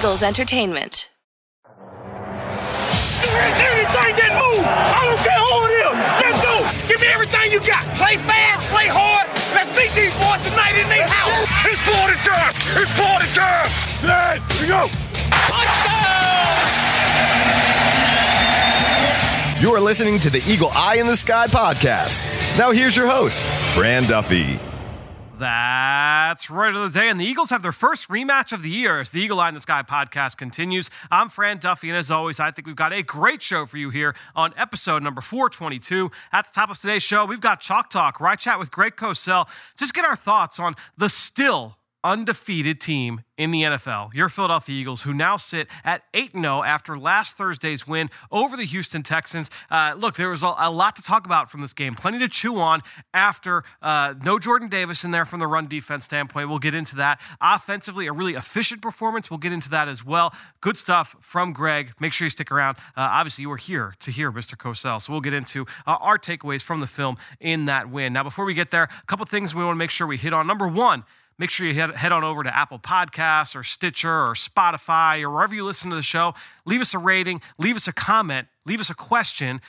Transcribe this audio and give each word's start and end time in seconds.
Eagles 0.00 0.22
Entertainment. 0.22 1.10
Anything 3.20 4.16
that 4.16 4.32
move, 4.32 4.64
I 4.64 5.04
don't 5.04 5.20
care 5.20 5.36
who 5.44 5.60
it 5.68 5.76
is. 5.76 5.92
Let's 6.24 6.40
go. 6.40 6.56
Give 6.88 6.96
me 7.02 7.08
everything 7.08 7.52
you 7.52 7.60
got. 7.60 7.84
Play 8.00 8.16
fast, 8.16 8.64
play 8.72 8.88
hard. 8.88 9.28
Let's 9.52 9.68
beat 9.76 9.92
these 9.92 10.16
boys 10.16 10.40
tonight 10.48 10.80
in 10.80 10.88
their 10.88 11.04
house. 11.04 11.44
It's 11.68 11.76
party 11.84 12.16
time. 12.24 12.48
It's 12.80 12.88
party 12.96 13.28
time. 13.36 13.68
There 14.00 14.40
we 14.62 14.68
go. 14.72 14.88
Touchdown! 15.52 16.56
You 19.60 19.74
are 19.74 19.80
listening 19.80 20.18
to 20.20 20.30
the 20.30 20.42
Eagle 20.50 20.70
Eye 20.72 20.96
in 20.96 21.08
the 21.08 21.16
Sky 21.16 21.46
podcast. 21.46 22.24
Now 22.56 22.70
here's 22.70 22.96
your 22.96 23.06
host, 23.06 23.42
Fran 23.76 24.04
Duffy. 24.04 24.58
That's 25.40 26.50
right 26.50 26.74
of 26.74 26.92
the 26.92 27.00
day. 27.00 27.08
And 27.08 27.18
the 27.18 27.24
Eagles 27.24 27.48
have 27.48 27.62
their 27.62 27.72
first 27.72 28.10
rematch 28.10 28.52
of 28.52 28.62
the 28.62 28.68
year 28.68 29.00
as 29.00 29.08
the 29.08 29.22
Eagle 29.22 29.40
Eye 29.40 29.48
in 29.48 29.54
the 29.54 29.60
Sky 29.60 29.82
podcast 29.82 30.36
continues. 30.36 30.90
I'm 31.10 31.30
Fran 31.30 31.56
Duffy, 31.56 31.88
and 31.88 31.96
as 31.96 32.10
always, 32.10 32.38
I 32.38 32.50
think 32.50 32.66
we've 32.66 32.76
got 32.76 32.92
a 32.92 33.02
great 33.02 33.40
show 33.40 33.64
for 33.64 33.78
you 33.78 33.88
here 33.88 34.14
on 34.36 34.52
episode 34.58 35.02
number 35.02 35.22
422. 35.22 36.10
At 36.30 36.46
the 36.46 36.52
top 36.52 36.70
of 36.70 36.78
today's 36.78 37.02
show, 37.02 37.24
we've 37.24 37.40
got 37.40 37.60
Chalk 37.60 37.88
Talk, 37.88 38.20
where 38.20 38.28
I 38.28 38.36
chat 38.36 38.58
with 38.58 38.70
Greg 38.70 38.96
Cosell, 38.96 39.48
just 39.78 39.94
get 39.94 40.04
our 40.04 40.14
thoughts 40.14 40.60
on 40.60 40.76
the 40.98 41.08
still 41.08 41.78
undefeated 42.02 42.80
team 42.80 43.22
in 43.40 43.50
the 43.52 43.62
NFL, 43.62 44.12
your 44.12 44.28
Philadelphia 44.28 44.78
Eagles, 44.78 45.02
who 45.04 45.14
now 45.14 45.38
sit 45.38 45.66
at 45.82 46.02
8 46.12 46.34
0 46.34 46.62
after 46.62 46.98
last 46.98 47.38
Thursday's 47.38 47.88
win 47.88 48.10
over 48.30 48.54
the 48.54 48.64
Houston 48.64 49.02
Texans. 49.02 49.50
Uh, 49.70 49.94
look, 49.96 50.16
there 50.16 50.28
was 50.28 50.42
a, 50.42 50.52
a, 50.58 50.70
lot 50.70 50.94
to 50.96 51.02
talk 51.02 51.24
about 51.24 51.50
from 51.50 51.62
this 51.62 51.72
game, 51.72 51.94
plenty 51.94 52.18
to 52.18 52.28
chew 52.28 52.58
on 52.58 52.82
after 53.14 53.62
uh, 53.80 54.12
no 54.22 54.38
Jordan 54.38 54.68
Davis 54.68 55.04
in 55.04 55.10
there 55.10 55.24
from 55.24 55.38
the 55.40 55.46
run 55.46 55.68
defense 55.68 56.04
standpoint. 56.04 56.50
We'll 56.50 56.58
get 56.58 56.74
into 56.74 56.96
that. 56.96 57.18
Offensively, 57.40 58.06
a 58.08 58.12
really 58.12 58.34
efficient 58.34 58.82
performance. 58.82 59.30
We'll 59.30 59.38
get 59.38 59.52
into 59.52 59.70
that 59.70 59.88
as 59.88 60.04
well. 60.04 60.34
Good 60.60 60.76
stuff 60.76 61.16
from 61.20 61.54
Greg. 61.54 61.92
Make 61.98 62.12
sure 62.12 62.26
you 62.26 62.30
stick 62.30 62.52
around. 62.52 62.76
Uh, 62.94 63.08
obviously, 63.10 63.42
you 63.42 63.48
were 63.48 63.56
here 63.56 63.94
to 64.00 64.10
hear 64.10 64.30
Mr. 64.30 64.54
Cosell, 64.54 65.00
so 65.00 65.12
we'll 65.12 65.22
get 65.22 65.32
into 65.32 65.64
uh, 65.86 65.96
our 66.00 66.18
takeaways 66.18 66.62
from 66.62 66.80
the 66.80 66.86
film 66.86 67.16
in 67.40 67.64
that 67.64 67.88
win. 67.88 68.12
Now, 68.12 68.22
before 68.22 68.44
we 68.44 68.52
get 68.52 68.70
there, 68.70 68.84
a 68.84 69.06
couple 69.06 69.24
things 69.24 69.54
we 69.54 69.64
want 69.64 69.76
to 69.76 69.78
make 69.78 69.90
sure 69.90 70.06
we 70.06 70.18
hit 70.18 70.34
on. 70.34 70.46
Number 70.46 70.68
one, 70.68 71.04
Make 71.40 71.48
sure 71.48 71.66
you 71.66 71.72
head, 71.72 71.96
head 71.96 72.12
on 72.12 72.22
over 72.22 72.42
to 72.42 72.54
Apple 72.54 72.78
Podcasts 72.78 73.56
or 73.56 73.62
Stitcher 73.62 74.10
or 74.10 74.34
Spotify 74.34 75.22
or 75.22 75.30
wherever 75.30 75.54
you 75.54 75.64
listen 75.64 75.88
to 75.88 75.96
the 75.96 76.02
show. 76.02 76.34
Leave 76.66 76.82
us 76.82 76.92
a 76.92 76.98
rating, 76.98 77.40
leave 77.58 77.76
us 77.76 77.88
a 77.88 77.94
comment, 77.94 78.46
leave 78.66 78.78
us 78.78 78.90
a 78.90 78.94
question. 78.94 79.62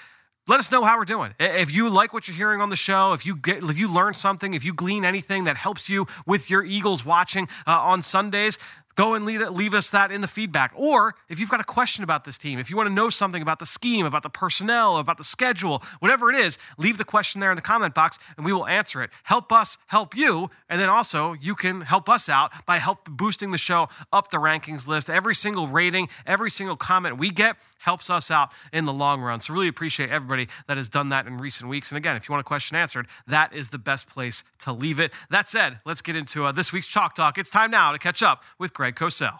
Let 0.50 0.60
us 0.60 0.70
know 0.70 0.84
how 0.84 0.98
we're 0.98 1.06
doing. 1.06 1.34
If 1.40 1.74
you 1.74 1.88
like 1.88 2.12
what 2.12 2.28
you're 2.28 2.36
hearing 2.36 2.60
on 2.60 2.72
the 2.72 2.76
show, 2.76 3.14
if 3.14 3.26
you 3.26 3.38
get, 3.38 3.64
if 3.64 3.80
you 3.80 3.94
learn 3.94 4.14
something, 4.16 4.54
if 4.54 4.66
you 4.66 4.74
glean 4.74 5.06
anything 5.06 5.46
that 5.46 5.56
helps 5.56 5.90
you 5.90 6.08
with 6.28 6.50
your 6.50 6.62
Eagles 6.62 7.06
watching 7.06 7.48
uh, 7.66 7.80
on 7.80 8.02
Sundays, 8.02 8.58
Go 8.96 9.14
and 9.14 9.26
leave, 9.26 9.42
leave 9.50 9.74
us 9.74 9.90
that 9.92 10.12
in 10.12 10.22
the 10.22 10.28
feedback. 10.28 10.74
Or 10.76 11.16
if 11.30 11.40
you've 11.40 11.50
got 11.50 11.62
a 11.62 11.66
question 11.66 12.04
about 12.04 12.26
this 12.26 12.38
team, 12.38 12.60
if 12.60 12.70
you 12.70 12.76
want 12.76 12.90
to 12.90 12.94
know 12.94 13.10
something 13.10 13.42
about 13.42 13.60
the 13.60 13.66
scheme, 13.66 14.06
about 14.06 14.24
the 14.24 14.30
personnel, 14.30 14.98
about 14.98 15.18
the 15.18 15.24
schedule, 15.24 15.82
whatever 16.00 16.30
it 16.30 16.38
is, 16.38 16.58
leave 16.78 16.98
the 16.98 17.06
question 17.06 17.42
there 17.42 17.52
in 17.52 17.56
the 17.56 17.62
comment 17.62 17.94
box 17.94 18.20
and 18.38 18.46
we 18.46 18.54
will 18.54 18.68
answer 18.68 19.02
it. 19.02 19.10
Help 19.24 19.52
us 19.52 19.78
help 19.88 20.16
you. 20.16 20.50
And 20.70 20.80
then 20.80 20.90
also, 20.90 21.34
you 21.34 21.56
can 21.56 21.82
help 21.82 22.10
us 22.10 22.30
out 22.30 22.52
by 22.66 22.78
help 22.78 23.10
boosting 23.10 23.52
the 23.52 23.58
show 23.58 23.88
up 24.12 24.30
the 24.30 24.38
rankings 24.38 24.88
list. 24.88 25.10
Every 25.10 25.36
single 25.36 25.68
rating, 25.68 26.10
every 26.26 26.50
single 26.50 26.76
comment 26.76 27.18
we 27.18 27.30
get 27.30 27.58
helps 27.80 28.10
us 28.10 28.32
out 28.32 28.52
in 28.72 28.86
the 28.86 28.94
long 28.94 29.22
run. 29.22 29.40
So, 29.40 29.54
really 29.54 29.68
appreciate 29.68 30.10
everybody 30.10 30.48
that 30.68 30.78
has 30.78 30.90
done 30.90 31.10
that 31.10 31.28
in 31.28 31.38
recent 31.38 31.70
weeks. 31.70 31.92
And 31.92 31.98
again, 31.98 32.16
if 32.16 32.28
you 32.28 32.34
want 32.34 32.42
a 32.42 32.48
question 32.48 32.78
answered, 32.78 33.08
that 33.28 33.54
is 33.54 33.70
the 33.70 33.78
best 33.78 34.08
place 34.08 34.44
to 34.60 34.74
leave 34.74 35.00
it. 35.00 35.12
That 35.30 35.48
said, 35.48 35.80
let's 35.86 36.02
get 36.02 36.16
into 36.16 36.46
uh, 36.46 36.52
this 36.52 36.72
week's 36.72 36.88
Chalk 36.88 37.16
Talk. 37.16 37.38
It's 37.38 37.50
time 37.50 37.72
now 37.72 37.92
to 37.92 38.00
catch 38.00 38.24
up 38.24 38.44
with 38.58 38.74
Greg 38.82 38.96
Cosell. 38.96 39.38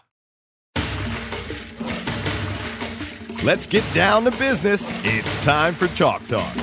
Let's 3.42 3.66
get 3.66 3.82
down 3.92 4.22
to 4.22 4.30
business. 4.30 4.88
It's 5.04 5.44
time 5.44 5.74
for 5.74 5.88
Chalk 5.96 6.24
Talk. 6.28 6.56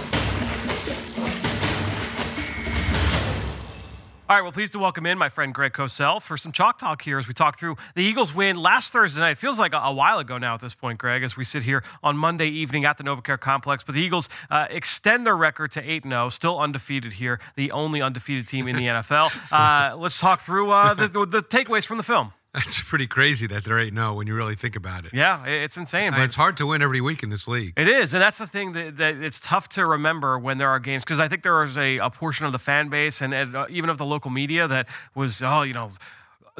All 4.29 4.35
right, 4.37 4.43
well, 4.43 4.53
pleased 4.53 4.71
to 4.73 4.79
welcome 4.79 5.05
in 5.05 5.17
my 5.17 5.27
friend 5.27 5.53
Greg 5.53 5.73
Cosell 5.73 6.21
for 6.21 6.37
some 6.37 6.53
Chalk 6.53 6.77
Talk 6.77 7.01
here 7.01 7.19
as 7.19 7.27
we 7.27 7.33
talk 7.33 7.59
through 7.59 7.75
the 7.95 8.03
Eagles 8.03 8.33
win 8.33 8.55
last 8.55 8.93
Thursday 8.93 9.19
night. 9.19 9.31
It 9.31 9.37
feels 9.39 9.59
like 9.59 9.73
a, 9.73 9.79
a 9.79 9.91
while 9.91 10.19
ago 10.19 10.37
now 10.37 10.53
at 10.53 10.61
this 10.61 10.73
point, 10.73 10.99
Greg, 10.99 11.21
as 11.23 11.35
we 11.35 11.43
sit 11.43 11.63
here 11.63 11.83
on 12.01 12.15
Monday 12.15 12.47
evening 12.47 12.85
at 12.85 12.95
the 12.95 13.03
NovaCare 13.03 13.41
Complex. 13.41 13.83
But 13.83 13.95
the 13.95 14.01
Eagles 14.01 14.29
uh, 14.49 14.67
extend 14.69 15.25
their 15.25 15.35
record 15.35 15.71
to 15.71 15.81
8 15.81 16.03
0, 16.03 16.29
still 16.29 16.57
undefeated 16.57 17.13
here, 17.13 17.41
the 17.55 17.71
only 17.71 18.01
undefeated 18.01 18.47
team 18.47 18.69
in 18.69 18.77
the 18.77 18.83
NFL. 18.87 19.51
Uh, 19.51 19.97
let's 19.97 20.17
talk 20.21 20.39
through 20.39 20.71
uh, 20.71 20.93
the, 20.93 21.07
the, 21.07 21.25
the 21.25 21.41
takeaways 21.41 21.85
from 21.85 21.97
the 21.97 22.03
film. 22.03 22.31
That's 22.53 22.81
pretty 22.89 23.07
crazy 23.07 23.45
that 23.47 23.63
there 23.63 23.79
ain't 23.79 23.93
no 23.93 24.15
when 24.15 24.27
you 24.27 24.33
really 24.33 24.55
think 24.55 24.75
about 24.75 25.05
it. 25.05 25.13
Yeah, 25.13 25.45
it's 25.45 25.77
insane. 25.77 26.11
But 26.11 26.21
it's 26.21 26.35
hard 26.35 26.57
to 26.57 26.65
win 26.65 26.81
every 26.81 27.01
week 27.01 27.21
in 27.21 27.29
this 27.29 27.47
league. 27.47 27.73
It 27.77 27.87
is, 27.87 28.13
and 28.13 28.21
that's 28.21 28.39
the 28.39 28.47
thing 28.47 28.73
that, 28.73 28.97
that 28.97 29.17
it's 29.17 29.39
tough 29.39 29.69
to 29.69 29.85
remember 29.85 30.39
when 30.39 30.57
there 30.57 30.69
are 30.69 30.79
games 30.79 31.03
because 31.03 31.19
I 31.19 31.27
think 31.27 31.43
there 31.43 31.63
is 31.63 31.77
a, 31.77 31.97
a, 31.97 32.09
portion 32.09 32.45
of 32.45 32.51
the 32.51 32.59
fan 32.59 32.89
base 32.89 33.21
and, 33.21 33.33
and 33.33 33.55
uh, 33.55 33.65
even 33.69 33.89
of 33.89 33.97
the 33.97 34.05
local 34.05 34.31
media 34.31 34.67
that 34.67 34.87
was, 35.13 35.41
oh, 35.43 35.61
you 35.61 35.73
know 35.73 35.89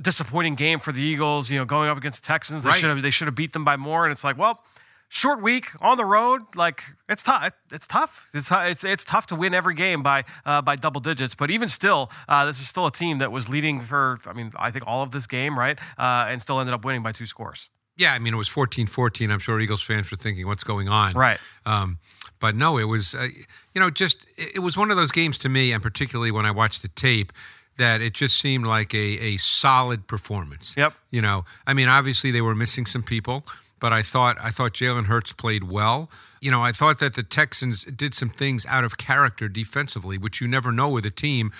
disappointing 0.02 0.56
game 0.56 0.80
for 0.80 0.92
the 0.92 1.02
Eagles. 1.02 1.52
You 1.52 1.60
know, 1.60 1.66
going 1.66 1.90
up 1.90 1.98
against 1.98 2.24
the 2.24 2.28
Texans, 2.28 2.64
they 2.64 2.70
right. 2.70 2.80
should 2.80 2.90
have 2.90 3.02
they 3.02 3.10
should 3.10 3.28
have 3.28 3.36
beat 3.36 3.54
them 3.54 3.66
by 3.66 3.78
more. 3.78 4.06
And 4.06 4.12
it's 4.12 4.24
like, 4.24 4.38
well, 4.38 4.64
short 5.10 5.42
week 5.42 5.72
on 5.82 5.98
the 5.98 6.06
road. 6.06 6.56
Like 6.56 6.84
it's 7.10 7.24
tough. 7.24 7.52
It's 7.72 7.88
tough. 7.88 8.30
It's 8.34 8.52
it's 8.52 8.84
it's 8.84 9.04
tough 9.04 9.28
to 9.28 9.36
win 9.36 9.54
every 9.54 9.74
game 9.76 10.02
by 10.02 10.24
uh, 10.46 10.62
by 10.62 10.78
double 10.78 11.02
digits. 11.02 11.36
But 11.36 11.52
even 11.52 11.68
still, 11.68 12.10
uh, 12.30 12.46
this 12.46 12.60
is 12.62 12.68
still 12.68 12.86
a 12.86 12.92
team 12.92 13.18
that 13.18 13.32
was 13.32 13.50
leading 13.50 13.82
for. 13.82 14.20
I 14.26 14.34
mean, 14.34 14.52
I 14.58 14.72
think 14.72 14.86
all 14.88 15.04
of 15.04 15.12
this 15.12 15.28
game, 15.28 15.60
right, 15.60 15.78
uh, 15.98 16.28
and 16.30 16.42
still 16.42 16.60
ended 16.60 16.74
up 16.74 16.86
winning 16.86 17.04
by 17.04 17.12
two 17.12 17.26
scores. 17.26 17.72
Yeah, 17.98 18.14
I 18.14 18.20
mean, 18.20 18.34
it 18.34 18.38
was 18.38 18.48
14-14. 18.48 19.30
I'm 19.30 19.40
sure 19.40 19.60
Eagles 19.60 19.84
fans 19.84 20.10
were 20.10 20.16
thinking, 20.16 20.48
"What's 20.48 20.64
going 20.64 20.88
on?" 20.88 21.16
Right. 21.16 21.38
Um, 21.66 21.98
but 22.40 22.56
no, 22.56 22.78
it 22.78 22.86
was, 22.86 23.14
uh, 23.14 23.28
you 23.74 23.82
know, 23.82 23.90
just 23.90 24.26
it 24.38 24.60
was 24.60 24.78
one 24.78 24.90
of 24.90 24.96
those 24.96 25.12
games 25.12 25.38
to 25.40 25.50
me, 25.50 25.74
and 25.74 25.84
particularly 25.84 26.32
when 26.32 26.46
I 26.46 26.52
watched 26.52 26.82
the 26.82 26.88
tape 26.88 27.34
that 27.76 28.02
it 28.02 28.14
just 28.14 28.38
seemed 28.38 28.66
like 28.66 28.94
a, 28.94 28.98
a 28.98 29.38
solid 29.38 30.08
performance. 30.08 30.76
Yep. 30.78 30.94
You 31.10 31.22
know, 31.22 31.46
I 31.66 31.74
mean, 31.74 31.88
obviously 31.88 32.30
they 32.30 32.42
were 32.42 32.56
missing 32.56 32.86
some 32.86 33.04
people 33.04 33.46
but 33.80 33.94
I 33.94 34.02
thought 34.02 34.38
I 34.42 34.50
thought 34.50 34.74
Jalen 34.74 35.06
Hurts 35.06 35.34
played 35.34 35.64
well. 35.72 36.10
You 36.42 36.52
know, 36.52 36.62
I 36.62 36.72
thought 36.72 37.00
that 37.00 37.16
the 37.16 37.24
Texans 37.24 37.84
did 37.84 38.14
some 38.14 38.30
things 38.30 38.66
out 38.68 38.84
of 38.84 38.98
character 38.98 39.50
defensively, 39.50 40.18
which 40.18 40.40
you 40.40 40.48
never 40.48 40.72
know 40.72 40.90
with 40.90 41.06
a 41.06 41.12
team. 41.12 41.52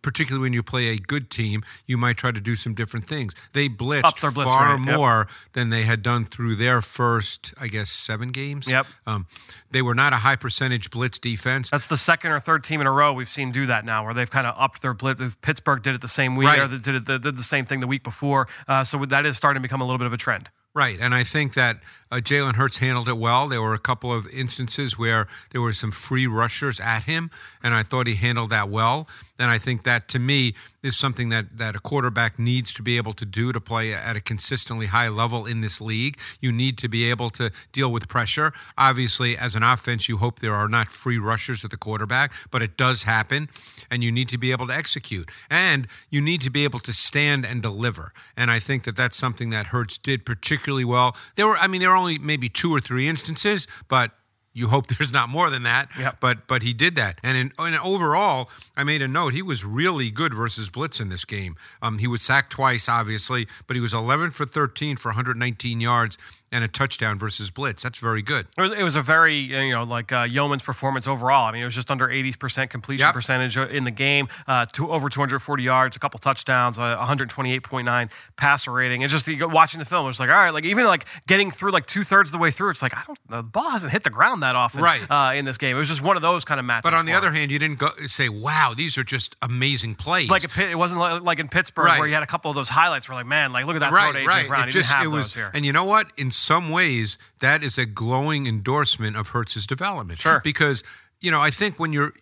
Particularly 0.00 0.44
when 0.44 0.52
you 0.52 0.62
play 0.62 0.90
a 0.90 0.96
good 0.96 1.28
team, 1.28 1.64
you 1.86 1.98
might 1.98 2.16
try 2.16 2.30
to 2.30 2.40
do 2.40 2.54
some 2.54 2.72
different 2.72 3.04
things. 3.04 3.34
They 3.52 3.68
blitzed 3.68 4.20
blitz 4.32 4.48
far 4.48 4.76
rate, 4.76 4.86
yep. 4.86 4.96
more 4.96 5.26
than 5.54 5.70
they 5.70 5.82
had 5.82 6.04
done 6.04 6.24
through 6.24 6.54
their 6.54 6.80
first, 6.80 7.52
I 7.60 7.66
guess, 7.66 7.90
seven 7.90 8.28
games. 8.30 8.70
Yep. 8.70 8.86
Um, 9.08 9.26
they 9.72 9.82
were 9.82 9.96
not 9.96 10.12
a 10.12 10.18
high 10.18 10.36
percentage 10.36 10.92
blitz 10.92 11.18
defense. 11.18 11.68
That's 11.68 11.88
the 11.88 11.96
second 11.96 12.30
or 12.30 12.38
third 12.38 12.62
team 12.62 12.80
in 12.80 12.86
a 12.86 12.92
row 12.92 13.12
we've 13.12 13.28
seen 13.28 13.50
do 13.50 13.66
that 13.66 13.84
now, 13.84 14.04
where 14.04 14.14
they've 14.14 14.30
kind 14.30 14.46
of 14.46 14.54
upped 14.56 14.82
their 14.82 14.94
blitz. 14.94 15.34
Pittsburgh 15.34 15.82
did 15.82 15.96
it 15.96 16.00
the 16.00 16.06
same 16.06 16.36
week, 16.36 16.46
right. 16.46 16.60
or 16.60 16.68
did, 16.68 16.94
it, 16.94 17.04
did 17.04 17.36
the 17.36 17.42
same 17.42 17.64
thing 17.64 17.80
the 17.80 17.88
week 17.88 18.04
before. 18.04 18.46
Uh, 18.68 18.84
so 18.84 19.04
that 19.06 19.26
is 19.26 19.36
starting 19.36 19.60
to 19.60 19.66
become 19.68 19.80
a 19.80 19.84
little 19.84 19.98
bit 19.98 20.06
of 20.06 20.12
a 20.12 20.16
trend. 20.16 20.48
Right, 20.74 20.98
and 20.98 21.14
I 21.14 21.22
think 21.22 21.52
that 21.52 21.80
uh, 22.10 22.16
Jalen 22.16 22.54
Hurts 22.54 22.78
handled 22.78 23.08
it 23.08 23.18
well. 23.18 23.46
There 23.46 23.60
were 23.60 23.74
a 23.74 23.78
couple 23.78 24.12
of 24.12 24.26
instances 24.28 24.98
where 24.98 25.26
there 25.50 25.60
were 25.60 25.72
some 25.72 25.90
free 25.90 26.26
rushers 26.26 26.80
at 26.80 27.02
him, 27.02 27.30
and 27.62 27.74
I 27.74 27.82
thought 27.82 28.06
he 28.06 28.14
handled 28.14 28.50
that 28.50 28.70
well. 28.70 29.06
And 29.38 29.50
I 29.50 29.58
think 29.58 29.82
that 29.84 30.08
to 30.08 30.18
me 30.18 30.54
is 30.82 30.96
something 30.96 31.30
that, 31.30 31.58
that 31.58 31.74
a 31.74 31.78
quarterback 31.78 32.38
needs 32.38 32.72
to 32.74 32.82
be 32.82 32.96
able 32.96 33.12
to 33.14 33.24
do 33.24 33.52
to 33.52 33.60
play 33.60 33.94
at 33.94 34.16
a 34.16 34.20
consistently 34.20 34.86
high 34.86 35.08
level 35.08 35.46
in 35.46 35.62
this 35.62 35.80
league. 35.80 36.18
You 36.40 36.52
need 36.52 36.78
to 36.78 36.88
be 36.88 37.08
able 37.10 37.30
to 37.30 37.50
deal 37.72 37.90
with 37.90 38.08
pressure. 38.08 38.52
Obviously, 38.76 39.36
as 39.36 39.56
an 39.56 39.62
offense, 39.62 40.08
you 40.08 40.18
hope 40.18 40.40
there 40.40 40.54
are 40.54 40.68
not 40.68 40.88
free 40.88 41.18
rushers 41.18 41.64
at 41.64 41.70
the 41.70 41.76
quarterback, 41.78 42.32
but 42.50 42.62
it 42.62 42.76
does 42.76 43.04
happen, 43.04 43.48
and 43.92 44.02
you 44.02 44.10
need 44.10 44.28
to 44.30 44.38
be 44.38 44.50
able 44.52 44.66
to 44.66 44.74
execute. 44.74 45.30
And 45.50 45.86
you 46.08 46.22
need 46.22 46.40
to 46.40 46.50
be 46.50 46.64
able 46.64 46.80
to 46.80 46.92
stand 46.94 47.44
and 47.44 47.62
deliver. 47.62 48.12
And 48.36 48.50
I 48.50 48.58
think 48.58 48.84
that 48.84 48.96
that's 48.96 49.18
something 49.18 49.50
that 49.50 49.66
Hurts 49.66 49.98
did 49.98 50.24
particularly 50.24 50.86
well. 50.86 51.14
There 51.36 51.46
were, 51.46 51.56
I 51.56 51.68
mean, 51.68 51.82
there 51.82 51.90
were 51.90 51.96
only 51.96 52.18
maybe 52.18 52.48
two 52.48 52.74
or 52.74 52.80
three 52.80 53.06
instances, 53.06 53.68
but 53.88 54.12
you 54.54 54.68
hope 54.68 54.86
there's 54.98 55.12
not 55.12 55.28
more 55.28 55.50
than 55.50 55.62
that. 55.64 55.88
Yep. 55.98 56.16
But 56.20 56.46
but 56.46 56.62
he 56.62 56.72
did 56.72 56.94
that, 56.96 57.18
and 57.22 57.36
in, 57.36 57.52
and 57.58 57.76
overall, 57.78 58.50
I 58.76 58.84
made 58.84 59.02
a 59.02 59.08
note. 59.08 59.34
He 59.34 59.42
was 59.42 59.64
really 59.64 60.10
good 60.10 60.34
versus 60.34 60.70
blitz 60.70 61.00
in 61.00 61.08
this 61.08 61.24
game. 61.24 61.56
Um, 61.80 61.98
he 61.98 62.06
was 62.06 62.22
sacked 62.22 62.52
twice, 62.52 62.88
obviously, 62.88 63.46
but 63.66 63.76
he 63.76 63.80
was 63.80 63.94
11 63.94 64.30
for 64.30 64.46
13 64.46 64.96
for 64.96 65.08
119 65.10 65.80
yards 65.80 66.18
and 66.52 66.62
a 66.62 66.68
touchdown 66.68 67.18
versus 67.18 67.50
blitz. 67.50 67.82
That's 67.82 67.98
very 67.98 68.22
good. 68.22 68.46
It 68.58 68.82
was, 68.82 68.94
a 68.94 69.02
very 69.02 69.34
you 69.36 69.70
know 69.70 69.82
like 69.84 70.12
uh, 70.12 70.26
Yeoman's 70.30 70.62
performance 70.62 71.08
overall. 71.08 71.46
I 71.48 71.52
mean, 71.52 71.62
it 71.62 71.64
was 71.64 71.74
just 71.74 71.90
under 71.90 72.10
eighty 72.10 72.32
percent 72.32 72.70
completion 72.70 73.06
Yep. 73.06 73.14
percentage 73.14 73.56
uh, 73.58 73.66
in 73.68 73.84
the 73.84 73.90
game, 73.90 74.28
uh, 74.46 74.66
to 74.74 74.90
over 74.92 75.08
two 75.08 75.20
hundred 75.20 75.40
forty 75.40 75.62
yards, 75.64 75.96
a 75.96 75.98
couple 75.98 76.18
touchdowns, 76.18 76.78
uh, 76.78 76.94
one 76.96 77.06
hundred 77.06 77.30
twenty 77.30 77.52
eight 77.54 77.62
point 77.62 77.86
nine 77.86 78.10
passer 78.36 78.70
rating. 78.70 79.02
It's 79.02 79.12
just 79.12 79.26
you 79.26 79.36
go 79.36 79.48
watching 79.48 79.78
the 79.80 79.86
film, 79.86 80.08
it's 80.08 80.20
like 80.20 80.28
all 80.30 80.36
right, 80.36 80.50
like 80.50 80.64
even 80.64 80.84
like 80.84 81.06
getting 81.26 81.50
through 81.50 81.70
like 81.72 81.86
two 81.86 82.02
thirds 82.02 82.28
of 82.28 82.32
the 82.32 82.38
way 82.38 82.50
through, 82.50 82.70
it's 82.70 82.82
like 82.82 82.94
I 82.96 83.02
don't 83.06 83.18
the 83.28 83.42
ball 83.42 83.70
hasn't 83.70 83.92
hit 83.92 84.04
the 84.04 84.10
ground 84.10 84.42
that 84.42 84.54
often, 84.54 84.82
Right. 84.82 85.00
Uh, 85.10 85.32
in 85.34 85.44
this 85.46 85.56
game, 85.58 85.74
it 85.76 85.78
was 85.78 85.88
just 85.88 86.02
one 86.02 86.16
of 86.16 86.22
those 86.22 86.44
kind 86.44 86.60
of 86.60 86.66
matches. 86.66 86.82
But 86.90 86.94
on 86.94 87.06
the 87.06 87.12
other 87.14 87.28
him. 87.28 87.34
hand, 87.34 87.50
you 87.50 87.58
didn't 87.58 87.78
go 87.78 87.88
say, 88.06 88.28
"Wow, 88.28 88.74
these 88.76 88.98
are 88.98 89.04
just 89.04 89.36
amazing 89.42 89.94
plays." 89.94 90.28
like 90.28 90.44
a 90.44 90.70
it 90.70 90.76
wasn't 90.78 91.00
like, 91.00 91.22
like 91.22 91.38
in 91.38 91.48
Pittsburgh 91.48 91.86
Right. 91.86 91.98
where 91.98 92.06
you 92.08 92.14
had 92.14 92.22
a 92.22 92.26
couple 92.26 92.50
of 92.50 92.54
those 92.54 92.68
highlights 92.68 93.08
where 93.08 93.16
like 93.16 93.26
man, 93.26 93.52
like 93.52 93.64
look 93.66 93.76
at 93.76 93.80
that 93.80 93.90
throw 93.90 94.12
to 94.20 94.26
right. 94.26 94.46
Brown. 94.48 94.68
It 94.68 94.72
just 94.72 94.90
didn't 94.90 94.98
have 95.04 95.06
it 95.06 95.16
those 95.16 95.24
was, 95.24 95.34
here. 95.34 95.50
and 95.54 95.64
you 95.64 95.72
know 95.72 95.84
what? 95.84 96.08
In 96.16 96.30
some 96.42 96.70
ways, 96.70 97.16
that 97.40 97.62
is 97.62 97.78
a 97.78 97.86
glowing 97.86 98.46
endorsement 98.46 99.16
of 99.16 99.28
Hurts's 99.28 99.66
development. 99.66 100.20
Sure. 100.20 100.40
because 100.42 100.82
you 101.20 101.30
know, 101.30 101.40
I 101.40 101.50
think 101.50 101.78
when 101.78 101.92
you're 101.92 102.12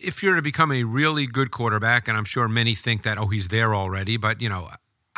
if 0.00 0.22
you're 0.22 0.36
to 0.36 0.42
become 0.42 0.70
a 0.70 0.84
really 0.84 1.26
good 1.26 1.50
quarterback, 1.50 2.06
and 2.08 2.16
I'm 2.16 2.24
sure 2.24 2.46
many 2.46 2.74
think 2.74 3.02
that, 3.02 3.18
oh, 3.18 3.26
he's 3.26 3.48
there 3.48 3.74
already, 3.74 4.16
but 4.16 4.40
you 4.40 4.48
know. 4.48 4.68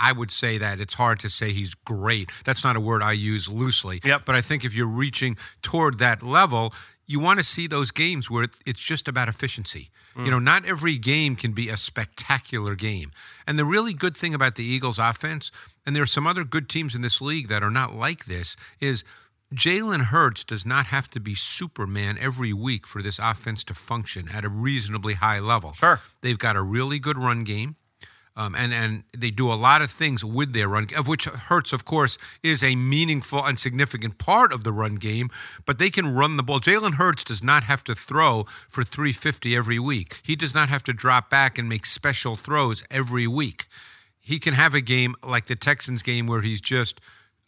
I 0.02 0.12
would 0.12 0.30
say 0.30 0.56
that 0.56 0.80
it's 0.80 0.94
hard 0.94 1.20
to 1.20 1.28
say 1.28 1.52
he's 1.52 1.74
great. 1.74 2.30
That's 2.46 2.64
not 2.64 2.74
a 2.74 2.80
word 2.80 3.02
I 3.02 3.12
use 3.12 3.50
loosely. 3.50 4.00
Yep. 4.02 4.22
But 4.24 4.34
I 4.34 4.40
think 4.40 4.64
if 4.64 4.74
you're 4.74 4.86
reaching 4.86 5.36
toward 5.60 5.98
that 5.98 6.22
level, 6.22 6.72
you 7.06 7.20
want 7.20 7.38
to 7.38 7.44
see 7.44 7.66
those 7.66 7.90
games 7.90 8.30
where 8.30 8.46
it's 8.64 8.82
just 8.82 9.08
about 9.08 9.28
efficiency. 9.28 9.90
You 10.16 10.30
know, 10.30 10.38
not 10.38 10.64
every 10.64 10.98
game 10.98 11.36
can 11.36 11.52
be 11.52 11.68
a 11.68 11.76
spectacular 11.76 12.74
game. 12.74 13.10
And 13.46 13.58
the 13.58 13.64
really 13.64 13.94
good 13.94 14.16
thing 14.16 14.34
about 14.34 14.56
the 14.56 14.64
Eagles 14.64 14.98
offense, 14.98 15.50
and 15.86 15.94
there 15.94 16.02
are 16.02 16.06
some 16.06 16.26
other 16.26 16.44
good 16.44 16.68
teams 16.68 16.94
in 16.94 17.02
this 17.02 17.22
league 17.22 17.48
that 17.48 17.62
are 17.62 17.70
not 17.70 17.94
like 17.94 18.24
this, 18.24 18.56
is 18.80 19.04
Jalen 19.54 20.06
Hurts 20.06 20.44
does 20.44 20.64
not 20.64 20.86
have 20.86 21.08
to 21.10 21.20
be 21.20 21.34
Superman 21.34 22.18
every 22.20 22.52
week 22.52 22.86
for 22.86 23.02
this 23.02 23.18
offense 23.18 23.64
to 23.64 23.74
function 23.74 24.28
at 24.28 24.44
a 24.44 24.48
reasonably 24.48 25.14
high 25.14 25.40
level. 25.40 25.72
Sure. 25.72 26.00
They've 26.20 26.38
got 26.38 26.56
a 26.56 26.62
really 26.62 26.98
good 26.98 27.18
run 27.18 27.44
game. 27.44 27.76
Um, 28.36 28.54
and 28.54 28.72
and 28.72 29.04
they 29.16 29.30
do 29.30 29.52
a 29.52 29.54
lot 29.54 29.82
of 29.82 29.90
things 29.90 30.24
with 30.24 30.52
their 30.52 30.68
run, 30.68 30.86
of 30.96 31.08
which 31.08 31.24
Hurts, 31.24 31.72
of 31.72 31.84
course, 31.84 32.16
is 32.42 32.62
a 32.62 32.76
meaningful 32.76 33.44
and 33.44 33.58
significant 33.58 34.18
part 34.18 34.52
of 34.52 34.64
the 34.64 34.72
run 34.72 34.94
game. 34.94 35.30
But 35.66 35.78
they 35.78 35.90
can 35.90 36.14
run 36.14 36.36
the 36.36 36.42
ball. 36.42 36.60
Jalen 36.60 36.94
Hurts 36.94 37.24
does 37.24 37.42
not 37.42 37.64
have 37.64 37.82
to 37.84 37.94
throw 37.94 38.44
for 38.68 38.84
350 38.84 39.56
every 39.56 39.78
week. 39.78 40.20
He 40.22 40.36
does 40.36 40.54
not 40.54 40.68
have 40.68 40.84
to 40.84 40.92
drop 40.92 41.28
back 41.28 41.58
and 41.58 41.68
make 41.68 41.86
special 41.86 42.36
throws 42.36 42.84
every 42.90 43.26
week. 43.26 43.66
He 44.20 44.38
can 44.38 44.54
have 44.54 44.74
a 44.74 44.80
game 44.80 45.16
like 45.24 45.46
the 45.46 45.56
Texans 45.56 46.02
game 46.02 46.26
where 46.26 46.40
he's 46.40 46.60
just 46.60 47.00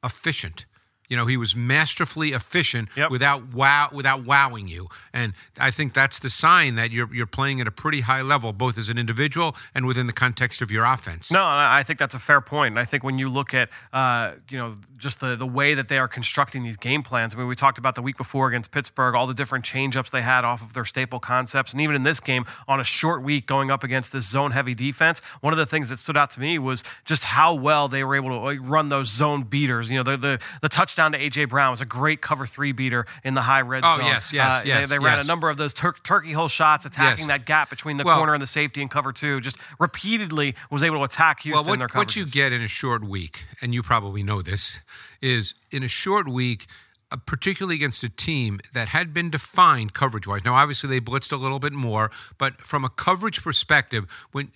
efficient. 0.03 0.67
You 1.13 1.19
know, 1.19 1.27
he 1.27 1.37
was 1.37 1.55
masterfully 1.55 2.31
efficient 2.31 2.89
Yep. 2.97 3.11
without 3.11 3.41
wow 3.53 3.91
without 3.93 4.25
wowing 4.25 4.67
you. 4.67 4.89
And 5.13 5.35
I 5.61 5.71
think 5.71 5.93
that's 5.93 6.19
the 6.19 6.31
sign 6.31 6.75
that 6.77 6.91
you're 6.91 7.13
you're 7.15 7.27
playing 7.39 7.61
at 7.61 7.69
a 7.69 7.71
pretty 7.71 8.01
high 8.01 8.23
level, 8.23 8.53
both 8.55 8.79
as 8.79 8.89
an 8.89 8.97
individual 8.97 9.55
and 9.75 9.87
within 9.87 10.07
the 10.07 10.13
context 10.25 10.63
of 10.63 10.71
your 10.71 10.87
offense. 10.87 11.31
No, 11.31 11.45
I 11.45 11.83
think 11.83 11.99
that's 11.99 12.15
a 12.15 12.19
fair 12.31 12.41
point. 12.41 12.73
And 12.73 12.79
I 12.79 12.87
think 12.87 13.05
when 13.05 13.19
you 13.19 13.29
look 13.29 13.53
at, 13.53 13.69
uh, 13.93 14.33
you 14.49 14.59
know, 14.59 14.73
just 15.03 15.21
the, 15.21 15.37
the 15.37 15.47
way 15.47 15.75
that 15.75 15.89
they 15.89 15.99
are 15.99 16.09
constructing 16.09 16.63
these 16.63 16.77
game 16.77 17.03
plans. 17.03 17.35
I 17.35 17.39
mean, 17.39 17.49
we 17.49 17.57
talked 17.57 17.77
about 17.77 17.97
the 17.97 18.03
week 18.03 18.17
before 18.17 18.47
against 18.49 18.71
Pittsburgh, 18.71 19.17
all 19.17 19.27
the 19.27 19.35
different 19.35 19.65
changeups 19.65 20.11
they 20.11 20.23
had 20.23 20.45
off 20.45 20.63
of 20.63 20.75
their 20.75 20.85
staple 20.85 21.19
concepts. 21.19 21.73
And 21.73 21.81
even 21.83 21.97
in 21.97 22.05
this 22.05 22.21
game, 22.21 22.45
on 22.69 22.79
a 22.79 22.85
short 22.85 23.21
week 23.23 23.47
going 23.47 23.69
up 23.71 23.83
against 23.83 24.13
this 24.13 24.29
zone 24.29 24.53
heavy 24.53 24.75
defense, 24.75 25.19
one 25.41 25.53
of 25.53 25.59
the 25.59 25.67
things 25.67 25.89
that 25.89 25.99
stood 25.99 26.17
out 26.17 26.31
to 26.33 26.41
me 26.41 26.59
was 26.59 26.85
just 27.05 27.25
how 27.25 27.53
well 27.53 27.89
they 27.89 28.05
were 28.05 28.15
able 28.15 28.31
to 28.31 28.61
run 28.63 28.91
those 28.91 29.09
zone 29.11 29.43
beaters. 29.43 29.91
You 29.91 29.97
know, 29.99 30.05
the, 30.05 30.17
the, 30.17 30.47
the 30.61 30.69
touchdown 30.69 31.02
to 31.11 31.19
A.J. 31.19 31.47
Brown 31.47 31.73
was 31.73 31.81
a 31.81 31.85
great 31.85 32.21
cover 32.21 32.47
three 32.47 32.71
beater 32.71 33.05
in 33.25 33.35
the 33.35 33.43
high 33.43 33.63
red 33.63 33.83
Oh, 33.85 33.97
zone. 33.97 34.07
yes, 34.07 34.33
yes, 34.33 34.47
Uh, 34.47 34.63
yes, 34.65 34.89
They, 34.89 34.95
they 34.95 35.05
ran 35.05 35.17
yes. 35.17 35.25
a 35.25 35.27
number 35.27 35.51
of 35.51 35.57
those 35.57 35.75
tur- 35.75 35.97
turkey 36.05 36.31
hole 36.33 36.47
shots 36.47 36.87
attacking 36.87 37.27
Yes. 37.27 37.39
that 37.39 37.47
gap 37.47 37.69
between 37.71 37.97
the 37.97 38.05
Well- 38.05 38.19
corner 38.19 38.35
and 38.35 38.41
the 38.43 38.47
safety 38.47 38.81
and 38.81 38.89
cover 38.89 39.13
two. 39.13 39.41
Just 39.41 39.59
repeatedly 39.81 40.55
was 40.71 40.85
able 40.85 40.99
to 40.99 41.03
attack 41.05 41.41
Houston 41.41 41.65
well, 41.67 41.73
in 41.73 41.79
their 41.81 41.89
what, 41.89 41.97
what 41.97 42.17
you 42.17 42.25
get 42.27 42.53
in 42.53 42.63
a 42.63 42.69
short 42.69 43.03
week, 43.03 43.47
and 43.61 43.75
you 43.75 43.83
probably 43.83 44.23
know 44.23 44.41
this, 44.43 44.81
is 45.21 45.55
in 45.73 45.83
a 45.83 45.89
short 45.89 46.29
week, 46.29 46.67
uh, 47.11 47.17
particularly 47.27 47.75
against 47.77 48.03
a 48.05 48.09
team 48.09 48.61
that 48.73 48.89
had 48.91 49.13
been 49.13 49.29
defined 49.31 49.93
coverage 49.93 50.27
wise. 50.27 50.45
Now, 50.45 50.55
obviously, 50.55 50.89
they 50.89 51.01
blitzed 51.01 51.33
a 51.33 51.37
little 51.37 51.59
bit 51.59 51.73
more, 51.73 52.11
but 52.39 52.61
from 52.65 52.85
a 52.85 52.89
coverage 52.89 53.43
perspective, 53.43 54.07
when 54.33 54.51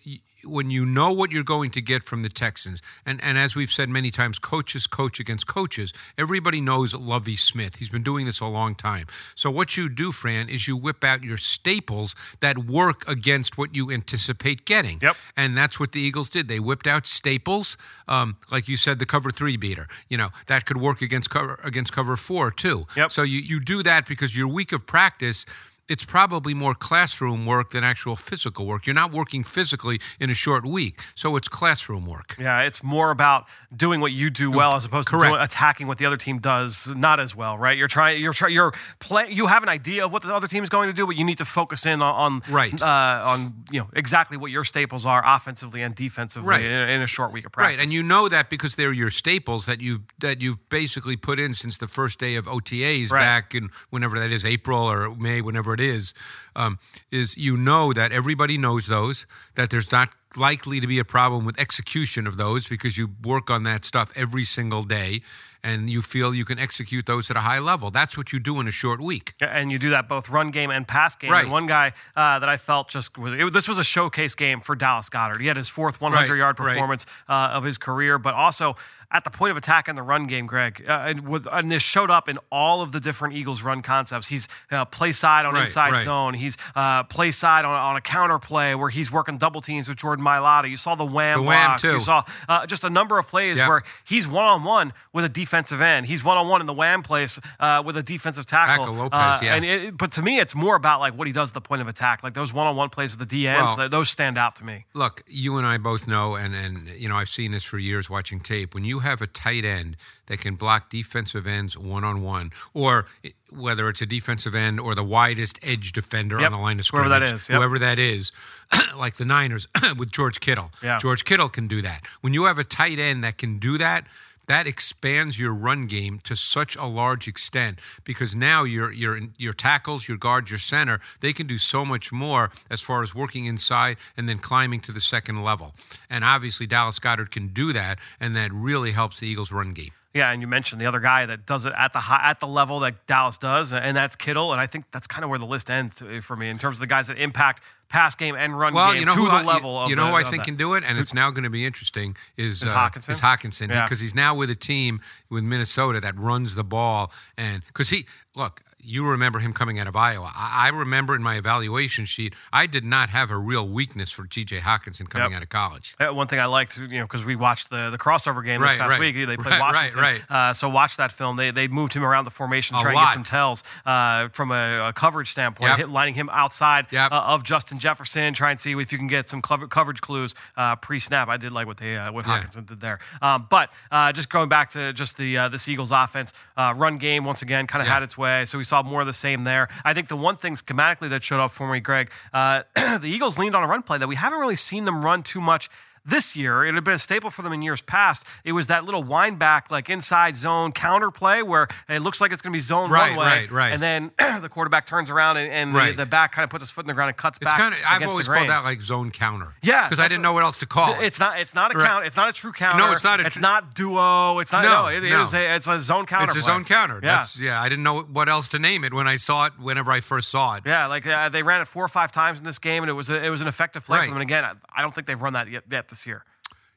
when 0.47 0.71
you 0.71 0.87
know 0.87 1.13
what 1.13 1.33
you're 1.33 1.45
going 1.45 1.71
to 1.73 1.83
get 1.83 2.05
from 2.05 2.23
the 2.23 2.29
Texans, 2.29 2.83
and, 3.05 3.23
and 3.23 3.39
as 3.39 3.55
we've 3.55 3.71
said 3.71 3.89
many 3.89 4.11
times, 4.11 4.39
coaches 4.39 4.87
coach 4.87 5.21
against 5.21 5.47
coaches. 5.47 5.93
Everybody 6.17 6.61
knows 6.61 6.95
Lovie 6.95 7.37
Smith. 7.37 7.77
He's 7.77 7.91
been 7.91 8.03
doing 8.03 8.27
this 8.27 8.41
a 8.41 8.47
long 8.47 8.75
time. 8.75 9.07
So 9.35 9.51
what 9.51 9.77
you 9.77 9.89
do, 9.89 10.13
Fran, 10.13 10.49
is 10.49 10.69
you 10.69 10.77
whip 10.77 11.05
out 11.05 11.23
your 11.23 11.39
staples 11.39 12.15
that 12.41 12.59
work 12.59 13.07
against 13.09 13.59
what 13.59 13.75
you 13.75 13.91
anticipate 13.91 14.65
getting. 14.65 14.99
Yep. 15.03 15.17
And 15.37 15.57
that's 15.57 15.79
what 15.81 15.93
the 15.93 16.01
Eagles 16.01 16.31
did. 16.31 16.49
They 16.49 16.61
whipped 16.61 16.87
out 16.87 17.07
staples, 17.07 17.77
um, 18.09 18.37
like 18.51 18.69
you 18.69 18.77
said, 18.77 18.99
the 18.99 19.07
cover 19.07 19.31
three 19.31 19.57
beater. 19.57 19.89
You 20.09 20.17
know 20.17 20.31
that 20.47 20.67
could 20.67 20.77
work 20.77 21.03
against 21.03 21.31
cover 21.31 21.59
against 21.65 21.93
cover 21.93 22.17
four 22.17 22.51
too. 22.51 22.87
Yep. 22.97 23.11
So 23.11 23.23
you 23.23 23.41
you 23.41 23.61
do 23.61 23.83
that 23.83 24.07
because 24.07 24.37
your 24.37 24.49
week 24.49 24.73
of 24.73 24.87
practice. 24.87 25.47
It's 25.89 26.05
probably 26.05 26.53
more 26.53 26.75
classroom 26.75 27.47
work 27.47 27.71
than 27.71 27.85
actual 27.85 28.17
physical 28.17 28.67
work. 28.67 28.87
You're 28.87 28.95
not 28.95 29.13
working 29.13 29.45
physically 29.45 30.01
in 30.19 30.31
a 30.31 30.35
short 30.35 30.67
week, 30.67 31.01
so 31.15 31.37
it's 31.37 31.47
classroom 31.49 32.07
work. 32.07 32.35
Yeah, 32.41 32.63
it's 32.63 32.83
more 32.83 33.13
about 33.13 33.47
doing 33.75 34.01
what 34.01 34.11
you 34.11 34.29
do 34.31 34.51
well 34.51 34.75
as 34.75 34.85
opposed 34.85 35.09
to 35.09 35.19
doing, 35.19 35.35
attacking 35.35 35.87
what 35.87 35.99
the 35.99 36.07
other 36.07 36.17
team 36.17 36.39
does 36.39 36.93
not 36.97 37.21
as 37.21 37.37
well, 37.37 37.57
right? 37.57 37.79
You're 37.79 37.87
trying, 37.87 38.21
you're 38.21 38.33
trying, 38.33 38.53
you're 38.53 38.73
play. 38.99 39.29
You 39.31 39.47
have 39.47 39.63
an 39.63 39.69
idea 39.69 40.05
of 40.05 40.13
what 40.13 40.23
the 40.23 40.35
other 40.35 40.49
team 40.49 40.65
is 40.65 40.69
going 40.69 40.89
to 40.89 40.93
do, 40.95 41.07
but 41.07 41.17
you 41.17 41.25
need 41.25 41.39
to 41.39 41.45
focus 41.45 41.87
in 41.87 42.03
on, 42.03 42.15
on 42.15 42.43
Right. 42.53 42.83
uh, 42.83 43.23
on 43.25 43.55
you 43.71 43.79
know 43.81 43.89
exactly 43.95 44.37
what 44.37 44.51
your 44.51 44.65
staples 44.65 45.07
are 45.07 45.23
offensively 45.25 45.83
and 45.83 45.95
defensively 45.95 46.49
Right. 46.49 46.65
in, 46.65 46.89
in 46.89 47.01
a 47.03 47.07
short 47.07 47.33
week 47.33 47.47
of 47.47 47.53
practice. 47.53 47.77
Right, 47.77 47.83
and 47.83 47.93
you 47.93 48.03
know 48.03 48.29
that 48.29 48.51
because 48.51 48.75
they're 48.75 48.93
your 48.93 49.11
staples 49.11 49.67
that 49.67 49.81
you 49.81 50.01
that 50.19 50.41
you've 50.41 50.69
basically 50.69 51.17
put 51.17 51.39
in 51.39 51.55
since 51.55 51.79
the 51.79 51.87
first 51.89 52.19
day 52.19 52.35
of 52.35 52.47
OTAs 52.47 53.13
Right. 53.13 53.21
back 53.21 53.55
in 53.55 53.71
whenever 53.91 54.19
that 54.19 54.33
is, 54.33 54.45
April 54.45 54.81
or 54.91 55.11
May, 55.15 55.41
whenever 55.41 55.76
it 55.81 55.87
is, 55.87 56.15
um, 56.55 56.79
is 57.11 57.37
you 57.37 57.57
know 57.57 57.93
that 57.93 58.13
everybody 58.13 58.59
knows 58.59 58.87
those 58.87 59.27
that 59.55 59.71
there's 59.71 59.93
not 59.93 60.11
likely 60.37 60.81
to 60.81 60.87
be 60.87 60.99
a 60.99 61.05
problem 61.05 61.45
with 61.45 61.59
execution 61.59 62.27
of 62.27 62.37
those 62.37 62.69
because 62.69 62.97
you 62.99 63.11
work 63.25 63.51
on 63.51 63.63
that 63.65 63.85
stuff 63.85 64.11
every 64.17 64.45
single 64.45 64.83
day 64.83 65.23
and 65.65 65.91
you 65.91 66.01
feel 66.01 66.33
you 66.35 66.45
can 66.45 66.59
execute 66.61 67.07
those 67.07 67.29
at 67.31 67.37
a 67.37 67.41
high 67.41 67.59
level. 67.59 67.91
That's 67.91 68.17
what 68.17 68.33
you 68.33 68.39
do 68.39 68.61
in 68.61 68.69
a 68.69 68.71
short 68.71 69.01
week. 69.01 69.33
And 69.41 69.73
you 69.73 69.79
do 69.79 69.91
that 69.91 70.09
both 70.09 70.29
run 70.31 70.51
game 70.53 70.71
and 70.71 70.87
pass 70.87 71.17
game. 71.17 71.33
Right. 71.33 71.43
And 71.43 71.51
one 71.53 71.67
guy 71.67 71.93
uh, 72.15 72.39
that 72.39 72.49
I 72.49 72.57
felt 72.57 72.89
just 72.89 73.19
was 73.19 73.33
it, 73.35 73.53
this 73.53 73.67
was 73.67 73.79
a 73.79 73.85
showcase 73.85 74.35
game 74.37 74.61
for 74.61 74.77
Dallas 74.77 75.11
Goedert. 75.11 75.41
He 75.41 75.47
had 75.49 75.57
his 75.57 75.69
fourth 75.69 76.01
100 76.01 76.31
Right, 76.31 76.39
yard 76.39 76.61
right. 76.61 76.73
performance 76.75 77.07
uh, 77.29 77.51
of 77.53 77.65
his 77.65 77.79
career, 77.79 78.19
but 78.19 78.35
also 78.35 78.77
at 79.13 79.23
the 79.23 79.31
point 79.31 79.53
of 79.53 79.57
attack 79.57 79.89
in 79.89 79.95
the 79.95 80.03
run 80.03 80.27
game, 80.27 80.47
Greg, 80.47 80.85
uh, 80.87 81.05
and, 81.07 81.21
with, 81.29 81.47
and 81.53 81.71
this 81.71 81.83
showed 81.85 82.11
up 82.11 82.29
in 82.29 82.39
all 82.51 82.83
of 82.83 82.91
the 82.91 82.99
different 82.99 83.35
Eagles 83.35 83.63
run 83.63 83.81
concepts. 83.81 84.27
He's 84.27 84.49
uh, 84.73 84.85
play 84.85 85.13
side 85.13 85.47
on 85.47 85.55
Right, 85.55 85.63
inside 85.63 85.93
right. 85.93 86.03
zone. 86.03 86.35
He's 86.35 86.57
uh, 86.75 87.05
play 87.05 87.31
side 87.31 87.65
on, 87.65 87.79
on 87.79 87.95
a 87.97 88.01
counter 88.01 88.41
play 88.41 88.75
where 88.75 88.89
he's 88.91 89.11
working 89.13 89.39
double 89.39 89.61
teams 89.61 89.89
with 89.89 89.97
Jordan 89.97 90.25
Mailata. 90.27 90.69
You 90.69 90.77
saw 90.77 90.95
the 90.95 91.05
wham, 91.05 91.39
The 91.41 91.43
wham, 91.47 91.69
blocks. 91.71 91.85
You 91.85 92.01
saw 92.01 92.23
uh, 92.49 92.67
just 92.67 92.85
a 92.85 92.91
number 92.91 93.19
of 93.19 93.27
plays 93.27 93.59
Yep. 93.59 93.69
where 93.69 93.83
he's 94.07 94.27
one 94.27 94.45
on 94.45 94.65
one 94.65 94.93
with 95.13 95.25
a 95.25 95.29
defensive 95.29 95.81
end. 95.81 96.07
He's 96.07 96.25
one 96.25 96.37
on 96.37 96.49
one 96.49 96.61
in 96.61 96.67
the 96.67 96.73
wham 96.75 97.03
place 97.03 97.39
uh, 97.61 97.83
with 97.85 97.97
a 97.97 98.03
defensive 98.03 98.47
tackle. 98.47 98.85
Tackle 98.87 98.99
Lopez, 98.99 99.19
Uh, 99.21 99.39
yeah. 99.43 99.55
And 99.55 99.65
it, 99.65 99.97
but 99.97 100.13
to 100.13 100.23
me, 100.23 100.39
it's 100.39 100.55
more 100.55 100.75
about 100.77 101.01
like 101.01 101.15
what 101.17 101.27
he 101.27 101.33
does 101.33 101.51
at 101.51 101.55
the 101.55 101.61
point 101.61 101.83
of 101.83 101.89
attack. 101.89 102.23
Like 102.23 102.35
those 102.35 102.53
one 102.53 102.67
on 102.67 102.77
one 102.77 102.89
plays 102.89 103.13
with 103.17 103.21
the 103.29 103.37
D 103.37 103.47
ends, 103.49 103.75
Well- 103.77 103.89
those 103.89 104.09
stand 104.11 104.37
out 104.39 104.57
to 104.57 104.65
me. 104.65 104.87
Look, 104.95 105.23
you 105.27 105.57
and 105.59 105.67
I 105.67 105.79
both 105.79 106.09
know, 106.09 106.35
and 106.35 106.55
and 106.55 106.89
you 106.97 107.09
know, 107.09 107.17
I've 107.17 107.29
seen 107.29 107.53
this 107.53 107.65
for 107.65 107.79
years 107.79 108.11
watching 108.11 108.41
tape. 108.41 108.75
When 108.75 108.85
you 108.85 109.01
have 109.01 109.23
a 109.23 109.27
tight 109.27 109.65
end 109.65 109.97
that 110.27 110.41
can 110.41 110.57
block 110.57 110.91
defensive 110.91 111.47
ends 111.47 111.79
one 111.79 112.03
on 112.05 112.21
one, 112.23 112.51
or 112.75 113.07
whether 113.55 113.89
it's 113.89 114.01
a 114.03 114.07
defensive 114.07 114.55
end 114.55 114.81
or 114.81 114.95
the 114.95 115.05
widest 115.05 115.59
edge 115.63 115.93
defender 115.93 116.41
Yep, 116.41 116.47
on 116.47 116.53
the 116.53 116.59
line 116.59 116.81
of 116.81 116.87
whoever 116.89 117.05
scrimmage, 117.09 117.29
that 117.29 117.35
is, 117.35 117.49
yep. 117.49 117.59
whoever 117.59 117.79
that 117.79 117.99
is, 117.99 118.33
like 118.97 119.17
the 119.17 119.25
Niners 119.25 119.67
with 119.99 120.11
George 120.11 120.41
Kittle. 120.41 120.71
Yeah. 120.83 120.99
George 120.99 121.25
Kittle 121.25 121.49
can 121.49 121.69
do 121.69 121.83
that. 121.83 122.03
When 122.21 122.35
you 122.35 122.45
have 122.45 122.59
a 122.59 122.65
tight 122.65 122.99
end 122.99 123.25
that 123.25 123.39
can 123.39 123.59
do 123.59 123.79
that. 123.79 124.07
That 124.49 124.69
expands 124.69 125.41
your 125.41 125.53
run 125.53 125.87
game 125.87 126.21
to 126.21 126.37
such 126.37 126.77
a 126.77 126.87
large 126.87 127.27
extent 127.27 127.81
because 128.05 128.37
now 128.37 128.63
your 128.63 128.93
your 128.93 129.19
your 129.37 129.53
tackles, 129.53 130.07
your 130.09 130.17
guards, 130.17 130.53
your 130.53 130.59
center, 130.61 131.01
they 131.21 131.33
can 131.33 131.49
do 131.49 131.59
so 131.59 131.85
much 131.85 132.13
more 132.13 132.53
as 132.71 132.81
far 132.81 133.03
as 133.03 133.13
working 133.13 133.47
inside 133.47 133.97
and 134.17 134.29
then 134.29 134.39
climbing 134.39 134.79
to 134.83 134.93
the 134.93 135.01
second 135.01 135.43
level. 135.43 135.75
And 136.09 136.23
obviously 136.23 136.67
Dallas 136.67 137.01
Goedert 137.01 137.33
can 137.33 137.49
do 137.49 137.73
that, 137.73 137.99
and 138.21 138.37
that 138.37 138.53
really 138.53 138.93
helps 138.93 139.19
the 139.19 139.27
Eagles' 139.27 139.51
run 139.51 139.73
game. 139.73 139.91
Yeah, 140.17 140.31
and 140.33 140.41
you 140.41 140.49
mentioned 140.49 140.81
the 140.81 140.87
other 140.87 140.99
guy 141.01 141.27
that 141.27 141.45
does 141.45 141.67
it 141.67 141.73
at 141.77 141.93
the 141.93 141.99
high, 141.99 142.31
at 142.31 142.41
the 142.41 142.47
level 142.47 142.81
that 142.81 143.07
Dallas 143.07 143.37
does, 143.37 143.73
and 143.73 143.95
that's 143.97 144.17
Kittle. 144.17 144.53
And 144.53 144.61
I 144.61 144.67
think 144.67 144.87
that's 144.91 145.07
kind 145.07 145.25
of 145.25 145.31
where 145.31 145.39
the 145.39 145.47
list 145.47 145.71
ends 145.71 146.03
for 146.23 146.37
me 146.37 146.49
in 146.49 146.57
terms 146.57 146.77
of 146.77 146.81
the 146.81 146.87
guys 146.87 147.09
that 147.09 147.19
impact 147.19 147.63
pass 147.89 148.15
game 148.15 148.35
and 148.35 148.59
run 148.59 148.75
well, 148.75 148.93
game 148.93 149.01
you 149.01 149.07
know 149.07 149.13
to 149.15 149.19
who 149.21 149.27
the 149.27 149.33
I, 149.33 149.45
level 149.45 149.73
you, 149.75 149.79
of 149.81 149.91
you 149.91 149.97
know 149.97 150.07
the, 150.07 150.11
who 150.11 150.17
I 150.17 150.23
think 150.25 150.39
that. 150.39 150.47
can 150.47 150.57
do 150.57 150.75
it, 150.75 150.85
and 150.85 150.99
it's 150.99 151.13
now 151.15 151.31
going 151.31 151.45
to 151.45 151.51
be 151.51 151.65
interesting. 151.67 152.17
Is 152.37 152.63
Is 152.63 152.73
uh, 152.73 152.77
Hockenson? 152.77 153.11
Is 153.11 153.21
Hockenson 153.21 153.69
Yeah. 153.69 153.85
because 153.85 154.01
he's 154.01 154.15
now 154.15 154.35
with 154.35 154.51
a 154.51 154.55
team 154.55 155.01
with 155.29 155.45
Minnesota 155.45 156.01
that 156.01 156.19
runs 156.19 156.55
the 156.55 156.65
ball, 156.65 157.13
and 157.37 157.63
because 157.67 157.91
he 157.91 158.07
look. 158.35 158.63
You 158.87 159.05
remember 159.11 159.41
him 159.41 159.53
coming 159.53 159.79
out 159.81 159.87
of 159.89 159.97
Iowa. 159.97 160.31
I, 160.35 160.67
I 160.73 160.77
remember 160.79 161.15
in 161.17 161.23
my 161.23 161.37
evaluation 161.37 162.05
sheet, 162.05 162.35
I 162.53 162.67
did 162.67 162.85
not 162.85 163.09
have 163.11 163.31
a 163.33 163.37
real 163.37 163.67
weakness 163.69 164.13
for 164.13 164.27
T.J. 164.27 164.59
Hockenson 164.59 165.09
coming 165.09 165.31
Yep. 165.33 165.37
out 165.39 165.43
of 165.43 165.49
college. 165.49 165.95
Uh, 165.99 166.15
One 166.15 166.29
thing 166.29 166.39
I 166.39 166.45
liked, 166.47 166.79
you 166.79 166.87
know, 166.87 167.03
because 167.05 167.25
we 167.25 167.35
watched 167.35 167.69
the 167.71 167.91
the 167.91 167.99
crossover 167.99 168.45
game 168.45 168.61
this 168.61 168.71
Right, 168.71 168.79
past 168.79 168.91
right. 168.91 169.01
week. 169.01 169.15
They 169.17 169.37
played 169.37 169.47
Right, 169.53 169.61
Washington, 169.61 170.01
right. 170.01 170.23
Uh, 170.31 170.53
so 170.53 170.69
watch 170.69 170.97
that 170.99 171.11
film. 171.11 171.37
They 171.37 171.51
they 171.51 171.67
moved 171.69 171.95
him 171.95 172.05
around 172.05 172.25
the 172.25 172.31
formation, 172.31 172.77
A 172.77 172.81
trying 172.81 172.95
to 172.97 173.01
get 173.03 173.13
some 173.13 173.25
tells 173.25 173.65
uh, 173.85 174.29
from 174.29 174.53
a, 174.53 174.89
a 174.89 174.93
coverage 174.93 175.29
standpoint, 175.31 175.71
Yep. 175.71 175.79
hit, 175.79 175.89
lining 175.89 176.15
him 176.15 176.29
outside 176.33 176.87
Yep. 176.93 177.11
uh, 177.13 177.23
of 177.35 177.43
Justin 177.43 177.79
Jefferson, 177.79 178.35
try 178.35 178.51
and 178.53 178.61
see 178.61 178.73
if 178.73 178.93
you 178.93 178.99
can 178.99 179.09
get 179.09 179.29
some 179.29 179.43
cover, 179.43 179.67
coverage 179.67 180.01
clues 180.01 180.35
uh, 180.57 180.77
pre 180.77 181.01
snap. 181.01 181.29
I 181.29 181.39
did 181.39 181.51
like 181.51 181.67
what 181.67 181.79
they 181.79 181.97
uh, 181.97 182.13
what 182.13 182.27
Yeah. 182.27 182.41
Hockenson 182.41 182.67
did 182.67 182.81
there. 182.81 182.99
Um, 183.21 183.47
but 183.51 183.73
uh, 183.91 184.13
just 184.13 184.31
going 184.31 184.49
back 184.49 184.69
to 184.71 184.93
just 184.93 185.17
the 185.17 185.39
uh, 185.39 185.49
this 185.49 185.67
Eagles 185.69 185.91
offense 185.91 186.33
uh, 186.57 186.73
run 186.77 186.99
game 186.99 187.25
once 187.25 187.43
again 187.43 187.67
kind 187.67 187.83
of 187.83 187.89
Yeah. 187.89 187.95
had 187.95 188.03
its 188.05 188.17
way. 188.17 188.45
So 188.45 188.59
we 188.59 188.65
saw 188.65 188.76
more 188.85 189.01
of 189.01 189.07
the 189.07 189.13
same 189.13 189.45
there. 189.45 189.69
I 189.85 189.95
think 189.95 190.09
the 190.09 190.17
one 190.17 190.37
thing 190.37 190.55
schematically 190.55 191.09
that 191.11 191.23
showed 191.23 191.41
up 191.41 191.51
for 191.51 191.71
me, 191.71 191.81
Greg, 191.81 192.11
uh, 192.33 192.63
the 192.75 193.09
Eagles 193.09 193.39
leaned 193.39 193.57
on 193.57 193.63
a 193.63 193.67
run 193.67 193.83
play 193.83 193.99
that 193.99 194.09
we 194.09 194.17
haven't 194.17 194.41
really 194.41 194.57
seen 194.57 194.85
them 194.85 195.05
run 195.05 195.23
too 195.23 195.41
much. 195.41 195.69
This 196.07 196.37
year, 196.37 196.65
it 196.65 196.75
had 196.75 196.85
been 196.85 196.95
a 196.95 196.99
staple 196.99 197.31
for 197.31 197.43
them 197.43 197.53
in 197.53 197.63
years 197.63 197.83
past. 197.83 198.27
It 198.45 198.53
was 198.53 198.69
that 198.69 198.85
little 198.85 199.03
wind 199.03 199.39
back, 199.41 199.71
like 199.71 199.91
inside 199.91 200.37
zone 200.37 200.71
counter 200.73 201.11
play 201.11 201.43
where 201.43 201.67
it 201.89 202.01
looks 202.01 202.21
like 202.21 202.33
it's 202.33 202.41
going 202.43 202.53
to 202.53 202.57
be 202.57 202.61
zone 202.61 202.91
Right, 202.91 203.17
one 203.17 203.27
way, 203.27 203.41
right, 203.41 203.51
right. 203.51 203.73
and 203.73 203.83
then 203.83 204.13
the 204.41 204.49
quarterback 204.49 204.87
turns 204.87 205.11
around 205.11 205.37
and, 205.37 205.51
and 205.51 205.75
Right. 205.75 205.97
the, 205.97 206.05
the 206.05 206.07
back 206.07 206.31
kind 206.33 206.45
of 206.45 206.51
puts 206.51 206.63
his 206.63 206.71
foot 206.71 206.85
in 206.85 206.87
the 206.87 206.95
ground 206.95 207.09
and 207.09 207.17
cuts 207.17 207.39
It's 207.43 207.45
back. 207.51 207.59
kind 207.59 207.75
of 207.75 207.81
I've 207.89 208.09
always 208.09 208.29
called 208.29 208.49
that 208.49 208.63
like 208.65 208.81
zone 208.83 209.11
counter. 209.11 209.49
Yeah, 209.63 209.85
because 209.89 209.99
I 209.99 210.07
didn't 210.09 210.21
a- 210.21 210.23
know 210.23 210.33
what 210.33 210.45
else 210.45 210.59
to 210.59 210.67
call 210.67 210.93
it. 210.95 211.03
It's 211.05 211.19
not. 211.19 211.41
It's 211.41 211.55
not 211.55 211.75
a 211.75 211.79
Right. 211.79 211.87
count. 211.89 212.07
It's 212.07 212.17
not 212.17 212.29
a 212.29 212.33
true 212.33 212.53
counter. 212.53 212.79
No, 212.79 212.93
it's 212.93 213.03
not 213.05 213.19
a 213.21 213.27
It's 213.27 213.37
tr- 213.37 213.43
not 213.43 213.75
duo. 213.75 214.39
It's 214.39 214.53
not. 214.53 214.63
No, 214.65 214.83
No, 214.83 214.87
it 214.89 215.03
no. 215.03 215.23
is 215.23 215.35
a. 215.35 215.55
It's 215.57 215.67
a 215.67 215.81
zone 215.81 216.07
counter. 216.07 216.27
It's 216.27 216.37
a 216.37 216.41
play. 216.41 216.53
zone 216.55 216.65
counter. 216.65 217.01
Yeah. 217.03 217.17
That's, 217.19 217.39
yeah, 217.39 217.61
I 217.61 217.69
didn't 217.69 217.83
know 217.83 218.03
what 218.03 218.29
else 218.29 218.47
to 218.51 218.59
name 218.61 218.85
it 218.85 218.93
when 218.95 219.09
I 219.09 219.17
saw 219.17 219.47
it. 219.47 219.55
Whenever 219.59 219.91
I 219.91 220.01
first 220.01 220.29
saw 220.31 220.55
it, 220.55 220.63
Yeah, 220.65 220.87
like 220.87 221.07
uh, 221.07 221.29
they 221.31 221.43
ran 221.43 221.61
it 221.61 221.67
four 221.67 221.85
or 221.85 221.89
five 221.89 222.13
times 222.13 222.39
in 222.39 222.45
this 222.45 222.59
game, 222.61 222.83
and 222.85 222.91
it 222.91 222.93
was 222.95 223.11
a, 223.11 223.25
it 223.25 223.31
was 223.31 223.41
an 223.41 223.49
effective 223.49 223.85
play 223.85 223.99
Right. 223.99 224.05
for 224.05 224.11
them. 224.11 224.21
And 224.21 224.31
again, 224.31 224.45
I, 224.45 224.53
I 224.77 224.83
don't 224.83 224.95
think 224.95 225.07
they've 225.09 225.21
run 225.21 225.33
that 225.33 225.49
yet, 225.49 225.65
yet 225.71 225.89
this 225.97 226.07
year. 226.07 226.25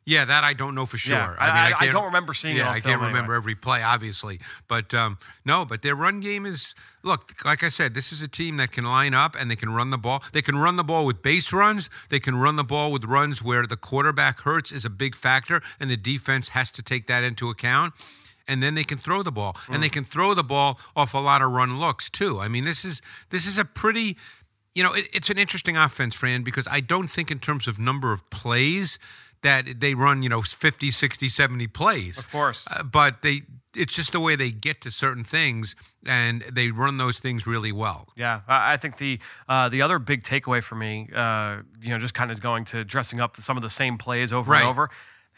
Yeah, 0.06 0.26
that 0.26 0.44
I 0.44 0.54
don't 0.54 0.74
know 0.74 0.88
for 0.88 0.98
sure. 0.98 1.18
Yeah, 1.18 1.36
I 1.38 1.48
mean, 1.48 1.74
I- 1.74 1.86
I, 1.86 1.90
I 1.90 1.92
don't 1.92 2.06
remember 2.06 2.34
seeing 2.34 2.56
it 2.56 2.60
Yeah, 2.60 2.72
I 2.72 2.80
can't 2.80 3.00
remember 3.00 3.34
anyway. 3.34 3.36
every 3.38 3.54
play, 3.56 3.84
obviously, 3.84 4.40
but 4.68 4.92
um, 4.96 5.20
no, 5.46 5.66
but 5.66 5.84
their 5.84 5.94
run 5.94 6.20
game 6.20 6.48
is 6.48 6.74
look. 7.04 7.32
Like 7.46 7.64
I 7.64 7.70
said, 7.70 7.94
this 7.94 8.12
is 8.12 8.24
a 8.24 8.28
team 8.28 8.58
that 8.58 8.72
can 8.72 8.86
line 8.86 9.14
up 9.14 9.36
and 9.40 9.52
they 9.52 9.56
can 9.56 9.70
run 9.70 9.92
the 9.92 10.00
ball. 10.00 10.24
They 10.34 10.42
can 10.42 10.56
run 10.58 10.78
the 10.78 10.84
ball 10.84 11.06
with 11.06 11.22
base 11.22 11.54
runs. 11.54 11.90
They 12.10 12.20
can 12.20 12.36
run 12.38 12.56
the 12.56 12.64
ball 12.64 12.92
with 12.92 13.04
runs 13.04 13.44
where 13.44 13.68
the 13.68 13.78
quarterback 13.78 14.40
hurts 14.40 14.72
is 14.72 14.84
a 14.86 14.90
big 14.90 15.16
factor, 15.16 15.62
and 15.80 15.92
the 15.92 15.98
defense 15.98 16.50
has 16.50 16.72
to 16.72 16.82
take 16.82 17.06
that 17.08 17.24
into 17.24 17.50
account. 17.50 17.94
And 18.48 18.64
then 18.64 18.74
they 18.74 18.84
can 18.86 18.98
throw 18.98 19.22
the 19.22 19.32
ball, 19.32 19.56
and 19.68 19.76
Mm. 19.78 19.82
they 19.82 19.90
can 19.90 20.04
throw 20.04 20.34
the 20.34 20.44
ball 20.44 20.80
off 20.96 21.14
a 21.14 21.20
lot 21.20 21.44
of 21.44 21.52
run 21.52 21.78
looks 21.78 22.10
too. 22.10 22.40
I 22.40 22.48
mean, 22.48 22.64
this 22.66 22.84
is 22.84 23.00
this 23.30 23.46
is 23.46 23.60
a 23.60 23.66
pretty 23.66 24.18
you 24.80 24.86
know, 24.86 24.94
it, 24.94 25.10
it's 25.14 25.30
an 25.30 25.38
interesting 25.38 25.76
offense, 25.76 26.16
Fran, 26.16 26.42
because 26.44 26.66
I 26.72 26.80
don't 26.80 27.10
think 27.10 27.30
in 27.32 27.40
terms 27.40 27.68
of 27.68 27.78
number 27.78 28.14
of 28.14 28.22
plays 28.30 28.98
that 29.42 29.82
they 29.82 29.94
run, 29.94 30.24
you 30.24 30.30
know, 30.30 30.42
50, 30.42 30.90
60, 30.90 31.28
70 31.28 31.68
plays. 31.68 32.20
Of 32.20 32.32
course. 32.32 32.66
Uh, 32.72 32.84
but 32.84 33.22
they 33.22 33.42
it's 33.76 33.96
just 33.96 34.14
the 34.14 34.20
way 34.20 34.36
they 34.36 34.52
get 34.52 34.82
to 34.82 34.90
certain 34.90 35.24
things 35.24 35.76
and 36.06 36.42
they 36.52 36.72
run 36.72 36.98
those 36.98 37.20
things 37.20 37.46
really 37.46 37.72
well. 37.72 38.08
Yeah, 38.16 38.42
I 38.48 38.78
think 38.78 38.98
the 38.98 39.20
uh, 39.50 39.68
the 39.70 39.82
other 39.82 40.00
big 40.00 40.24
takeaway 40.24 40.64
for 40.64 40.76
me, 40.76 41.10
uh, 41.14 41.58
you 41.82 41.90
know, 41.90 42.00
just 42.00 42.14
kind 42.14 42.32
of 42.32 42.40
going 42.42 42.64
to 42.66 42.84
dressing 42.86 43.20
up 43.20 43.34
to 43.36 43.42
some 43.42 43.58
of 43.58 43.64
the 43.64 43.70
same 43.70 43.98
plays 43.98 44.32
over 44.34 44.52
Right. 44.52 44.62
and 44.62 44.70
over. 44.70 44.90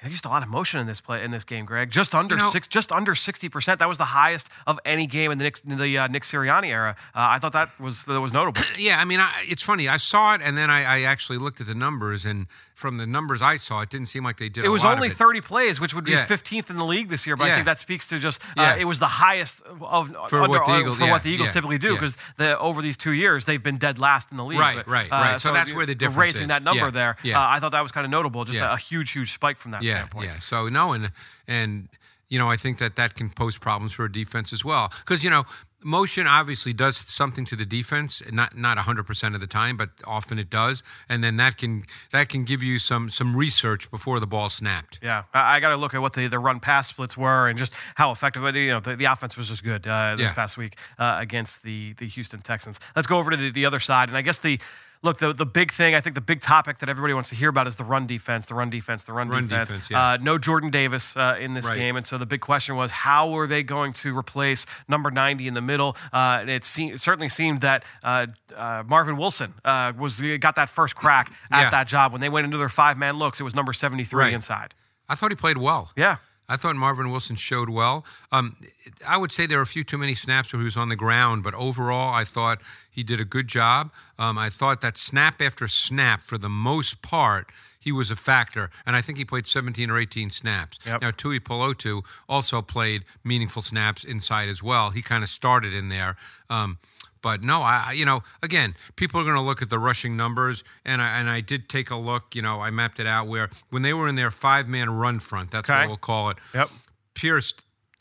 There's 0.01 0.13
just 0.13 0.25
a 0.25 0.29
lot 0.29 0.41
of 0.41 0.49
motion 0.49 0.79
in 0.79 0.87
this 0.87 0.99
play 0.99 1.23
in 1.23 1.29
this 1.31 1.43
game, 1.43 1.65
Greg. 1.65 1.91
Just 1.91 2.15
under 2.15 2.35
You 2.35 2.41
know- 2.41 2.49
six, 2.49 2.67
just 2.67 2.91
under 2.91 3.13
sixty 3.13 3.49
percent. 3.49 3.79
That 3.79 3.87
was 3.87 3.97
the 3.99 4.05
highest 4.05 4.49
of 4.65 4.79
any 4.83 5.05
game 5.07 5.31
in 5.31 5.37
the 5.37 5.43
Nick, 5.43 5.57
in 5.67 5.77
the 5.77 5.97
uh, 5.97 6.07
Nick 6.07 6.23
Sirianni 6.23 6.67
era. 6.69 6.95
Uh, 7.13 7.19
I 7.35 7.39
thought 7.39 7.53
that 7.53 7.69
was 7.79 8.05
that 8.05 8.19
was 8.19 8.33
notable. 8.33 8.61
Yeah, 8.77 8.97
I 8.99 9.05
mean, 9.05 9.19
I, 9.19 9.31
it's 9.43 9.61
funny. 9.61 9.87
I 9.87 9.97
saw 9.97 10.33
it 10.33 10.41
and 10.43 10.57
then 10.57 10.71
I, 10.71 10.83
I 10.83 11.01
actually 11.03 11.37
looked 11.37 11.61
at 11.61 11.67
the 11.67 11.75
numbers, 11.75 12.25
and 12.25 12.47
from 12.73 12.97
the 12.97 13.05
numbers 13.05 13.43
I 13.43 13.57
saw, 13.57 13.81
it 13.81 13.91
didn't 13.91 14.07
seem 14.07 14.23
like 14.23 14.37
they 14.37 14.49
did. 14.49 14.63
It 14.63 14.67
a 14.69 14.71
was 14.71 14.83
lot 14.83 14.95
only 14.95 15.09
of 15.09 15.13
it. 15.13 15.17
30 15.17 15.41
plays, 15.41 15.79
which 15.79 15.93
would 15.93 16.03
be 16.03 16.11
Yeah. 16.13 16.25
15th 16.25 16.71
in 16.71 16.77
the 16.77 16.85
league 16.85 17.09
this 17.09 17.27
year. 17.27 17.35
But 17.35 17.49
I 17.51 17.53
think 17.53 17.65
that 17.65 17.77
speaks 17.77 18.07
to 18.09 18.17
just 18.17 18.41
uh, 18.43 18.47
Yeah. 18.57 18.75
it 18.77 18.85
was 18.85 18.97
the 18.97 19.05
highest 19.05 19.61
of 19.67 20.07
For 20.29 20.47
what 20.47 20.65
the 20.65 20.71
uh, 20.71 20.79
Eagles- 20.79 20.99
yeah, 20.99 21.11
what 21.11 21.21
the 21.21 21.29
Eagles 21.29 21.49
yeah, 21.49 21.53
typically 21.53 21.77
do 21.77 21.89
yeah. 21.89 21.93
because 21.93 22.17
the 22.37 22.57
over 22.57 22.81
these 22.81 22.97
two 22.97 23.11
years 23.11 23.45
they've 23.45 23.61
been 23.61 23.77
dead 23.77 23.99
last 23.99 24.31
in 24.31 24.37
the 24.37 24.43
league. 24.45 24.57
Right, 24.59 24.77
But, 24.77 24.87
right, 24.87 25.11
right. 25.11 25.39
So 25.39 25.53
that's 25.53 25.71
where 25.71 25.85
the 25.85 25.93
difference 25.93 26.17
raising 26.17 26.43
is. 26.43 26.47
that 26.47 26.63
number 26.63 26.85
Yeah, 26.85 26.89
there. 26.89 27.15
yeah. 27.21 27.39
Uh, 27.39 27.49
I 27.49 27.59
thought 27.59 27.73
that 27.73 27.83
was 27.83 27.91
kind 27.91 28.05
of 28.05 28.09
notable. 28.09 28.45
Just 28.45 28.57
Yeah. 28.57 28.71
a, 28.71 28.73
a 28.73 28.77
huge, 28.77 29.11
huge 29.11 29.31
spike 29.33 29.59
from 29.59 29.71
that 29.71 29.83
yeah, 29.91 29.97
standpoint. 29.97 30.27
Yeah, 30.27 30.39
So 30.39 30.69
no, 30.69 30.93
and 30.93 31.11
and 31.47 31.87
you 32.29 32.39
know, 32.39 32.49
I 32.49 32.55
think 32.57 32.77
that 32.77 32.95
that 32.95 33.13
can 33.15 33.29
pose 33.29 33.57
problems 33.57 33.93
for 33.93 34.05
a 34.05 34.11
defense 34.11 34.53
as 34.53 34.63
well, 34.63 34.87
because 35.03 35.21
you 35.23 35.29
know, 35.29 35.43
motion 35.83 36.27
obviously 36.27 36.71
does 36.73 36.95
something 36.95 37.43
to 37.45 37.55
the 37.57 37.65
defense, 37.65 38.21
not 38.31 38.55
not 38.57 38.77
hundred 38.77 39.05
percent 39.05 39.35
of 39.35 39.41
the 39.41 39.47
time, 39.47 39.75
but 39.75 39.89
often 40.07 40.39
it 40.39 40.49
does, 40.49 40.81
and 41.09 41.21
then 41.23 41.35
that 41.37 41.57
can 41.57 41.83
that 42.11 42.29
can 42.29 42.45
give 42.45 42.63
you 42.63 42.79
some 42.79 43.09
some 43.09 43.35
research 43.35 43.91
before 43.91 44.19
the 44.21 44.27
ball 44.27 44.47
snapped. 44.49 44.99
Yeah, 45.03 45.23
I, 45.33 45.57
I 45.57 45.59
got 45.59 45.69
to 45.69 45.75
look 45.75 45.93
at 45.93 46.01
what 46.01 46.13
the, 46.13 46.27
the 46.27 46.39
run 46.39 46.59
pass 46.61 46.87
splits 46.87 47.17
were 47.17 47.49
and 47.49 47.57
just 47.59 47.73
how 47.95 48.11
effective. 48.11 48.43
You 48.55 48.67
know, 48.71 48.79
the, 48.79 48.95
the 48.95 49.05
offense 49.05 49.35
was 49.35 49.49
just 49.49 49.63
good 49.63 49.85
uh, 49.85 50.15
this 50.15 50.27
Yeah. 50.27 50.33
past 50.33 50.57
week 50.57 50.77
uh, 50.97 51.17
against 51.19 51.63
the 51.63 51.93
the 51.93 52.05
Houston 52.05 52.39
Texans. 52.41 52.79
Let's 52.95 53.07
go 53.07 53.17
over 53.17 53.31
to 53.31 53.37
the, 53.37 53.51
the 53.51 53.65
other 53.65 53.79
side, 53.79 54.07
and 54.07 54.17
I 54.17 54.21
guess 54.21 54.39
the 54.39 54.57
look 55.03 55.17
the 55.17 55.33
the 55.33 55.45
big 55.45 55.71
thing. 55.71 55.95
I 55.95 55.99
think 56.01 56.15
the 56.15 56.21
big 56.21 56.41
topic 56.41 56.77
that 56.79 56.89
everybody 56.89 57.13
wants 57.13 57.29
to 57.29 57.35
hear 57.35 57.49
about 57.49 57.67
is 57.67 57.75
the 57.75 57.83
run 57.83 58.05
defense, 58.07 58.45
the 58.45 58.53
run 58.55 58.69
defense, 58.69 59.03
the 59.03 59.13
run, 59.13 59.29
Run 59.29 59.47
defense. 59.47 59.69
defense, 59.69 59.89
yeah. 59.91 60.11
uh, 60.11 60.17
no 60.21 60.37
Jordan 60.37 60.69
Davis 60.69 61.15
uh, 61.17 61.37
in 61.39 61.53
this 61.53 61.67
Right. 61.67 61.77
game, 61.77 61.95
and 61.95 62.05
so 62.05 62.17
the 62.17 62.25
big 62.25 62.41
question 62.41 62.75
was 62.75 62.91
how 62.91 63.29
were 63.29 63.47
they 63.47 63.63
going 63.63 63.93
to 63.93 64.17
replace 64.17 64.65
number 64.87 65.09
ninety 65.11 65.47
in 65.47 65.53
the 65.53 65.61
middle? 65.61 65.95
Uh, 66.13 66.39
and 66.41 66.49
it, 66.49 66.63
se- 66.65 66.91
it 66.93 67.01
certainly 67.01 67.29
seemed 67.29 67.61
that 67.61 67.83
uh, 68.03 68.27
uh, 68.55 68.83
Marvin 68.87 69.17
Wilson 69.17 69.53
uh, 69.65 69.93
was 69.97 70.21
got 70.39 70.55
that 70.55 70.69
first 70.69 70.95
crack 70.95 71.31
at 71.51 71.61
Yeah. 71.63 71.69
that 71.71 71.87
job 71.87 72.11
when 72.11 72.21
they 72.21 72.29
went 72.29 72.45
into 72.45 72.57
their 72.57 72.69
five 72.69 72.97
man 72.97 73.17
looks. 73.17 73.39
It 73.39 73.43
was 73.43 73.55
number 73.55 73.73
seventy 73.73 74.03
three 74.03 74.25
Right. 74.25 74.33
inside. 74.33 74.73
I 75.09 75.15
thought 75.15 75.31
he 75.31 75.35
played 75.35 75.57
well. 75.57 75.91
Yeah. 75.95 76.17
I 76.49 76.57
thought 76.57 76.75
Marvin 76.75 77.11
Wilson 77.11 77.37
showed 77.37 77.69
well. 77.69 78.05
Um, 78.29 78.57
I 79.07 79.15
would 79.15 79.31
say 79.31 79.45
there 79.45 79.59
were 79.59 79.63
a 79.63 79.65
few 79.67 79.85
too 79.85 79.97
many 79.97 80.15
snaps 80.15 80.51
where 80.51 80.59
he 80.59 80.65
was 80.65 80.75
on 80.75 80.89
the 80.89 80.97
ground, 80.97 81.43
but 81.43 81.53
overall, 81.53 82.13
I 82.13 82.25
thought 82.25 82.59
he 82.91 83.03
did 83.03 83.19
a 83.21 83.25
good 83.25 83.47
job. 83.47 83.91
Um, 84.19 84.37
I 84.37 84.49
thought 84.49 84.81
that 84.81 84.97
snap 84.97 85.41
after 85.41 85.67
snap, 85.67 86.21
for 86.21 86.37
the 86.37 86.49
most 86.49 87.01
part, 87.01 87.47
he 87.79 87.91
was 87.91 88.11
a 88.11 88.15
factor, 88.15 88.69
and 88.85 88.95
I 88.95 89.01
think 89.01 89.17
he 89.17 89.25
played 89.25 89.47
17 89.47 89.89
or 89.89 89.97
18 89.97 90.29
snaps. 90.29 90.77
Yep. 90.85 91.01
Now, 91.01 91.09
Tuipulotu 91.11 92.03
also 92.29 92.61
played 92.61 93.03
meaningful 93.23 93.63
snaps 93.63 94.03
inside 94.03 94.49
as 94.49 94.61
well. 94.61 94.91
He 94.91 95.01
kind 95.01 95.23
of 95.23 95.29
started 95.29 95.73
in 95.73 95.89
there. 95.89 96.15
Um, 96.49 96.77
but 97.23 97.41
no, 97.43 97.61
I 97.61 97.85
I- 97.87 97.91
you 97.93 98.05
know 98.05 98.21
again, 98.43 98.75
people 98.95 99.19
are 99.21 99.23
going 99.23 99.35
to 99.35 99.41
look 99.41 99.61
at 99.61 99.69
the 99.69 99.79
rushing 99.79 100.15
numbers, 100.17 100.63
and 100.85 101.01
I 101.01 101.19
and 101.19 101.29
I 101.29 101.41
did 101.41 101.69
take 101.69 101.89
a 101.91 101.95
look. 101.95 102.35
You 102.35 102.41
know, 102.43 102.61
I 102.61 102.69
mapped 102.71 102.99
it 102.99 103.07
out 103.07 103.27
where 103.27 103.49
when 103.69 103.81
they 103.83 103.93
were 103.93 104.07
in 104.07 104.15
their 104.15 104.31
five 104.31 104.67
man 104.67 104.89
run 104.89 105.19
front, 105.19 105.49
that's 105.51 105.69
Okay. 105.69 105.79
what 105.81 105.87
we'll 105.87 105.97
call 105.97 106.29
it. 106.31 106.37
Yep. 106.53 106.69
Pierce 107.13 107.53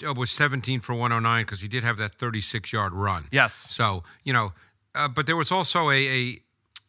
uh, 0.06 0.14
was 0.14 0.30
17 0.30 0.80
for 0.80 0.94
109 0.94 1.44
because 1.44 1.60
he 1.60 1.68
did 1.68 1.84
have 1.84 1.96
that 1.98 2.14
36 2.14 2.72
yard 2.72 2.94
run. 2.94 3.28
Yes. 3.30 3.52
So 3.54 4.04
you 4.24 4.32
know, 4.32 4.52
uh, 4.94 5.08
but 5.08 5.26
there 5.26 5.36
was 5.36 5.52
also 5.52 5.90
a 5.90 5.94
a, 6.00 6.38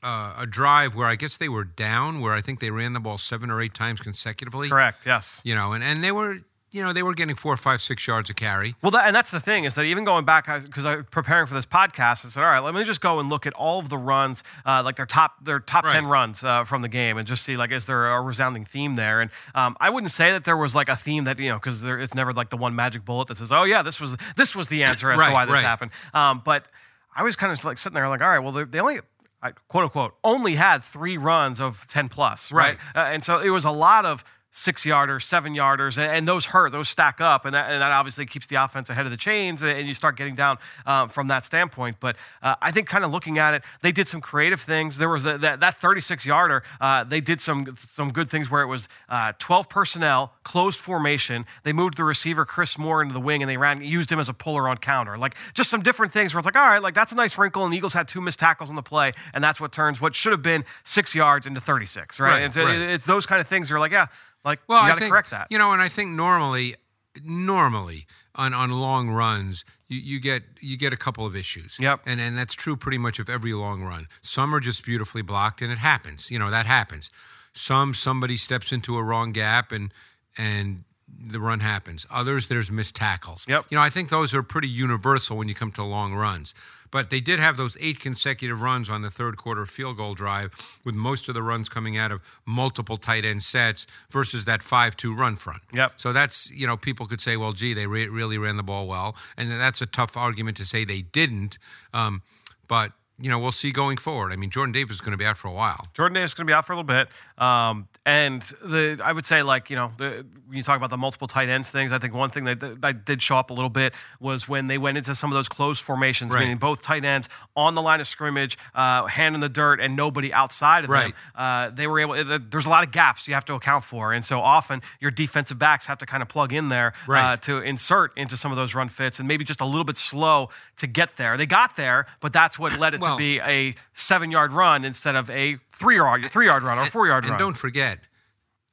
uh, 0.04 0.36
a 0.40 0.48
drive 0.48 0.96
where 0.96 1.08
I 1.08 1.16
guess 1.16 1.38
they 1.38 1.50
were 1.50 1.64
down, 1.64 2.22
where 2.22 2.34
I 2.34 2.42
think 2.42 2.60
they 2.60 2.72
ran 2.72 2.94
the 2.94 3.00
ball 3.00 3.18
seven 3.18 3.50
or 3.52 3.62
eight 3.62 3.74
times 3.74 4.00
consecutively. 4.00 4.70
Correct. 4.70 5.06
Yes. 5.06 5.42
You 5.46 5.56
know, 5.56 5.74
and 5.74 5.84
and 5.84 6.04
they 6.04 6.12
were 6.12 6.40
you 6.72 6.82
know 6.82 6.94
they 6.94 7.04
were 7.04 7.14
getting 7.14 7.36
four, 7.36 7.56
five, 7.58 7.82
six 7.82 8.08
yards 8.08 8.30
a 8.30 8.34
carry. 8.34 8.76
Well, 8.82 8.92
that, 8.92 9.06
and 9.06 9.16
that's 9.16 9.30
the 9.30 9.40
thing 9.40 9.66
is 9.66 9.76
that 9.76 9.84
even 9.84 10.06
going 10.06 10.26
back 10.26 10.46
because 10.46 10.86
I 10.86 10.96
was 10.96 11.06
preparing 11.12 11.46
for 11.46 11.54
this 11.54 11.66
podcast, 11.66 12.26
I 12.26 12.30
said, 12.30 12.44
all 12.44 12.50
right, 12.50 12.60
let 12.60 12.74
me 12.74 12.84
just 12.84 13.02
go 13.02 13.20
and 13.20 13.30
look 13.30 13.46
at 13.46 13.54
all 13.54 13.80
of 13.80 13.90
the 13.90 13.98
runs, 13.98 14.44
uh, 14.66 14.82
like 14.84 14.96
their 14.96 15.06
top 15.06 15.44
their 15.44 15.60
top 15.60 15.88
ten 15.88 16.06
runs 16.06 16.44
uh, 16.44 16.64
from 16.64 16.82
the 16.82 16.88
game, 16.88 17.18
and 17.18 17.28
just 17.28 17.44
see 17.44 17.58
like 17.58 17.72
is 17.72 17.86
there 17.86 18.08
a 18.12 18.22
resounding 18.22 18.64
theme 18.64 18.96
there? 18.96 19.22
And 19.22 19.32
um, 19.54 19.76
I 19.80 19.90
wouldn't 19.90 20.12
say 20.12 20.32
that 20.32 20.46
there 20.46 20.58
was 20.58 20.74
like 20.74 20.90
a 20.90 20.96
theme 20.96 21.26
that 21.26 21.38
you 21.40 21.50
know 21.50 21.58
because 21.58 21.84
it's 21.84 22.16
never 22.16 22.32
like 22.32 22.50
the 22.50 22.58
one 22.58 22.74
magic 22.74 23.04
bullet 23.04 23.28
that 23.28 23.36
says, 23.36 23.52
oh 23.52 23.64
yeah, 23.64 23.82
this 23.82 24.00
was 24.00 24.16
this 24.38 24.56
was 24.56 24.70
the 24.70 24.84
answer 24.84 25.12
as 25.12 25.22
to 25.22 25.32
why 25.32 25.46
this 25.46 25.56
right. 25.56 25.64
happened. 25.64 25.92
Um, 26.14 26.42
but 26.44 26.68
I 27.16 27.24
was 27.24 27.36
kind 27.36 27.52
of 27.52 27.64
like 27.66 27.78
sitting 27.78 27.96
there 27.96 28.08
like, 28.10 28.22
all 28.22 28.30
right, 28.30 28.40
well 28.40 28.52
they, 28.52 28.64
they 28.64 28.80
only. 28.80 29.00
I, 29.44 29.54
quote 29.70 29.86
unquote 29.86 30.14
only 30.24 30.54
had 30.54 30.84
three 30.84 31.18
runs 31.18 31.60
of 31.60 31.88
10 31.88 32.10
plus 32.10 32.52
right, 32.52 32.78
Right. 32.94 33.08
Uh, 33.08 33.12
and 33.12 33.24
so 33.24 33.40
it 33.40 33.50
was 33.50 33.66
a 33.66 33.72
lot 33.72 34.06
of 34.06 34.24
six 34.52 34.86
yarders, 34.86 35.24
seven 35.24 35.54
yarders, 35.54 35.98
and, 35.98 36.28
those 36.28 36.48
hurt, 36.48 36.72
those 36.72 36.90
stack 36.90 37.20
up, 37.20 37.46
and 37.46 37.56
that, 37.56 37.72
and 37.72 37.82
that 37.82 37.92
obviously 37.92 38.26
keeps 38.26 38.48
the 38.48 38.56
offense 38.56 38.90
ahead 38.90 39.06
of 39.06 39.12
the 39.12 39.18
chains, 39.18 39.64
and 39.64 39.88
you 39.88 39.94
start 39.94 40.18
getting 40.18 40.36
down 40.36 40.58
um, 40.86 41.10
from 41.10 41.28
that 41.28 41.46
standpoint. 41.46 41.98
But 42.00 42.18
uh, 42.44 42.56
I 42.62 42.72
think, 42.72 42.88
kind 42.88 43.04
of 43.04 43.12
looking 43.12 43.38
at 43.38 43.54
it, 43.54 43.64
they 43.82 43.92
did 43.92 44.08
some 44.08 44.22
creative 44.22 44.60
things. 44.60 44.98
There 44.98 45.10
was 45.10 45.24
the, 45.24 45.38
that, 45.38 45.62
that 45.62 45.76
36 45.76 46.26
yarder, 46.26 46.64
uh, 46.80 47.04
they 47.06 47.22
did 47.22 47.42
some 47.42 47.76
some 47.76 48.12
good 48.12 48.30
things 48.30 48.52
where 48.52 48.62
it 48.62 48.68
was 48.68 48.90
uh, 49.10 49.34
12 49.40 49.70
personnel, 49.70 50.34
closed 50.44 50.80
formation. 50.80 51.46
They 51.64 51.74
moved 51.74 51.98
the 51.98 52.04
receiver 52.04 52.46
Chris 52.46 52.78
Moore 52.78 53.02
into 53.02 53.14
the 53.14 53.22
wing, 53.22 53.42
and 53.42 53.50
they 53.50 53.58
ran 53.58 53.82
used 53.82 54.12
him 54.12 54.20
as 54.20 54.30
a 54.30 54.34
puller 54.34 54.68
on 54.68 54.78
counter. 54.78 55.18
Like 55.18 55.36
just 55.54 55.70
some 55.70 55.82
different 55.82 56.12
things 56.12 56.34
where 56.34 56.40
it's 56.40 56.46
like, 56.46 56.58
all 56.58 56.68
right, 56.68 56.84
like 56.84 56.94
that's 56.94 57.14
a 57.14 57.16
nice 57.16 57.38
wrinkle. 57.38 57.64
And 57.64 57.72
the 57.72 57.78
Eagles 57.78 57.94
had 57.94 58.08
two 58.08 58.22
missed 58.22 58.40
tackles 58.40 58.70
on 58.70 58.76
the 58.76 58.84
play, 58.84 59.14
and 59.34 59.44
that's 59.44 59.62
what 59.62 59.72
turns 59.72 60.02
what 60.02 60.14
should 60.14 60.34
have 60.34 60.44
been 60.44 60.66
six 60.84 61.16
yards 61.16 61.48
into 61.48 61.62
36. 61.62 62.20
Right? 62.20 62.30
right, 62.30 62.42
it's, 62.44 62.58
right. 62.58 62.78
it's 62.78 63.06
those 63.06 63.26
kind 63.26 63.40
of 63.40 63.48
things. 63.48 63.70
You're 63.70 63.80
like, 63.80 63.92
yeah 63.92 64.08
like, 64.44 64.60
well, 64.68 64.84
you 64.84 64.90
got 64.90 65.00
to 65.00 65.10
correct 65.10 65.32
that. 65.32 65.48
You 65.50 65.58
know, 65.58 65.72
and 65.72 65.82
I 65.82 65.88
think 65.88 66.12
normally, 66.12 66.76
normally 67.24 68.06
on, 68.36 68.54
on 68.54 68.72
long 68.72 69.10
runs, 69.10 69.66
you, 69.88 70.00
you 70.00 70.22
get 70.22 70.44
you 70.62 70.78
get 70.78 70.94
a 70.94 70.98
couple 70.98 71.26
of 71.26 71.36
issues. 71.36 71.78
Yep. 71.80 72.02
And 72.06 72.20
and 72.20 72.38
that's 72.38 72.56
true 72.56 72.76
pretty 72.76 72.98
much 72.98 73.20
of 73.20 73.30
every 73.30 73.54
long 73.54 73.84
run. 73.84 74.08
Some 74.22 74.56
are 74.56 74.60
just 74.60 74.86
beautifully 74.86 75.22
blocked, 75.22 75.62
and 75.62 75.72
it 75.72 75.80
happens. 75.80 76.32
You 76.32 76.40
know 76.40 76.50
that 76.50 76.66
happens. 76.66 77.10
Some 77.54 77.94
somebody 77.94 78.38
steps 78.38 78.72
into 78.72 78.98
a 78.98 79.04
wrong 79.04 79.32
gap 79.32 79.72
and 79.72 79.94
and 80.38 80.84
the 81.08 81.40
run 81.40 81.60
happens. 81.60 82.06
Others 82.10 82.48
there's 82.48 82.72
missed 82.72 82.96
tackles. 82.96 83.46
Yep. 83.48 83.66
You 83.70 83.78
know 83.78 83.84
I 83.84 83.90
think 83.90 84.10
those 84.10 84.34
are 84.34 84.44
pretty 84.44 84.70
universal 84.70 85.38
when 85.38 85.48
you 85.50 85.56
come 85.56 85.72
to 85.74 85.84
long 85.84 86.14
runs. 86.14 86.54
But 86.92 87.10
they 87.10 87.22
did 87.22 87.40
have 87.40 87.58
those 87.58 87.78
eight 87.80 88.00
consecutive 88.00 88.62
runs 88.62 88.90
on 88.90 89.02
the 89.02 89.10
third 89.10 89.38
quarter 89.38 89.66
field 89.66 89.98
goal 89.98 90.14
drive, 90.14 90.54
with 90.84 90.96
most 90.96 91.28
of 91.30 91.36
the 91.36 91.42
runs 91.42 91.70
coming 91.70 91.98
out 91.98 92.12
of 92.12 92.22
multiple 92.46 92.98
tight 92.98 93.26
end 93.26 93.44
sets 93.44 93.88
versus 94.10 94.46
that 94.46 94.62
5 94.62 94.98
2 94.98 95.16
run 95.16 95.36
front. 95.36 95.62
Yep. 95.74 95.94
So 95.98 96.14
that's, 96.14 96.52
you 96.52 96.68
know, 96.68 96.78
people 96.78 97.06
could 97.08 97.22
say, 97.22 97.38
well, 97.38 97.54
gee, 97.54 97.74
they 97.74 97.88
re- 97.88 98.08
really 98.08 98.38
ran 98.38 98.58
the 98.58 98.64
ball 98.64 98.88
well. 98.88 99.16
And 99.38 99.50
that's 99.50 99.82
a 99.82 99.86
tough 99.86 100.18
argument 100.18 100.58
to 100.58 100.66
say 100.66 100.84
they 100.84 101.02
didn't. 101.02 101.58
Um, 101.94 102.22
but 102.68 102.92
you 103.22 103.30
know, 103.30 103.40
we'll 103.40 103.52
see 103.52 103.72
going 103.72 103.98
forward. 103.98 104.34
I 104.34 104.36
mean, 104.36 104.50
Jordan 104.50 104.72
Davis 104.72 104.96
is 104.96 105.02
going 105.02 105.12
to 105.12 105.18
be 105.18 105.26
out 105.26 105.38
for 105.38 105.48
a 105.48 105.54
while. 105.54 105.88
Jordan 105.94 106.16
Davis 106.16 106.32
is 106.32 106.34
going 106.34 106.48
to 106.48 106.52
be 106.52 106.56
out 106.56 106.66
for 106.66 106.74
a 106.74 106.76
little 106.76 106.84
bit. 106.84 107.08
Um, 107.38 107.88
and 108.06 108.42
the 108.64 109.00
I 109.04 109.14
would 109.14 109.26
say, 109.26 109.44
like, 109.44 109.70
you 109.70 109.76
know, 109.76 109.92
the, 109.98 110.26
when 110.48 110.58
you 110.58 110.64
talk 110.64 110.78
about 110.78 110.90
the 110.90 110.98
multiple 110.98 111.28
tight 111.28 111.50
ends 111.50 111.70
things, 111.70 111.92
I 111.92 112.00
think 112.00 112.14
one 112.16 112.30
thing 112.30 112.46
that, 112.46 112.82
that 112.82 113.06
did 113.06 113.22
show 113.22 113.36
up 113.36 113.52
a 113.52 113.54
little 113.54 113.70
bit 113.70 113.94
was 114.20 114.50
when 114.50 114.68
they 114.68 114.80
went 114.80 114.98
into 114.98 115.14
some 115.14 115.30
of 115.30 115.36
those 115.36 115.48
closed 115.48 115.84
formations, 115.84 116.34
right. 116.34 116.42
meaning 116.42 116.58
both 116.58 116.82
tight 116.82 117.06
ends 117.06 117.30
on 117.56 117.76
the 117.76 117.82
line 117.82 118.00
of 118.00 118.08
scrimmage, 118.08 118.58
uh, 118.74 119.06
hand 119.06 119.36
in 119.36 119.42
the 119.42 119.50
dirt, 119.50 119.80
and 119.80 119.96
nobody 119.96 120.34
outside 120.34 120.84
of 120.84 120.90
right. 120.90 121.14
them. 121.14 121.14
Uh, 121.36 121.70
they 121.70 121.86
were 121.86 122.00
able, 122.00 122.16
there's 122.40 122.66
a 122.66 122.70
lot 122.70 122.84
of 122.84 122.92
gaps 122.92 123.28
you 123.28 123.36
have 123.36 123.46
to 123.46 123.54
account 123.54 123.84
for. 123.84 124.14
And 124.14 124.26
so 124.26 124.40
often 124.42 124.82
your 125.00 125.12
defensive 125.12 125.60
backs 125.60 125.86
have 125.86 126.00
to 126.00 126.08
kind 126.08 126.24
of 126.24 126.30
plug 126.30 126.54
in 126.54 126.70
there 126.70 126.94
right. 127.08 127.34
uh, 127.34 127.38
to 127.38 127.62
insert 127.62 128.18
into 128.18 128.36
some 128.36 128.52
of 128.52 128.58
those 128.58 128.74
run 128.74 128.90
fits 128.90 129.20
and 129.20 129.28
maybe 129.28 129.44
just 129.44 129.62
a 129.62 129.66
little 129.66 129.84
bit 129.84 129.98
slow 129.98 130.50
to 130.78 130.88
get 130.88 131.18
there. 131.18 131.38
They 131.38 131.46
got 131.46 131.76
there, 131.76 132.08
but 132.20 132.34
that's 132.34 132.58
what 132.58 132.80
led 132.80 132.96
it 132.96 133.02
well, 133.02 133.11
to 133.11 133.11
be 133.18 133.40
a 133.40 133.76
seven 133.94 134.32
yard 134.32 134.54
run 134.54 134.86
instead 134.86 135.16
of 135.16 135.30
a 135.30 135.58
three 135.72 135.96
yard 135.96 136.26
three 136.26 136.46
yard 136.46 136.64
run 136.64 136.78
or 136.80 136.86
four 136.86 137.08
yard 137.08 137.24
run. 137.24 137.34
And 137.34 137.40
don't 137.40 137.58
forget, 137.58 138.00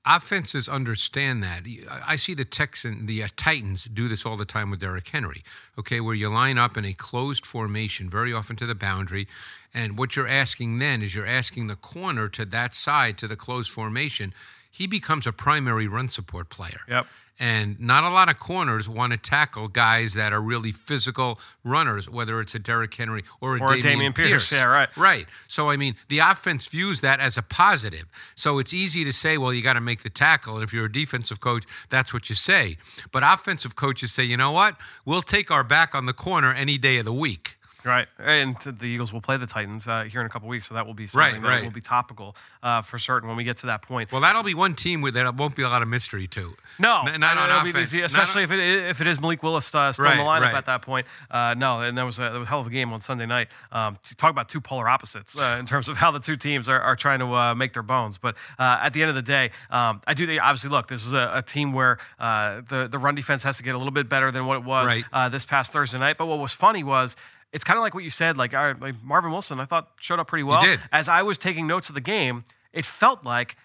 offenses 0.06 0.68
understand 0.68 1.42
that. 1.42 1.62
I 2.06 2.16
see 2.16 2.34
the 2.34 2.44
Texan, 2.44 3.06
the 3.06 3.22
uh, 3.22 3.28
Titans 3.36 3.84
do 3.84 4.08
this 4.08 4.24
all 4.24 4.36
the 4.36 4.44
time 4.44 4.70
with 4.70 4.80
Derrick 4.80 5.08
Henry. 5.08 5.42
Okay, 5.78 6.00
where 6.00 6.14
you 6.14 6.28
line 6.28 6.58
up 6.58 6.76
in 6.76 6.84
a 6.84 6.94
closed 6.94 7.44
formation, 7.44 8.08
very 8.08 8.32
often 8.32 8.56
to 8.56 8.66
the 8.66 8.74
boundary, 8.74 9.28
and 9.74 9.98
what 9.98 10.16
you're 10.16 10.28
asking 10.28 10.78
then 10.78 11.02
is 11.02 11.14
you're 11.14 11.26
asking 11.26 11.66
the 11.66 11.76
corner 11.76 12.28
to 12.28 12.44
that 12.46 12.74
side 12.74 13.18
to 13.18 13.28
the 13.28 13.36
closed 13.36 13.70
formation. 13.70 14.32
He 14.70 14.86
becomes 14.86 15.26
a 15.26 15.32
primary 15.32 15.88
run 15.88 16.08
support 16.08 16.50
player. 16.50 16.80
Yep. 16.88 17.06
And 17.40 17.78
not 17.78 18.02
a 18.02 18.10
lot 18.10 18.28
of 18.28 18.40
corners 18.40 18.88
want 18.88 19.12
to 19.12 19.18
tackle 19.18 19.68
guys 19.68 20.14
that 20.14 20.32
are 20.32 20.40
really 20.40 20.72
physical 20.72 21.38
runners, 21.62 22.10
whether 22.10 22.40
it's 22.40 22.54
a 22.56 22.58
Derrick 22.58 22.92
Henry 22.92 23.22
or 23.40 23.56
a, 23.56 23.60
or 23.60 23.68
Dameon, 23.68 23.82
Dameon 23.82 24.14
Pierce. 24.14 24.50
Pierce. 24.50 24.52
Yeah, 24.52 24.64
right. 24.64 24.88
Right. 24.96 25.26
So, 25.46 25.70
I 25.70 25.76
mean, 25.76 25.94
the 26.08 26.18
offense 26.18 26.66
views 26.66 27.00
that 27.02 27.20
as 27.20 27.38
a 27.38 27.42
positive. 27.42 28.06
So 28.34 28.58
it's 28.58 28.74
easy 28.74 29.04
to 29.04 29.12
say, 29.12 29.38
well, 29.38 29.52
you 29.52 29.62
got 29.62 29.74
to 29.74 29.80
make 29.80 30.02
the 30.02 30.10
tackle. 30.10 30.54
And 30.54 30.64
if 30.64 30.72
you're 30.72 30.86
a 30.86 30.92
defensive 30.92 31.40
coach, 31.40 31.64
that's 31.88 32.12
what 32.12 32.28
you 32.28 32.34
say. 32.34 32.76
But 33.12 33.22
offensive 33.24 33.76
coaches 33.76 34.12
say, 34.12 34.24
you 34.24 34.36
know 34.36 34.50
what? 34.50 34.76
We'll 35.04 35.22
take 35.22 35.50
our 35.50 35.62
back 35.62 35.94
on 35.94 36.06
the 36.06 36.12
corner 36.12 36.52
any 36.52 36.76
day 36.76 36.98
of 36.98 37.04
the 37.04 37.12
week. 37.12 37.57
Right, 37.88 38.06
and 38.18 38.54
the 38.56 38.86
Eagles 38.86 39.14
will 39.14 39.22
play 39.22 39.38
the 39.38 39.46
Titans 39.46 39.88
uh, 39.88 40.04
here 40.04 40.20
in 40.20 40.26
a 40.26 40.28
couple 40.28 40.46
weeks, 40.46 40.68
so 40.68 40.74
that 40.74 40.86
will 40.86 40.92
be 40.92 41.06
something 41.06 41.34
right, 41.36 41.42
that 41.42 41.48
right. 41.48 41.64
will 41.64 41.70
be 41.70 41.80
topical 41.80 42.36
uh, 42.62 42.82
for 42.82 42.98
certain 42.98 43.28
when 43.28 43.38
we 43.38 43.44
get 43.44 43.56
to 43.58 43.66
that 43.66 43.80
point. 43.80 44.12
Well, 44.12 44.20
that'll 44.20 44.42
be 44.42 44.54
one 44.54 44.74
team 44.74 45.00
with 45.00 45.14
that 45.14 45.34
won't 45.36 45.56
be 45.56 45.62
a 45.62 45.68
lot 45.70 45.80
of 45.80 45.88
mystery 45.88 46.26
to. 46.26 46.52
No, 46.78 47.04
N- 47.06 47.18
not 47.18 47.38
on 47.38 47.66
offense. 47.66 47.92
Be, 47.92 48.02
especially 48.02 48.42
not 48.42 48.52
if 48.52 48.58
it 48.58 48.88
if 48.90 49.00
it 49.00 49.06
is 49.06 49.20
Malik 49.22 49.42
Willis 49.42 49.74
uh, 49.74 49.90
still 49.92 50.04
right, 50.04 50.12
in 50.12 50.18
the 50.18 50.24
lineup 50.24 50.52
at 50.52 50.66
that 50.66 50.82
point. 50.82 51.06
Uh, 51.30 51.54
no, 51.56 51.80
and 51.80 51.96
that 51.96 52.04
was, 52.04 52.18
a, 52.18 52.22
that 52.22 52.32
was 52.32 52.42
a 52.42 52.44
hell 52.44 52.60
of 52.60 52.66
a 52.66 52.70
game 52.70 52.92
on 52.92 53.00
Sunday 53.00 53.24
night. 53.24 53.48
Um, 53.72 53.96
to 54.02 54.14
talk 54.14 54.30
about 54.30 54.50
two 54.50 54.60
polar 54.60 54.86
opposites 54.86 55.40
uh, 55.40 55.56
in 55.58 55.64
terms 55.64 55.88
of 55.88 55.96
how 55.96 56.10
the 56.10 56.20
two 56.20 56.36
teams 56.36 56.68
are, 56.68 56.80
are 56.80 56.96
trying 56.96 57.20
to 57.20 57.34
uh, 57.34 57.54
make 57.54 57.72
their 57.72 57.82
bones. 57.82 58.18
But 58.18 58.36
uh, 58.58 58.80
at 58.82 58.92
the 58.92 59.00
end 59.00 59.08
of 59.08 59.14
the 59.14 59.22
day, 59.22 59.50
um, 59.70 60.02
I 60.06 60.12
do 60.12 60.26
think 60.26 60.42
obviously 60.42 60.68
look, 60.68 60.88
this 60.88 61.06
is 61.06 61.14
a, 61.14 61.30
a 61.36 61.42
team 61.42 61.72
where 61.72 61.96
uh, 62.18 62.60
the 62.68 62.86
the 62.86 62.98
run 62.98 63.14
defense 63.14 63.44
has 63.44 63.56
to 63.56 63.62
get 63.62 63.74
a 63.74 63.78
little 63.78 63.92
bit 63.92 64.10
better 64.10 64.30
than 64.30 64.46
what 64.46 64.58
it 64.58 64.64
was 64.64 65.02
this 65.30 65.46
past 65.46 65.72
Thursday 65.72 65.98
night. 65.98 66.18
But 66.18 66.26
what 66.26 66.38
was 66.38 66.52
funny 66.52 66.84
was 66.84 67.16
it's 67.52 67.64
kind 67.64 67.76
of 67.78 67.82
like 67.82 67.94
what 67.94 68.04
you 68.04 68.10
said. 68.10 68.36
Like, 68.36 68.52
like 68.52 68.94
Marvin 69.04 69.30
Wilson, 69.30 69.60
I 69.60 69.64
thought 69.64 69.90
showed 70.00 70.18
up 70.20 70.28
pretty 70.28 70.44
well. 70.44 70.60
did. 70.62 70.80
As 70.92 71.08
I 71.08 71.22
was 71.22 71.38
taking 71.38 71.66
notes 71.66 71.88
of 71.88 71.94
the 71.94 72.00
game, 72.00 72.44
it 72.72 72.84
felt 72.86 73.24
like 73.24 73.56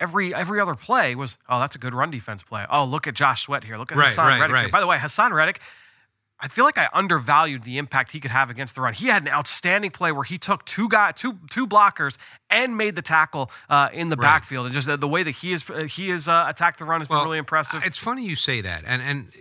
every 0.00 0.34
every 0.34 0.60
other 0.60 0.74
play 0.74 1.14
was, 1.14 1.38
oh, 1.48 1.58
that's 1.60 1.74
a 1.76 1.78
good 1.78 1.94
run 1.94 2.10
defense 2.10 2.42
play. 2.42 2.64
Oh, 2.70 2.84
look 2.84 3.06
at 3.06 3.14
Josh 3.14 3.42
Sweat 3.42 3.64
here. 3.64 3.76
Look 3.76 3.90
at 3.92 3.98
Right, 3.98 4.08
Haason 4.08 4.18
right, 4.18 4.40
Reddick 4.40 4.56
here. 4.56 4.64
right. 4.66 4.72
By 4.72 4.80
the 4.80 4.86
way, 4.86 4.96
Haason 4.98 5.32
Reddick. 5.32 5.60
I 6.40 6.46
feel 6.46 6.64
like 6.64 6.78
I 6.78 6.86
undervalued 6.92 7.64
the 7.64 7.78
impact 7.78 8.12
he 8.12 8.20
could 8.20 8.30
have 8.30 8.48
against 8.48 8.76
the 8.76 8.80
run. 8.80 8.94
He 8.94 9.08
had 9.08 9.22
an 9.22 9.28
outstanding 9.28 9.90
play 9.90 10.12
where 10.12 10.22
he 10.22 10.38
took 10.38 10.64
two 10.64 10.88
guy, 10.88 11.10
two 11.10 11.36
two 11.50 11.66
blockers 11.66 12.16
and 12.48 12.76
made 12.76 12.94
the 12.94 13.02
tackle 13.02 13.50
uh, 13.68 13.88
in 13.92 14.08
the 14.08 14.14
Right. 14.14 14.22
backfield, 14.22 14.66
and 14.66 14.72
just 14.72 14.86
the, 14.86 14.96
the 14.96 15.08
way 15.08 15.24
that 15.24 15.32
he 15.32 15.50
is 15.52 15.68
uh, 15.68 15.88
he 15.90 16.10
has 16.10 16.28
uh, 16.28 16.44
attacked 16.48 16.78
the 16.78 16.84
run 16.84 17.00
has 17.00 17.08
been 17.08 17.16
really 17.24 17.38
impressive. 17.38 17.82
It's 17.84 17.98
funny 17.98 18.24
you 18.24 18.36
say 18.36 18.60
that, 18.60 18.84
and 18.86 19.02
and 19.02 19.32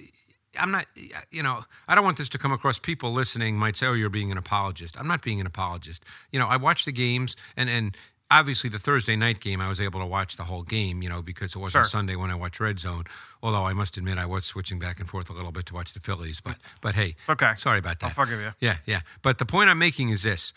I'm 0.59 0.71
not, 0.71 0.85
you 1.31 1.43
know, 1.43 1.63
I 1.87 1.95
don't 1.95 2.03
want 2.03 2.17
this 2.17 2.29
to 2.29 2.37
come 2.37 2.51
across. 2.51 2.79
People 2.79 3.11
listening 3.11 3.57
might 3.57 3.75
say, 3.75 3.87
"Oh, 3.87 3.93
you're 3.93 4.09
being 4.09 4.31
an 4.31 4.37
apologist." 4.37 4.97
I'm 4.99 5.07
not 5.07 5.21
being 5.21 5.39
an 5.39 5.47
apologist. 5.47 6.03
You 6.31 6.39
know, 6.39 6.47
I 6.47 6.57
watch 6.57 6.85
the 6.85 6.91
games, 6.91 7.35
and 7.55 7.69
and 7.69 7.97
obviously 8.29 8.69
the 8.69 8.79
Thursday 8.79 9.15
night 9.15 9.39
game, 9.39 9.61
I 9.61 9.69
was 9.69 9.79
able 9.79 9.99
to 10.01 10.05
watch 10.05 10.35
the 10.35 10.43
whole 10.43 10.63
game. 10.63 11.01
You 11.01 11.09
know, 11.09 11.21
because 11.21 11.55
it 11.55 11.59
wasn't 11.59 11.85
Sure. 11.85 11.89
Sunday 11.89 12.15
when 12.15 12.31
I 12.31 12.35
watched 12.35 12.59
Red 12.59 12.79
Zone. 12.79 13.03
Although 13.41 13.63
I 13.63 13.73
must 13.73 13.97
admit, 13.97 14.17
I 14.17 14.25
was 14.25 14.45
switching 14.45 14.79
back 14.79 14.99
and 14.99 15.07
forth 15.07 15.29
a 15.29 15.33
little 15.33 15.51
bit 15.51 15.65
to 15.67 15.73
watch 15.73 15.93
the 15.93 15.99
Phillies. 15.99 16.41
But 16.41 16.57
but 16.81 16.95
hey, 16.95 17.15
okay. 17.29 17.51
sorry 17.55 17.79
about 17.79 17.99
that. 17.99 18.07
I'll 18.07 18.25
forgive 18.25 18.39
you. 18.41 18.49
Yeah, 18.59 18.77
yeah. 18.85 19.01
But 19.21 19.37
the 19.37 19.45
point 19.45 19.69
I'm 19.69 19.79
making 19.79 20.09
is 20.09 20.23
this. 20.23 20.53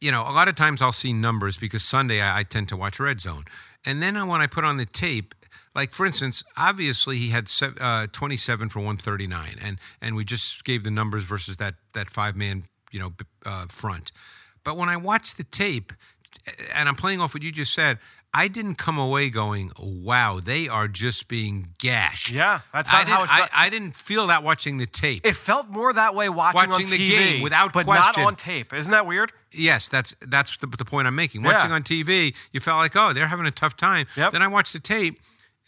You 0.00 0.10
know, 0.10 0.22
a 0.22 0.32
lot 0.32 0.48
of 0.48 0.54
times 0.54 0.80
I'll 0.80 0.92
see 0.92 1.12
numbers 1.12 1.58
because 1.58 1.82
Sunday 1.84 2.22
I, 2.22 2.38
I 2.38 2.42
tend 2.42 2.68
to 2.70 2.76
watch 2.76 2.98
Red 2.98 3.20
Zone. 3.20 3.44
And 3.84 4.02
then 4.02 4.14
when 4.28 4.40
I 4.40 4.46
put 4.46 4.64
on 4.64 4.76
the 4.78 4.86
tape, 4.86 5.34
like 5.74 5.92
for 5.92 6.06
instance, 6.06 6.42
obviously 6.56 7.16
he 7.18 7.28
had 7.30 7.50
uh, 7.80 8.06
27 8.12 8.68
for 8.68 8.80
139, 8.80 9.56
and 9.62 9.78
and 10.00 10.16
we 10.16 10.24
just 10.24 10.64
gave 10.64 10.84
the 10.84 10.90
numbers 10.90 11.24
versus 11.24 11.56
that 11.58 11.74
that 11.94 12.08
five 12.08 12.36
man 12.36 12.62
you 12.90 13.00
know 13.00 13.12
uh, 13.46 13.66
front. 13.68 14.12
But 14.64 14.76
when 14.76 14.88
I 14.88 14.96
watched 14.96 15.36
the 15.36 15.44
tape, 15.44 15.92
and 16.74 16.88
I'm 16.88 16.96
playing 16.96 17.20
off 17.20 17.34
what 17.34 17.42
you 17.42 17.52
just 17.52 17.72
said, 17.72 17.98
I 18.32 18.46
didn't 18.46 18.76
come 18.76 18.98
away 18.98 19.28
going, 19.30 19.72
"Wow, 19.78 20.38
they 20.42 20.68
are 20.68 20.86
just 20.86 21.28
being 21.28 21.68
gashed." 21.78 22.30
Yeah, 22.32 22.60
that's 22.72 22.92
I 22.92 23.02
how 23.04 23.24
it 23.24 23.28
felt. 23.28 23.50
I, 23.52 23.66
I 23.66 23.70
didn't 23.70 23.96
feel 23.96 24.28
that 24.28 24.44
watching 24.44 24.78
the 24.78 24.86
tape. 24.86 25.26
It 25.26 25.34
felt 25.34 25.68
more 25.68 25.92
that 25.92 26.14
way 26.14 26.28
watching, 26.28 26.70
Watching 26.70 26.72
on 26.72 26.90
the 26.90 27.10
TV, 27.10 27.10
game, 27.10 27.42
without 27.42 27.72
but 27.72 27.86
question. 27.86 28.22
not 28.22 28.28
on 28.28 28.36
tape. 28.36 28.72
Isn't 28.72 28.92
that 28.92 29.06
weird? 29.06 29.32
Yes, 29.52 29.88
that's 29.88 30.14
that's 30.20 30.56
the, 30.58 30.68
the 30.68 30.84
point 30.84 31.08
I'm 31.08 31.16
making. 31.16 31.42
Yeah. 31.42 31.52
Watching 31.52 31.72
on 31.72 31.82
TV, 31.82 32.34
you 32.52 32.60
felt 32.60 32.78
like, 32.78 32.94
oh, 32.94 33.12
they're 33.12 33.26
having 33.26 33.46
a 33.46 33.50
tough 33.50 33.76
time. 33.76 34.06
Yep. 34.16 34.32
Then 34.32 34.42
I 34.42 34.48
watched 34.48 34.74
the 34.74 34.80
tape, 34.80 35.18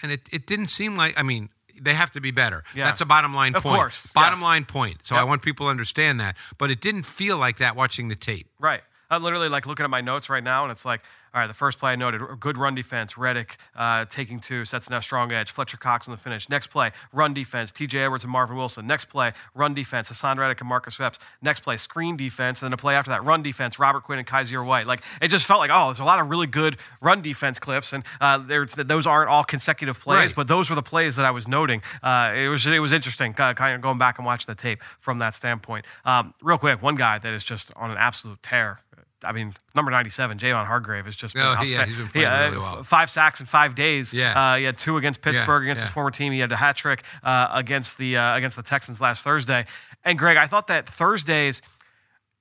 and 0.03 0.13
it, 0.13 0.29
it 0.33 0.47
didn't 0.47 0.67
seem 0.67 0.97
like. 0.97 1.19
I 1.19 1.23
mean, 1.23 1.49
they 1.81 1.95
have 1.95 2.11
to 2.13 2.21
be 2.21 2.31
better. 2.31 2.63
Yeah. 2.75 2.85
That's 2.85 3.01
a 3.01 3.07
bottom 3.07 3.35
line 3.35 3.55
Of 3.55 3.63
point. 3.63 3.77
course, 3.77 4.13
bottom 4.13 4.39
yes. 4.39 4.43
line 4.43 4.65
point. 4.65 5.05
So 5.05 5.17
I 5.17 5.25
want 5.25 5.43
people 5.43 5.67
to 5.67 5.71
understand 5.71 6.21
that. 6.21 6.37
But 6.59 6.71
it 6.71 6.81
didn't 6.81 7.05
feel 7.05 7.39
like 7.39 7.59
that 7.59 7.77
watching 7.77 8.09
the 8.09 8.15
tape. 8.15 8.49
Right. 8.59 8.83
I'm 9.11 9.23
literally 9.23 9.49
like 9.49 9.67
looking 9.67 9.85
at 9.85 9.91
my 9.91 10.01
notes 10.01 10.31
right 10.31 10.43
now, 10.43 10.63
and 10.65 10.73
it's 10.73 10.85
like, 10.87 11.03
all 11.35 11.41
right, 11.41 11.47
the 11.47 11.55
first 11.55 11.79
play 11.79 11.93
I 11.93 11.97
noted, 11.97 12.21
good 12.41 12.59
run 12.59 12.75
defense. 12.75 13.17
Reddick 13.17 13.57
uh, 13.75 14.05
taking 14.05 14.39
two, 14.39 14.65
sets 14.67 14.91
now 14.91 15.01
strong 15.01 15.33
edge. 15.33 15.51
Fletcher 15.51 15.79
Cox 15.79 16.07
on 16.07 16.13
the 16.13 16.19
finish. 16.21 16.49
Next 16.51 16.67
play, 16.67 16.91
run 17.13 17.33
defense. 17.33 17.73
T.J. 17.73 18.01
Edwards 18.01 18.25
and 18.25 18.33
Marvin 18.33 18.57
Wilson. 18.57 18.87
Next 18.87 19.07
play, 19.07 19.33
run 19.55 19.73
defense. 19.73 20.11
Haason 20.11 20.37
Reddick 20.37 20.61
and 20.61 20.69
Marcus 20.69 21.01
Epps. 21.01 21.19
Next 21.41 21.61
play, 21.61 21.77
screen 21.79 22.17
defense. 22.17 22.63
And 22.63 22.69
then 22.71 22.75
a 22.75 22.77
play 22.77 22.95
after 22.95 23.11
that, 23.11 23.25
run 23.25 23.43
defense. 23.43 23.79
Robert 23.79 24.03
Quinn 24.03 24.19
and 24.19 24.29
Kyzir 24.29 24.65
White. 24.67 24.87
Like 24.87 25.03
it 25.23 25.29
just 25.29 25.47
felt 25.47 25.61
like, 25.61 25.71
oh, 25.73 25.87
there's 25.87 26.01
a 26.01 26.05
lot 26.05 26.21
of 26.21 26.29
really 26.29 26.47
good 26.47 26.77
run 27.01 27.23
defense 27.23 27.59
clips, 27.59 27.93
and 27.95 28.05
uh, 28.21 28.37
there's 28.39 28.75
those 28.75 29.07
aren't 29.07 29.31
all 29.31 29.45
consecutive 29.45 29.99
plays, 29.99 30.17
Right. 30.19 30.33
but 30.37 30.49
those 30.49 30.69
were 30.69 30.77
the 30.77 30.83
plays 30.83 31.17
that 31.17 31.25
I 31.25 31.31
was 31.31 31.49
noting. 31.49 31.83
Uh, 32.03 32.33
it 32.35 32.49
was 32.49 32.67
it 32.67 32.79
was 32.81 32.93
interesting, 32.93 33.35
uh, 33.39 33.55
kind 33.55 33.75
of 33.75 33.81
going 33.81 33.97
back 33.99 34.19
and 34.19 34.27
watching 34.27 34.53
the 34.53 34.55
tape 34.61 34.83
from 34.99 35.19
that 35.21 35.33
standpoint. 35.35 35.87
Um, 36.05 36.35
real 36.43 36.59
quick, 36.59 36.83
one 36.83 36.95
guy 36.97 37.19
that 37.19 37.33
is 37.33 37.43
just 37.43 37.73
on 37.77 37.91
an 37.91 37.97
absolute 37.97 38.43
tear. 38.43 38.79
I 39.25 39.33
mean, 39.33 39.53
number 39.77 39.91
97, 39.91 40.39
Javon 40.39 40.67
Hargrave, 40.67 41.05
has 41.07 41.17
just 41.17 41.35
been 41.35 41.45
Oh, 41.45 41.57
yeah, 41.63 41.87
he's 41.87 41.97
been 41.97 42.09
He, 42.13 42.25
uh, 42.25 42.45
really 42.47 42.59
well. 42.59 42.83
Five 42.83 43.11
sacks 43.11 43.41
in 43.41 43.47
five 43.47 43.75
days. 43.75 44.13
Yeah. 44.13 44.53
Uh, 44.53 44.57
he 44.57 44.65
had 44.65 44.77
two 44.79 44.97
against 44.97 45.23
Pittsburgh 45.23 45.63
against 45.65 45.83
his 45.83 45.91
former 45.91 46.11
team. 46.11 46.33
He 46.33 46.41
had 46.41 46.53
a 46.53 46.57
hat 46.57 46.77
trick 46.77 47.03
uh, 47.23 47.49
against 47.53 47.99
the 47.99 48.17
uh, 48.17 48.37
against 48.37 48.57
the 48.57 48.63
Texans 48.63 49.01
last 49.01 49.25
Thursday. 49.25 49.65
And 50.05 50.19
Greg, 50.19 50.37
I 50.37 50.47
thought 50.47 50.67
that 50.69 50.89
Thursdays 50.89 51.63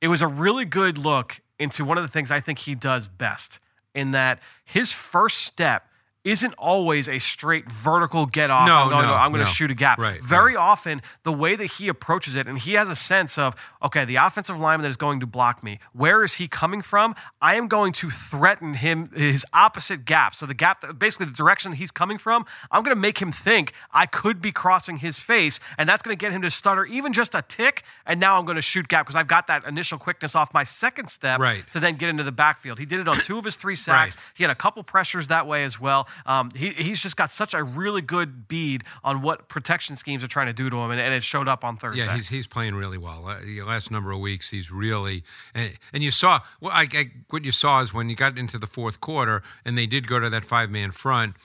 it 0.01 0.07
was 0.07 0.21
a 0.21 0.27
really 0.27 0.65
good 0.65 0.97
look 0.97 1.39
into 1.59 1.85
one 1.85 1.97
of 1.97 2.03
the 2.03 2.07
things 2.09 2.31
I 2.31 2.39
think 2.39 2.59
he 2.59 2.73
does 2.73 3.07
best 3.07 3.59
in 3.93 4.11
that 4.11 4.39
his 4.65 4.91
first 4.91 5.39
step 5.39 5.87
isn't 6.23 6.53
always 6.57 7.09
a 7.09 7.17
straight 7.19 7.67
vertical 7.69 8.25
get 8.27 8.51
off. 8.51 8.67
No, 8.67 8.75
I'm 8.75 8.89
going, 8.89 9.05
no, 9.07 9.13
I'm 9.15 9.31
going 9.31 9.39
no. 9.39 9.45
to 9.45 9.51
shoot 9.51 9.71
a 9.71 9.75
gap. 9.75 9.97
Right, 9.97 10.23
Very 10.23 10.55
often, 10.55 11.01
the 11.23 11.33
way 11.33 11.55
that 11.55 11.65
he 11.65 11.87
approaches 11.87 12.35
it, 12.35 12.45
and 12.47 12.57
he 12.59 12.73
has 12.73 12.89
a 12.89 12.95
sense 12.95 13.37
of, 13.39 13.55
okay, 13.81 14.05
the 14.05 14.17
offensive 14.17 14.59
lineman 14.59 14.83
that 14.83 14.89
is 14.89 14.97
going 14.97 15.19
to 15.21 15.25
block 15.25 15.63
me, 15.63 15.79
where 15.93 16.23
is 16.23 16.35
he 16.35 16.47
coming 16.47 16.81
from? 16.83 17.15
I 17.41 17.55
am 17.55 17.67
going 17.67 17.91
to 17.93 18.09
threaten 18.11 18.75
him, 18.75 19.07
his 19.15 19.45
opposite 19.53 20.05
gap. 20.05 20.35
So 20.35 20.45
the 20.45 20.53
gap, 20.53 20.83
basically 20.99 21.25
the 21.25 21.33
direction 21.33 21.73
he's 21.73 21.91
coming 21.91 22.19
from, 22.19 22.45
I'm 22.69 22.83
going 22.83 22.95
to 22.95 23.01
make 23.01 23.19
him 23.19 23.31
think 23.31 23.73
I 23.91 24.05
could 24.05 24.41
be 24.41 24.51
crossing 24.51 24.97
his 24.97 25.19
face, 25.19 25.59
and 25.79 25.89
that's 25.89 26.03
going 26.03 26.15
to 26.15 26.19
get 26.23 26.31
him 26.31 26.43
to 26.43 26.51
stutter 26.51 26.85
even 26.85 27.13
just 27.13 27.33
a 27.33 27.41
tick. 27.47 27.81
And 28.05 28.19
now 28.19 28.37
I'm 28.37 28.45
going 28.45 28.57
to 28.57 28.61
shoot 28.61 28.87
gap 28.87 29.05
because 29.05 29.15
I've 29.15 29.27
got 29.27 29.47
that 29.47 29.63
initial 29.65 29.97
quickness 29.97 30.35
off 30.35 30.53
my 30.53 30.63
second 30.63 31.07
step 31.09 31.39
Right. 31.39 31.63
to 31.71 31.79
then 31.79 31.95
get 31.95 32.09
into 32.09 32.23
the 32.23 32.31
backfield. 32.31 32.77
He 32.77 32.85
did 32.85 32.99
it 32.99 33.07
on 33.07 33.15
two 33.15 33.39
of 33.39 33.45
his 33.45 33.55
three 33.55 33.75
sacks. 33.75 34.17
Right. 34.17 34.25
He 34.37 34.43
had 34.43 34.51
a 34.51 34.55
couple 34.55 34.83
pressures 34.83 35.27
that 35.29 35.47
way 35.47 35.63
as 35.63 35.79
well. 35.79 36.07
Um, 36.25 36.49
he, 36.55 36.69
he's 36.69 37.01
just 37.01 37.17
got 37.17 37.31
such 37.31 37.53
a 37.53 37.63
really 37.63 38.01
good 38.01 38.47
bead 38.47 38.83
on 39.03 39.21
what 39.21 39.47
protection 39.49 39.95
schemes 39.95 40.23
are 40.23 40.27
trying 40.27 40.47
to 40.47 40.53
do 40.53 40.69
to 40.69 40.77
him, 40.77 40.91
and, 40.91 40.99
and 40.99 41.13
it 41.13 41.23
showed 41.23 41.47
up 41.47 41.63
on 41.63 41.77
Thursday. 41.77 42.05
Yeah, 42.05 42.15
he's, 42.15 42.29
he's 42.29 42.47
playing 42.47 42.75
really 42.75 42.97
well. 42.97 43.27
Uh, 43.27 43.39
the 43.43 43.61
last 43.63 43.91
number 43.91 44.11
of 44.11 44.19
weeks, 44.19 44.49
he's 44.49 44.71
really 44.71 45.23
and 45.53 45.77
and 45.93 46.03
you 46.03 46.11
saw 46.11 46.39
well, 46.59 46.71
I, 46.73 46.87
I, 46.93 47.11
what 47.29 47.45
you 47.45 47.51
saw 47.51 47.81
is 47.81 47.93
when 47.93 48.09
you 48.09 48.15
got 48.15 48.37
into 48.37 48.57
the 48.57 48.67
fourth 48.67 49.01
quarter 49.01 49.43
and 49.65 49.77
they 49.77 49.87
did 49.87 50.07
go 50.07 50.19
to 50.19 50.29
that 50.29 50.45
five 50.45 50.69
man 50.69 50.91
front. 50.91 51.35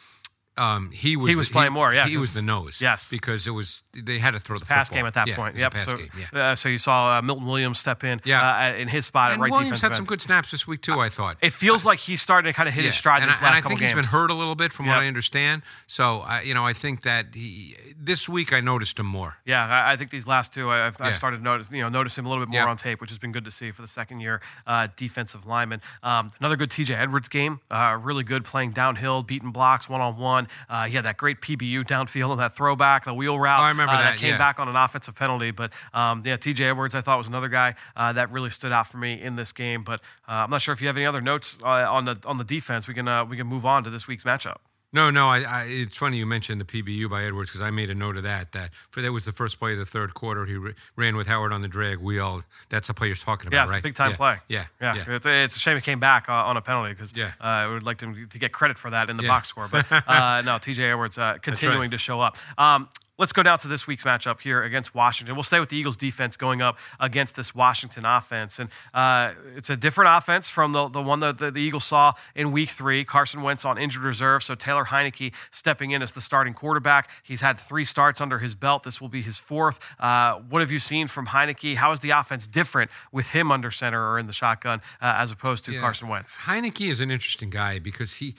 Um, 0.58 0.90
he 0.90 1.16
was 1.16 1.28
He 1.30 1.36
was 1.36 1.48
playing 1.48 1.72
more, 1.72 1.92
yeah, 1.92 2.06
he 2.06 2.16
was 2.16 2.32
the 2.34 2.42
nose. 2.42 2.80
yes. 2.80 3.10
because 3.10 3.46
it 3.46 3.50
was 3.50 3.82
they 3.94 4.18
had 4.18 4.32
to 4.32 4.38
throw 4.40 4.58
the 4.58 4.64
pass 4.64 4.88
football. 4.88 5.00
game 5.02 5.06
at 5.06 5.14
that 5.14 5.28
Yeah, 5.28 5.36
point. 5.36 5.48
it 5.50 5.52
was 5.54 5.60
a 5.60 5.64
Yep. 5.64 5.72
pass 5.74 5.84
so, 5.86 5.96
game, 5.96 6.08
yeah. 6.32 6.38
uh, 6.50 6.54
so 6.54 6.68
you 6.68 6.78
saw 6.78 7.18
uh, 7.18 7.22
Milton 7.22 7.46
Williams 7.46 7.78
step 7.78 8.04
in 8.04 8.20
Yeah. 8.24 8.40
uh, 8.72 8.74
in 8.74 8.88
his 8.88 9.04
spot 9.06 9.32
and 9.32 9.40
at 9.40 9.44
right 9.44 9.50
Williams 9.52 9.80
had 9.82 9.92
some 9.94 10.02
end. 10.02 10.08
good 10.08 10.22
snaps 10.22 10.50
this 10.50 10.66
week 10.66 10.80
too. 10.82 10.98
I 10.98 11.08
thought. 11.10 11.36
It 11.42 11.52
feels 11.52 11.84
like 11.84 11.98
he's 11.98 12.22
starting 12.22 12.50
to 12.50 12.56
kind 12.56 12.68
of 12.68 12.74
hit 12.74 12.84
his 12.84 12.94
stride 12.94 13.22
and 13.22 13.24
in 13.28 13.32
his 13.34 13.42
I, 13.42 13.46
and 13.48 13.54
I 13.56 13.60
think 13.60 13.80
games. 13.80 13.92
he's 13.92 13.94
been 13.94 14.04
hurt 14.20 14.30
a 14.30 14.34
little 14.34 14.54
bit 14.54 14.72
from 14.72 14.86
Yep. 14.86 14.96
what 14.96 15.02
I 15.02 15.08
understand. 15.08 15.62
So 15.86 16.20
I, 16.26 16.42
you 16.42 16.54
know, 16.54 16.64
I 16.66 16.72
think 16.72 17.02
that 17.02 17.26
he, 17.34 17.76
this 17.98 18.28
week 18.28 18.52
I 18.52 18.60
noticed 18.60 18.98
him 18.98 19.06
more. 19.06 19.36
Yeah, 19.44 19.66
I, 19.66 19.92
I 19.92 19.96
think 19.96 20.10
these 20.10 20.26
last 20.26 20.54
two, 20.54 20.70
I've, 20.70 20.96
Yeah. 20.98 21.06
I've 21.06 21.16
started 21.16 21.38
to 21.38 21.42
notice, 21.42 21.70
you 21.70 21.82
know, 21.82 21.88
notice 21.88 22.16
him 22.16 22.24
a 22.26 22.28
little 22.30 22.44
bit 22.44 22.50
more 22.50 22.62
Yeah. 22.62 22.68
on 22.70 22.76
tape, 22.76 23.00
which 23.00 23.10
has 23.10 23.18
been 23.18 23.32
good 23.32 23.44
to 23.44 23.50
see 23.50 23.70
for 23.72 23.82
the 23.82 23.88
second 23.88 24.20
year 24.20 24.40
uh, 24.66 24.86
defensive 24.96 25.44
lineman. 25.46 25.80
Um, 26.02 26.30
another 26.40 26.56
good 26.56 26.70
TJ 26.70 26.94
Edwards 26.96 27.28
game, 27.28 27.60
uh, 27.70 27.98
really 28.00 28.24
good 28.24 28.44
playing 28.44 28.70
downhill, 28.72 29.22
beating 29.22 29.50
blocks 29.50 29.88
one 29.88 30.00
on 30.00 30.16
one. 30.16 30.45
He 30.86 30.96
had 30.96 31.04
that 31.04 31.16
great 31.16 31.40
PBU 31.40 31.84
downfield 31.84 32.30
and 32.32 32.40
that 32.40 32.54
throwback, 32.54 33.04
the 33.04 33.14
wheel 33.14 33.38
route. 33.38 33.60
Oh, 33.60 33.64
I 33.64 33.70
remember 33.70 33.94
uh, 33.94 33.98
that, 33.98 34.18
came 34.18 34.30
yeah. 34.30 34.38
back 34.38 34.58
on 34.58 34.68
an 34.68 34.76
offensive 34.76 35.14
penalty. 35.14 35.50
But 35.50 35.72
um, 35.94 36.22
yeah, 36.24 36.36
TJ 36.36 36.60
Edwards, 36.70 36.94
I 36.94 37.00
thought 37.00 37.18
was 37.18 37.28
another 37.28 37.48
guy 37.48 37.74
uh, 37.96 38.12
that 38.12 38.30
really 38.30 38.50
stood 38.50 38.72
out 38.72 38.86
for 38.86 38.98
me 38.98 39.20
in 39.20 39.36
this 39.36 39.52
game. 39.52 39.82
But 39.82 40.00
uh, 40.28 40.44
I'm 40.44 40.50
not 40.50 40.62
sure 40.62 40.72
if 40.72 40.80
you 40.80 40.86
have 40.86 40.96
any 40.96 41.06
other 41.06 41.20
notes 41.20 41.58
uh, 41.62 41.66
on 41.90 42.04
the 42.04 42.18
on 42.24 42.38
the 42.38 42.44
defense. 42.44 42.88
We 42.88 42.94
can 42.94 43.08
uh, 43.08 43.24
we 43.24 43.36
can 43.36 43.46
move 43.46 43.64
on 43.64 43.84
to 43.84 43.90
this 43.90 44.06
week's 44.06 44.24
matchup. 44.24 44.58
No, 44.96 45.10
no. 45.10 45.26
I, 45.26 45.40
I, 45.46 45.64
it's 45.68 45.98
funny 45.98 46.16
you 46.16 46.24
mentioned 46.24 46.58
the 46.58 46.64
PBU 46.64 47.10
by 47.10 47.24
Edwards 47.24 47.50
because 47.50 47.60
I 47.60 47.70
made 47.70 47.90
a 47.90 47.94
note 47.94 48.16
of 48.16 48.22
that. 48.22 48.52
That 48.52 48.70
for 48.90 49.02
that 49.02 49.12
was 49.12 49.26
the 49.26 49.32
first 49.32 49.58
play 49.58 49.72
of 49.74 49.78
the 49.78 49.84
third 49.84 50.14
quarter. 50.14 50.46
He 50.46 50.56
r- 50.56 50.72
ran 50.96 51.16
with 51.16 51.26
Howard 51.26 51.52
on 51.52 51.60
the 51.60 51.68
drag 51.68 51.98
wheel. 51.98 52.40
That's 52.70 52.88
the 52.88 52.94
play 52.94 53.08
you're 53.08 53.16
talking 53.16 53.46
about, 53.48 53.56
Yeah, 53.58 53.62
it's 53.64 53.72
right? 53.74 53.80
a 53.80 53.82
big 53.82 53.94
time 53.94 54.12
yeah. 54.12 54.16
play. 54.16 54.36
Yeah, 54.48 54.64
yeah. 54.80 54.94
yeah. 54.94 55.04
It's, 55.14 55.26
it's 55.26 55.56
a 55.56 55.60
shame 55.60 55.76
he 55.76 55.82
came 55.82 56.00
back 56.00 56.30
uh, 56.30 56.32
on 56.32 56.56
a 56.56 56.62
penalty 56.62 56.92
because 56.94 57.14
Yeah. 57.14 57.32
uh, 57.40 57.44
I 57.44 57.66
would 57.68 57.82
like 57.82 58.00
him 58.00 58.26
to 58.26 58.38
get 58.38 58.52
credit 58.52 58.78
for 58.78 58.88
that 58.90 59.10
in 59.10 59.18
the 59.18 59.22
box 59.24 59.48
score. 59.48 59.68
But 59.70 59.86
uh, 59.92 60.40
no, 60.46 60.52
TJ 60.56 60.80
Edwards 60.90 61.18
uh, 61.18 61.36
continuing 61.42 61.90
to 61.90 61.98
show 61.98 62.22
up. 62.22 62.38
Um, 62.56 62.88
Let's 63.18 63.32
go 63.32 63.42
down 63.42 63.58
to 63.60 63.68
this 63.68 63.86
week's 63.86 64.04
matchup 64.04 64.40
here 64.40 64.62
against 64.62 64.94
Washington. 64.94 65.36
We'll 65.36 65.42
stay 65.42 65.58
with 65.58 65.70
the 65.70 65.76
Eagles 65.76 65.96
defense 65.96 66.36
going 66.36 66.60
up 66.60 66.76
against 67.00 67.34
this 67.34 67.54
Washington 67.54 68.04
offense. 68.04 68.58
And 68.58 68.68
uh, 68.92 69.32
it's 69.56 69.70
a 69.70 69.76
different 69.76 70.10
offense 70.14 70.50
from 70.50 70.72
the, 70.74 70.88
the 70.88 71.00
one 71.00 71.20
that 71.20 71.38
the, 71.38 71.50
the 71.50 71.60
Eagles 71.62 71.84
saw 71.84 72.12
in 72.34 72.52
week 72.52 72.68
three. 72.68 73.04
Carson 73.04 73.40
Wentz 73.40 73.64
on 73.64 73.78
injured 73.78 74.04
reserve. 74.04 74.42
So 74.42 74.54
Taylor 74.54 74.84
Heinicke 74.84 75.32
stepping 75.50 75.92
in 75.92 76.02
as 76.02 76.12
the 76.12 76.20
starting 76.20 76.52
quarterback. 76.52 77.10
He's 77.22 77.40
had 77.40 77.58
three 77.58 77.84
starts 77.84 78.20
under 78.20 78.38
his 78.38 78.54
belt. 78.54 78.82
This 78.82 79.00
will 79.00 79.08
be 79.08 79.22
his 79.22 79.38
fourth. 79.38 79.94
Uh, 79.98 80.34
what 80.50 80.60
have 80.60 80.70
you 80.70 80.78
seen 80.78 81.06
from 81.06 81.28
Heinicke? 81.28 81.76
How 81.76 81.92
is 81.92 82.00
the 82.00 82.10
offense 82.10 82.46
different 82.46 82.90
with 83.12 83.30
him 83.30 83.50
under 83.50 83.70
center 83.70 84.10
or 84.10 84.18
in 84.18 84.26
the 84.26 84.34
shotgun 84.34 84.80
uh, 85.00 85.14
as 85.16 85.32
opposed 85.32 85.64
to 85.64 85.72
Yeah. 85.72 85.80
Carson 85.80 86.08
Wentz? 86.08 86.42
Heinicke 86.42 86.90
is 86.90 87.00
an 87.00 87.10
interesting 87.10 87.48
guy 87.48 87.78
because 87.78 88.14
he, 88.14 88.34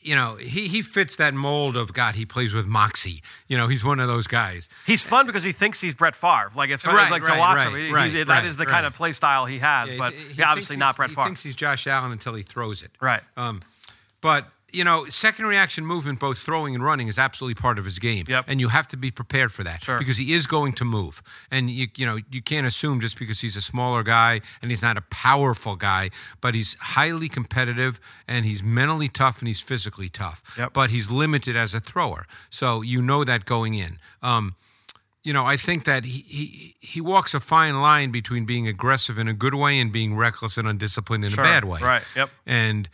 you 0.00 0.14
know, 0.14 0.36
he 0.36 0.68
he 0.68 0.82
fits 0.82 1.16
that 1.16 1.34
mold 1.34 1.76
of 1.76 1.92
God. 1.92 2.14
He 2.14 2.24
plays 2.24 2.54
with 2.54 2.66
moxie. 2.66 3.22
You 3.48 3.56
know, 3.56 3.66
he's 3.68 3.84
one 3.84 3.98
of 4.00 4.08
those 4.08 4.26
guys. 4.26 4.68
He's 4.86 5.02
fun 5.02 5.26
because 5.26 5.42
he 5.44 5.52
thinks 5.52 5.80
he's 5.80 5.94
Brett 5.94 6.14
Favre. 6.14 6.50
Like 6.54 6.70
it's 6.70 6.84
fun 6.84 6.94
Right, 6.94 7.10
like 7.10 7.24
to 7.24 7.32
right, 7.32 7.38
watch 7.38 7.64
right, 7.64 7.74
him. 7.74 7.94
Right, 7.94 8.12
he- 8.12 8.22
that 8.22 8.44
is 8.44 8.56
the 8.56 8.66
kind 8.66 8.86
of 8.86 8.94
play 8.94 9.12
style 9.12 9.44
he 9.46 9.58
has, 9.58 9.92
Yeah, 9.92 9.98
but 9.98 10.12
he- 10.12 10.34
he 10.34 10.42
obviously 10.42 10.76
not 10.76 10.96
Brett 10.96 11.10
Favre. 11.10 11.22
He 11.22 11.26
thinks 11.26 11.42
he's 11.42 11.56
Josh 11.56 11.86
Allen 11.86 12.12
until 12.12 12.34
he 12.34 12.42
throws 12.42 12.82
it. 12.82 12.90
Right. 13.00 13.22
Um, 13.36 13.60
but 14.20 14.46
you 14.70 14.84
know, 14.84 15.06
second 15.06 15.46
reaction 15.46 15.86
movement, 15.86 16.20
both 16.20 16.38
throwing 16.38 16.74
and 16.74 16.84
running, 16.84 17.08
is 17.08 17.18
absolutely 17.18 17.54
part 17.54 17.78
of 17.78 17.84
his 17.84 17.98
game. 17.98 18.26
Yep. 18.28 18.44
And 18.48 18.60
you 18.60 18.68
have 18.68 18.86
to 18.88 18.96
be 18.96 19.10
prepared 19.10 19.50
for 19.50 19.64
that. 19.64 19.82
Sure. 19.82 19.98
Because 19.98 20.18
he 20.18 20.34
is 20.34 20.46
going 20.46 20.72
to 20.74 20.84
move, 20.84 21.22
and 21.50 21.70
you 21.70 21.86
you 21.96 22.04
know 22.04 22.18
you 22.30 22.42
can't 22.42 22.66
assume 22.66 23.00
just 23.00 23.18
because 23.18 23.40
he's 23.40 23.56
a 23.56 23.62
smaller 23.62 24.02
guy 24.02 24.40
and 24.60 24.70
he's 24.70 24.82
not 24.82 24.96
a 24.96 25.02
powerful 25.10 25.74
guy, 25.76 26.10
but 26.40 26.54
he's 26.54 26.76
highly 26.80 27.28
competitive 27.28 27.98
and 28.26 28.44
he's 28.44 28.62
mentally 28.62 29.08
tough 29.08 29.38
and 29.40 29.48
he's 29.48 29.60
physically 29.62 30.08
tough. 30.08 30.42
Yep. 30.58 30.72
But 30.74 30.90
he's 30.90 31.10
limited 31.10 31.56
as 31.56 31.74
a 31.74 31.80
thrower, 31.80 32.26
so 32.50 32.82
you 32.82 33.00
know 33.00 33.24
that 33.24 33.44
going 33.46 33.74
in. 33.74 33.98
Um, 34.22 34.54
you 35.24 35.32
know, 35.32 35.44
I 35.44 35.56
think 35.56 35.84
that 35.84 36.04
he, 36.04 36.20
he 36.26 36.74
he 36.80 37.00
walks 37.00 37.34
a 37.34 37.40
fine 37.40 37.80
line 37.80 38.10
between 38.10 38.44
being 38.44 38.68
aggressive 38.68 39.18
in 39.18 39.28
a 39.28 39.34
good 39.34 39.54
way 39.54 39.80
and 39.80 39.90
being 39.92 40.14
reckless 40.16 40.56
and 40.58 40.68
undisciplined 40.68 41.24
in 41.24 41.30
Sure. 41.30 41.44
a 41.44 41.46
bad 41.46 41.64
way. 41.64 41.80
Right. 41.82 42.02
Yep. 42.14 42.30
And 42.46 42.88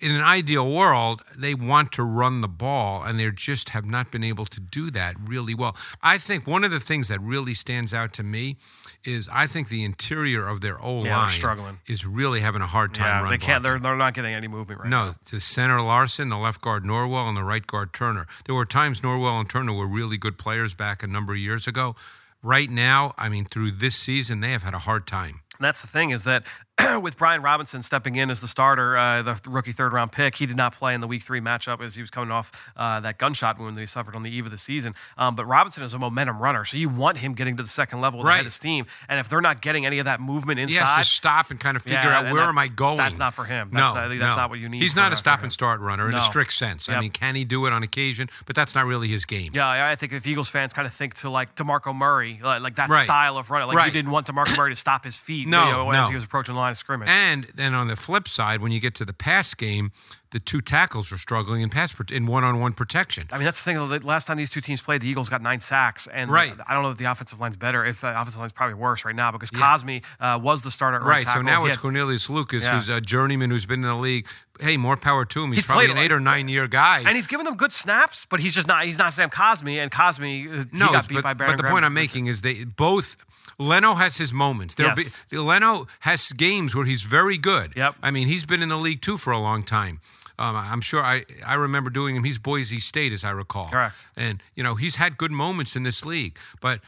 in 0.00 0.14
an 0.14 0.22
ideal 0.22 0.70
world, 0.70 1.22
they 1.38 1.54
want 1.54 1.92
to 1.92 2.02
run 2.02 2.40
the 2.40 2.48
ball, 2.48 3.02
and 3.04 3.18
they 3.18 3.30
just 3.30 3.70
have 3.70 3.86
not 3.86 4.10
been 4.10 4.24
able 4.24 4.44
to 4.46 4.60
do 4.60 4.90
that 4.90 5.14
really 5.24 5.54
well. 5.54 5.76
I 6.02 6.18
think 6.18 6.46
one 6.46 6.64
of 6.64 6.70
the 6.70 6.80
things 6.80 7.08
that 7.08 7.20
really 7.20 7.54
stands 7.54 7.94
out 7.94 8.12
to 8.14 8.22
me 8.22 8.56
is 9.04 9.28
I 9.32 9.46
think 9.46 9.68
the 9.68 9.84
interior 9.84 10.46
of 10.48 10.60
their 10.60 10.82
O 10.84 11.04
Yeah, 11.04 11.18
line 11.18 11.28
struggling. 11.30 11.78
is 11.86 12.04
really 12.06 12.40
having 12.40 12.60
a 12.60 12.66
hard 12.66 12.94
time 12.94 13.24
Yeah, 13.24 13.30
they 13.30 13.38
can't. 13.38 13.62
They're, 13.62 13.78
they're 13.78 13.96
not 13.96 14.14
getting 14.14 14.34
any 14.34 14.48
movement 14.48 14.80
right 14.80 14.90
No, 14.90 15.06
now. 15.06 15.14
to 15.26 15.40
center 15.40 15.80
Larsen, 15.80 16.28
the 16.28 16.38
left 16.38 16.60
guard 16.60 16.84
Norwell, 16.84 17.28
and 17.28 17.36
the 17.36 17.44
right 17.44 17.66
guard 17.66 17.92
Turner. 17.92 18.26
There 18.46 18.54
were 18.54 18.64
times 18.66 19.00
Norwell 19.00 19.38
and 19.40 19.48
Turner 19.48 19.72
were 19.72 19.86
really 19.86 20.18
good 20.18 20.38
players 20.38 20.74
back 20.74 21.02
a 21.02 21.06
number 21.06 21.32
of 21.34 21.38
years 21.38 21.66
ago. 21.66 21.94
Right 22.42 22.68
now, 22.68 23.14
I 23.16 23.28
mean, 23.30 23.44
through 23.46 23.70
this 23.70 23.94
season, 23.96 24.40
they 24.40 24.50
have 24.50 24.64
had 24.64 24.74
a 24.74 24.78
hard 24.80 25.06
time. 25.06 25.40
That's 25.60 25.80
the 25.82 25.88
thing 25.88 26.10
is 26.10 26.24
that 26.24 26.44
with 27.02 27.16
Brian 27.16 27.40
Robinson 27.40 27.82
stepping 27.82 28.16
in 28.16 28.30
as 28.30 28.40
the 28.40 28.48
starter, 28.48 28.96
uh, 28.96 29.22
the 29.22 29.40
rookie 29.48 29.70
third 29.70 29.92
round 29.92 30.10
pick, 30.10 30.34
he 30.34 30.44
did 30.46 30.56
not 30.56 30.74
play 30.74 30.92
in 30.92 31.00
the 31.00 31.06
week 31.06 31.22
three 31.22 31.40
matchup 31.40 31.80
as 31.80 31.94
he 31.94 32.02
was 32.02 32.10
coming 32.10 32.32
off 32.32 32.50
uh, 32.76 32.98
that 33.00 33.16
gunshot 33.18 33.58
wound 33.60 33.76
that 33.76 33.80
he 33.80 33.86
suffered 33.86 34.16
on 34.16 34.22
the 34.22 34.30
eve 34.30 34.44
of 34.44 34.50
the 34.52 34.58
season. 34.58 34.92
Um, 35.16 35.36
but 35.36 35.44
Robinson 35.46 35.84
is 35.84 35.94
a 35.94 35.98
momentum 35.98 36.42
runner, 36.42 36.64
so 36.64 36.76
you 36.76 36.88
want 36.88 37.18
him 37.18 37.34
getting 37.34 37.56
to 37.58 37.62
the 37.62 37.68
second 37.68 38.00
level 38.00 38.18
with 38.18 38.28
a 38.28 38.32
head 38.32 38.46
of 38.46 38.52
steam. 38.52 38.86
And 39.08 39.20
if 39.20 39.28
they're 39.28 39.40
not 39.40 39.60
getting 39.62 39.86
any 39.86 40.00
of 40.00 40.06
that 40.06 40.18
movement 40.18 40.58
inside, 40.58 40.72
He 40.80 40.84
has 40.84 41.06
to 41.06 41.12
stop 41.14 41.50
and 41.52 41.60
kind 41.60 41.76
of 41.76 41.82
figure 41.82 41.98
Yeah, 41.98 42.18
out 42.18 42.24
where 42.24 42.34
that- 42.42 42.48
am 42.48 42.58
I 42.58 42.66
going. 42.68 42.96
that's 42.96 43.18
not 43.18 43.34
for 43.34 43.44
him. 43.44 43.70
no, 43.72 43.78
That's 43.80 43.94
not- 43.94 44.08
that's 44.08 44.20
no. 44.20 44.36
not 44.36 44.50
what 44.50 44.58
you 44.58 44.68
need 44.68 44.82
He's 44.82 44.96
not 44.96 45.12
a 45.12 45.16
stop 45.16 45.42
and 45.44 45.52
start 45.52 45.80
runner 45.80 46.06
in 46.06 46.12
No. 46.12 46.18
a 46.18 46.22
strict 46.22 46.52
sense. 46.52 46.88
I 46.88 46.98
mean, 47.00 47.10
can 47.12 47.36
he 47.36 47.44
do 47.44 47.66
it 47.66 47.72
on 47.72 47.82
occasion? 47.84 48.28
But 48.46 48.56
that's 48.56 48.74
not 48.74 48.84
really 48.86 49.08
his 49.08 49.24
game. 49.24 49.52
Yeah, 49.54 49.66
I 49.68 49.92
I 49.92 49.96
think 49.96 50.12
if 50.12 50.26
Eagles 50.26 50.48
fans 50.48 50.72
kind 50.72 50.86
of 50.86 50.92
think 50.92 51.14
to 51.14 51.30
like 51.30 51.54
Demarco 51.54 51.94
Murray, 51.94 52.40
like, 52.42 52.60
like 52.62 52.74
that 52.76 52.88
Right. 52.90 53.02
style 53.04 53.38
of 53.38 53.50
running, 53.50 53.68
like 53.72 53.86
you 53.86 53.92
didn't 53.92 54.10
want 54.10 54.26
Demarco 54.26 54.56
Murray 54.56 54.70
to 54.72 54.76
stop 54.76 55.04
his 55.04 55.16
feet 55.20 55.46
No, 55.46 55.64
you 55.66 55.70
know, 55.72 55.90
as 55.92 56.08
he 56.08 56.14
was 56.16 56.24
approaching 56.24 56.54
the 56.54 56.60
line 56.64 56.72
of 56.72 56.78
scrimmage. 56.78 57.08
And 57.10 57.46
then 57.54 57.74
on 57.74 57.88
the 57.88 57.96
flip 57.96 58.26
side, 58.28 58.60
when 58.60 58.72
you 58.72 58.80
get 58.80 58.94
to 58.96 59.04
the 59.04 59.12
pass 59.12 59.54
game, 59.54 59.92
the 60.30 60.40
two 60.40 60.60
tackles 60.60 61.12
are 61.12 61.18
struggling 61.18 61.62
in 61.62 61.70
pass 61.70 61.94
in 62.10 62.26
one-on-one 62.26 62.72
protection. 62.72 63.28
I 63.30 63.36
mean, 63.38 63.44
that's 63.44 63.62
the 63.62 63.70
thing. 63.72 63.88
The 63.88 64.00
last 64.04 64.26
time 64.26 64.36
these 64.36 64.50
two 64.50 64.60
teams 64.60 64.80
played, 64.82 65.00
the 65.00 65.08
Eagles 65.08 65.28
got 65.28 65.40
nine 65.42 65.60
sacks, 65.60 66.08
and 66.08 66.28
Right. 66.30 66.52
I 66.66 66.74
don't 66.74 66.82
know 66.82 66.90
if 66.90 66.98
the 66.98 67.04
offensive 67.04 67.38
line's 67.38 67.56
better. 67.56 67.84
If 67.84 68.00
the 68.00 68.10
offensive 68.20 68.40
line's 68.40 68.52
probably 68.52 68.74
worse 68.74 69.04
right 69.04 69.14
now 69.14 69.30
because 69.30 69.52
Cosmi 69.52 70.02
uh, 70.18 70.40
was 70.42 70.62
the 70.62 70.70
starter. 70.72 70.98
right 70.98 71.24
Right. 71.24 71.28
So 71.34 71.40
now 71.42 71.62
He 71.62 71.68
it's 71.68 71.76
had- 71.76 71.82
Cornelius 71.82 72.28
Lucas, 72.28 72.64
Yeah. 72.64 72.74
who's 72.74 72.88
a 72.88 73.00
journeyman 73.00 73.50
who's 73.50 73.66
been 73.66 73.80
in 73.80 73.86
the 73.88 73.94
league. 73.94 74.26
Hey, 74.60 74.76
more 74.76 74.96
power 74.96 75.24
to 75.24 75.42
him. 75.42 75.50
He's, 75.50 75.58
He's 75.58 75.66
probably 75.66 75.90
an 75.90 75.98
eight 75.98 76.12
or 76.12 76.20
nine 76.20 76.46
year 76.48 76.68
guy. 76.68 77.02
and 77.06 77.16
he's 77.16 77.26
giving 77.26 77.44
them 77.44 77.56
good 77.56 77.72
snaps, 77.72 78.24
but 78.30 78.38
he's 78.40 78.52
just 78.54 78.68
not. 78.68 78.84
He's 78.84 78.98
not 78.98 79.12
Sam 79.12 79.28
Cosmi, 79.30 79.82
and 79.82 79.90
Cosmi 79.90 80.46
uh, 80.60 80.64
no, 80.72 80.86
he 80.86 80.92
got 80.92 81.08
beat 81.08 81.14
but, 81.16 81.22
by 81.24 81.34
Baron 81.34 81.52
but 81.52 81.56
the 81.56 81.62
Graham. 81.64 81.72
point 81.74 81.84
I'm 81.84 81.94
making 81.94 82.26
is 82.28 82.42
they 82.42 82.64
both. 82.64 83.16
Leno 83.58 83.94
has 83.94 84.16
his 84.16 84.32
moments. 84.32 84.74
There'll 84.74 84.96
Yes. 84.96 85.24
be, 85.30 85.38
Leno 85.38 85.86
has 86.00 86.32
games 86.32 86.74
where 86.74 86.84
he's 86.84 87.02
very 87.04 87.38
good. 87.38 87.72
Yep. 87.76 87.96
I 88.02 88.10
mean, 88.10 88.26
he's 88.28 88.44
been 88.46 88.62
in 88.62 88.68
the 88.68 88.76
league 88.76 89.00
too 89.00 89.16
for 89.16 89.32
a 89.32 89.38
long 89.38 89.62
time. 89.62 90.00
Um, 90.38 90.56
I'm 90.56 90.80
sure 90.80 91.00
I, 91.02 91.24
I 91.46 91.54
remember 91.54 91.90
doing 91.90 92.16
him. 92.16 92.24
He's 92.24 92.38
Boise 92.40 92.80
State, 92.80 93.12
as 93.12 93.22
I 93.22 93.30
recall. 93.30 93.68
Correct. 93.68 94.08
And 94.16 94.42
you 94.56 94.62
know 94.64 94.74
he's 94.76 94.96
had 94.96 95.16
good 95.18 95.30
moments 95.30 95.76
in 95.76 95.82
this 95.84 96.04
league, 96.04 96.36
but 96.60 96.80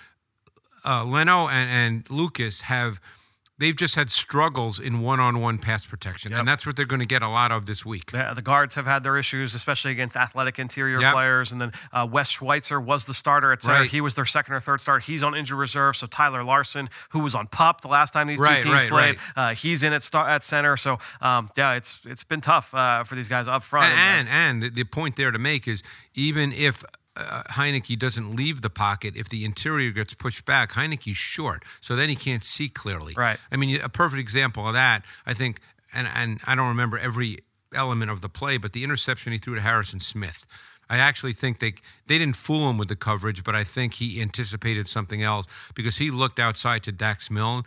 uh, 0.84 1.04
Leno 1.04 1.48
and, 1.48 1.68
and 1.70 2.10
Lucas 2.10 2.62
have 2.62 3.00
they've 3.58 3.74
just 3.76 3.94
had 3.94 4.10
struggles 4.10 4.78
in 4.78 5.00
one-on-one 5.00 5.58
pass 5.58 5.86
protection, 5.86 6.30
Yep. 6.32 6.40
and 6.40 6.48
that's 6.48 6.66
what 6.66 6.76
they're 6.76 6.84
going 6.84 7.00
to 7.00 7.06
get 7.06 7.22
a 7.22 7.28
lot 7.28 7.50
of 7.52 7.64
this 7.66 7.86
week. 7.86 8.10
The, 8.12 8.32
the 8.34 8.42
guards 8.42 8.74
have 8.74 8.84
had 8.86 9.02
their 9.02 9.16
issues, 9.16 9.54
especially 9.54 9.92
against 9.92 10.16
athletic 10.16 10.58
interior 10.58 11.00
Yep. 11.00 11.12
players. 11.14 11.52
And 11.52 11.60
then 11.60 11.72
uh, 11.92 12.06
Wes 12.10 12.28
Schweitzer 12.30 12.80
was 12.80 13.06
the 13.06 13.14
starter 13.14 13.52
at 13.52 13.62
center. 13.62 13.80
Right. 13.80 13.90
He 13.90 14.00
was 14.00 14.14
their 14.14 14.24
second 14.26 14.54
or 14.54 14.60
third 14.60 14.80
start. 14.80 15.04
He's 15.04 15.22
on 15.22 15.34
injured 15.34 15.58
reserve. 15.58 15.96
So 15.96 16.06
Tyler 16.06 16.44
Larsen, 16.44 16.88
who 17.10 17.20
was 17.20 17.34
on 17.34 17.46
pup 17.46 17.80
the 17.80 17.88
last 17.88 18.12
time 18.12 18.26
these 18.26 18.40
Right, 18.40 18.60
two 18.60 18.68
teams 18.70 18.90
right, 18.90 19.16
played. 19.16 19.18
Uh, 19.34 19.54
he's 19.54 19.82
in 19.82 19.92
at 19.92 20.02
star- 20.02 20.28
at 20.28 20.42
center. 20.42 20.76
So 20.76 20.98
um, 21.20 21.48
yeah, 21.56 21.72
it's 21.74 22.00
it's 22.04 22.24
been 22.24 22.40
tough 22.42 22.74
uh, 22.74 23.04
for 23.04 23.14
these 23.14 23.28
guys 23.28 23.48
up 23.48 23.62
front. 23.62 23.92
And 23.94 24.28
and, 24.28 24.62
and 24.64 24.74
the 24.74 24.84
point 24.84 25.16
there 25.16 25.30
to 25.30 25.38
make 25.38 25.66
is 25.66 25.82
even 26.14 26.52
if 26.52 26.84
uh, 27.16 27.42
Heinicke 27.50 27.98
doesn't 27.98 28.34
leave 28.34 28.60
the 28.60 28.70
pocket, 28.70 29.16
if 29.16 29.28
the 29.28 29.44
interior 29.44 29.90
gets 29.90 30.14
pushed 30.14 30.44
back, 30.44 30.72
Heinicke's 30.72 31.16
short, 31.16 31.64
so 31.80 31.96
then 31.96 32.08
he 32.08 32.16
can't 32.16 32.44
see 32.44 32.68
clearly. 32.68 33.14
Right. 33.16 33.38
I 33.50 33.56
mean, 33.56 33.80
a 33.80 33.88
perfect 33.88 34.20
example 34.20 34.66
of 34.66 34.74
that, 34.74 35.02
I 35.24 35.34
think, 35.34 35.60
and 35.94 36.08
and 36.14 36.40
I 36.46 36.54
don't 36.54 36.68
remember 36.68 36.98
every 36.98 37.38
element 37.74 38.10
of 38.10 38.20
the 38.20 38.28
play, 38.28 38.58
but 38.58 38.72
the 38.72 38.84
interception 38.84 39.32
he 39.32 39.38
threw 39.38 39.54
to 39.54 39.60
Harrison 39.60 40.00
Smith. 40.00 40.46
I 40.88 40.98
actually 40.98 41.32
think 41.32 41.58
they 41.58 41.74
they 42.06 42.18
didn't 42.18 42.36
fool 42.36 42.70
him 42.70 42.78
with 42.78 42.88
the 42.88 42.96
coverage, 42.96 43.42
but 43.42 43.54
I 43.54 43.64
think 43.64 43.94
he 43.94 44.20
anticipated 44.22 44.86
something 44.86 45.22
else 45.22 45.46
because 45.74 45.96
he 45.96 46.10
looked 46.10 46.38
outside 46.38 46.84
to 46.84 46.92
Dax 46.92 47.30
Milne, 47.30 47.64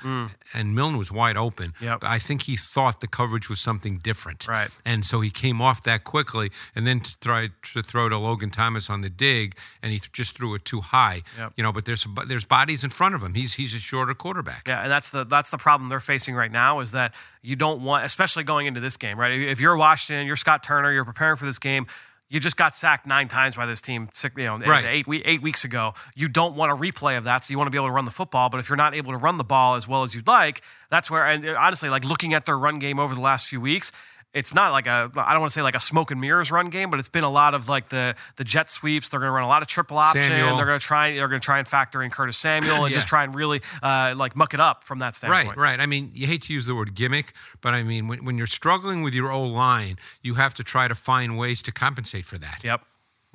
and 0.53 0.73
Milne 0.73 0.97
was 0.97 1.11
wide 1.11 1.35
open. 1.35 1.71
Mm. 1.71 1.81
Yep. 1.81 1.99
But 2.01 2.09
I 2.09 2.19
think 2.19 2.43
he 2.43 2.55
thought 2.55 3.01
the 3.01 3.07
coverage 3.07 3.49
was 3.49 3.59
something 3.59 3.97
different. 3.97 4.47
Right. 4.47 4.69
And 4.85 5.05
so 5.05 5.19
he 5.19 5.29
came 5.29 5.61
off 5.61 5.83
that 5.83 6.03
quickly 6.03 6.51
and 6.75 6.87
then 6.87 7.01
to 7.01 7.19
try 7.19 7.49
to 7.73 7.81
throw 7.81 8.07
to 8.07 8.17
Logan 8.17 8.49
Thomas 8.49 8.89
on 8.89 9.01
the 9.01 9.09
dig, 9.09 9.55
and 9.83 9.91
he 9.91 9.99
th- 9.99 10.11
just 10.11 10.37
threw 10.37 10.55
it 10.55 10.63
too 10.63 10.81
high. 10.81 11.23
Yep. 11.37 11.53
You 11.57 11.63
know, 11.63 11.73
but 11.73 11.85
there's 11.85 12.07
there's 12.27 12.45
bodies 12.45 12.83
in 12.83 12.89
front 12.89 13.15
of 13.15 13.21
him. 13.21 13.33
He's 13.33 13.55
he's 13.55 13.73
a 13.73 13.79
shorter 13.79 14.13
quarterback. 14.13 14.67
Yeah, 14.67 14.83
and 14.83 14.91
that's 14.91 15.09
the 15.09 15.25
that's 15.25 15.49
the 15.49 15.57
problem 15.57 15.89
they're 15.89 15.99
facing 15.99 16.35
right 16.35 16.51
now 16.51 16.79
is 16.79 16.91
that 16.91 17.13
you 17.41 17.55
don't 17.55 17.81
want, 17.81 18.05
especially 18.05 18.43
going 18.43 18.67
into 18.67 18.79
this 18.79 18.97
game, 18.97 19.19
right? 19.19 19.31
If 19.31 19.59
you're 19.59 19.77
Washington, 19.77 20.27
you're 20.27 20.35
Scott 20.35 20.63
Turner, 20.63 20.91
you're 20.91 21.05
preparing 21.05 21.37
for 21.37 21.45
this 21.45 21.59
game. 21.59 21.87
You 22.29 22.39
just 22.39 22.57
got 22.57 22.75
sacked 22.75 23.07
nine 23.07 23.27
times 23.27 23.55
by 23.55 23.65
this 23.65 23.81
team, 23.81 24.07
six- 24.13 24.35
you 24.37 24.45
know, 24.45 24.57
Right. 24.57 24.85
eight 24.85 25.07
eight 25.25 25.41
weeks 25.41 25.63
ago. 25.63 25.95
You 26.15 26.27
don't 26.27 26.55
want 26.55 26.71
a 26.71 26.75
replay 26.75 27.17
of 27.17 27.23
that, 27.23 27.43
so 27.43 27.51
you 27.51 27.57
want 27.57 27.67
to 27.67 27.71
be 27.71 27.77
able 27.77 27.87
to 27.87 27.91
run 27.93 28.05
the 28.05 28.11
football. 28.11 28.49
But 28.49 28.59
if 28.59 28.69
you're 28.69 28.75
not 28.77 28.93
able 28.93 29.11
to 29.13 29.17
run 29.17 29.37
the 29.37 29.43
ball 29.43 29.73
as 29.75 29.87
well 29.87 30.03
as 30.03 30.13
you'd 30.13 30.27
like, 30.27 30.61
that's 30.91 31.09
where. 31.09 31.25
And 31.25 31.43
honestly, 31.47 31.89
like 31.89 32.03
looking 32.05 32.33
at 32.35 32.45
their 32.45 32.57
run 32.57 32.77
game 32.77 32.99
over 32.99 33.15
the 33.15 33.21
last 33.21 33.47
few 33.47 33.59
weeks, 33.59 33.91
it's 34.33 34.53
not 34.53 34.71
like 34.71 34.85
a 34.85 35.09
I 35.15 35.31
don't 35.33 35.39
want 35.41 35.51
to 35.51 35.53
say 35.53 35.61
like 35.63 35.75
a 35.75 35.79
smoke 35.79 36.11
and 36.11 36.21
mirrors 36.21 36.51
run 36.51 36.69
game, 36.69 36.91
but 36.91 36.99
it's 36.99 37.09
been 37.09 37.23
a 37.23 37.29
lot 37.29 37.53
of 37.55 37.67
like 37.67 37.89
the 37.89 38.15
the 38.35 38.43
jet 38.43 38.69
sweeps. 38.69 39.09
They're 39.09 39.19
going 39.19 39.29
to 39.31 39.33
run 39.35 39.43
a 39.43 39.47
lot 39.47 39.61
of 39.63 39.67
triple 39.67 39.97
option. 39.97 40.21
Samuel. 40.21 40.55
They're 40.57 40.65
going 40.67 40.79
to 40.79 40.85
try 40.85 41.13
they're 41.15 41.27
going 41.27 41.41
to 41.41 41.45
try 41.45 41.57
and 41.57 41.67
factor 41.67 42.03
in 42.03 42.11
Curtis 42.11 42.37
Samuel 42.37 42.83
and 42.85 42.89
Yeah. 42.91 42.95
just 42.97 43.07
try 43.07 43.23
and 43.23 43.33
really 43.33 43.61
uh, 43.81 44.13
like 44.15 44.35
muck 44.35 44.53
it 44.53 44.59
up 44.59 44.83
from 44.83 44.99
that 44.99 45.15
standpoint. 45.15 45.47
Right, 45.49 45.57
right. 45.57 45.79
I 45.79 45.85
mean, 45.87 46.11
you 46.13 46.27
hate 46.27 46.43
to 46.43 46.53
use 46.53 46.67
the 46.67 46.75
word 46.75 46.93
gimmick, 46.93 47.33
but 47.61 47.73
I 47.73 47.81
mean, 47.81 48.07
when, 48.07 48.23
when 48.23 48.37
you're 48.37 48.45
struggling 48.47 49.01
with 49.01 49.13
your 49.15 49.31
old 49.31 49.51
line, 49.51 49.97
you 50.21 50.35
have 50.35 50.53
to 50.55 50.63
try 50.63 50.87
to 50.87 50.95
find 50.95 51.37
ways 51.37 51.63
to 51.63 51.71
compensate 51.71 52.25
for 52.25 52.37
that. 52.37 52.59
Yep. 52.63 52.83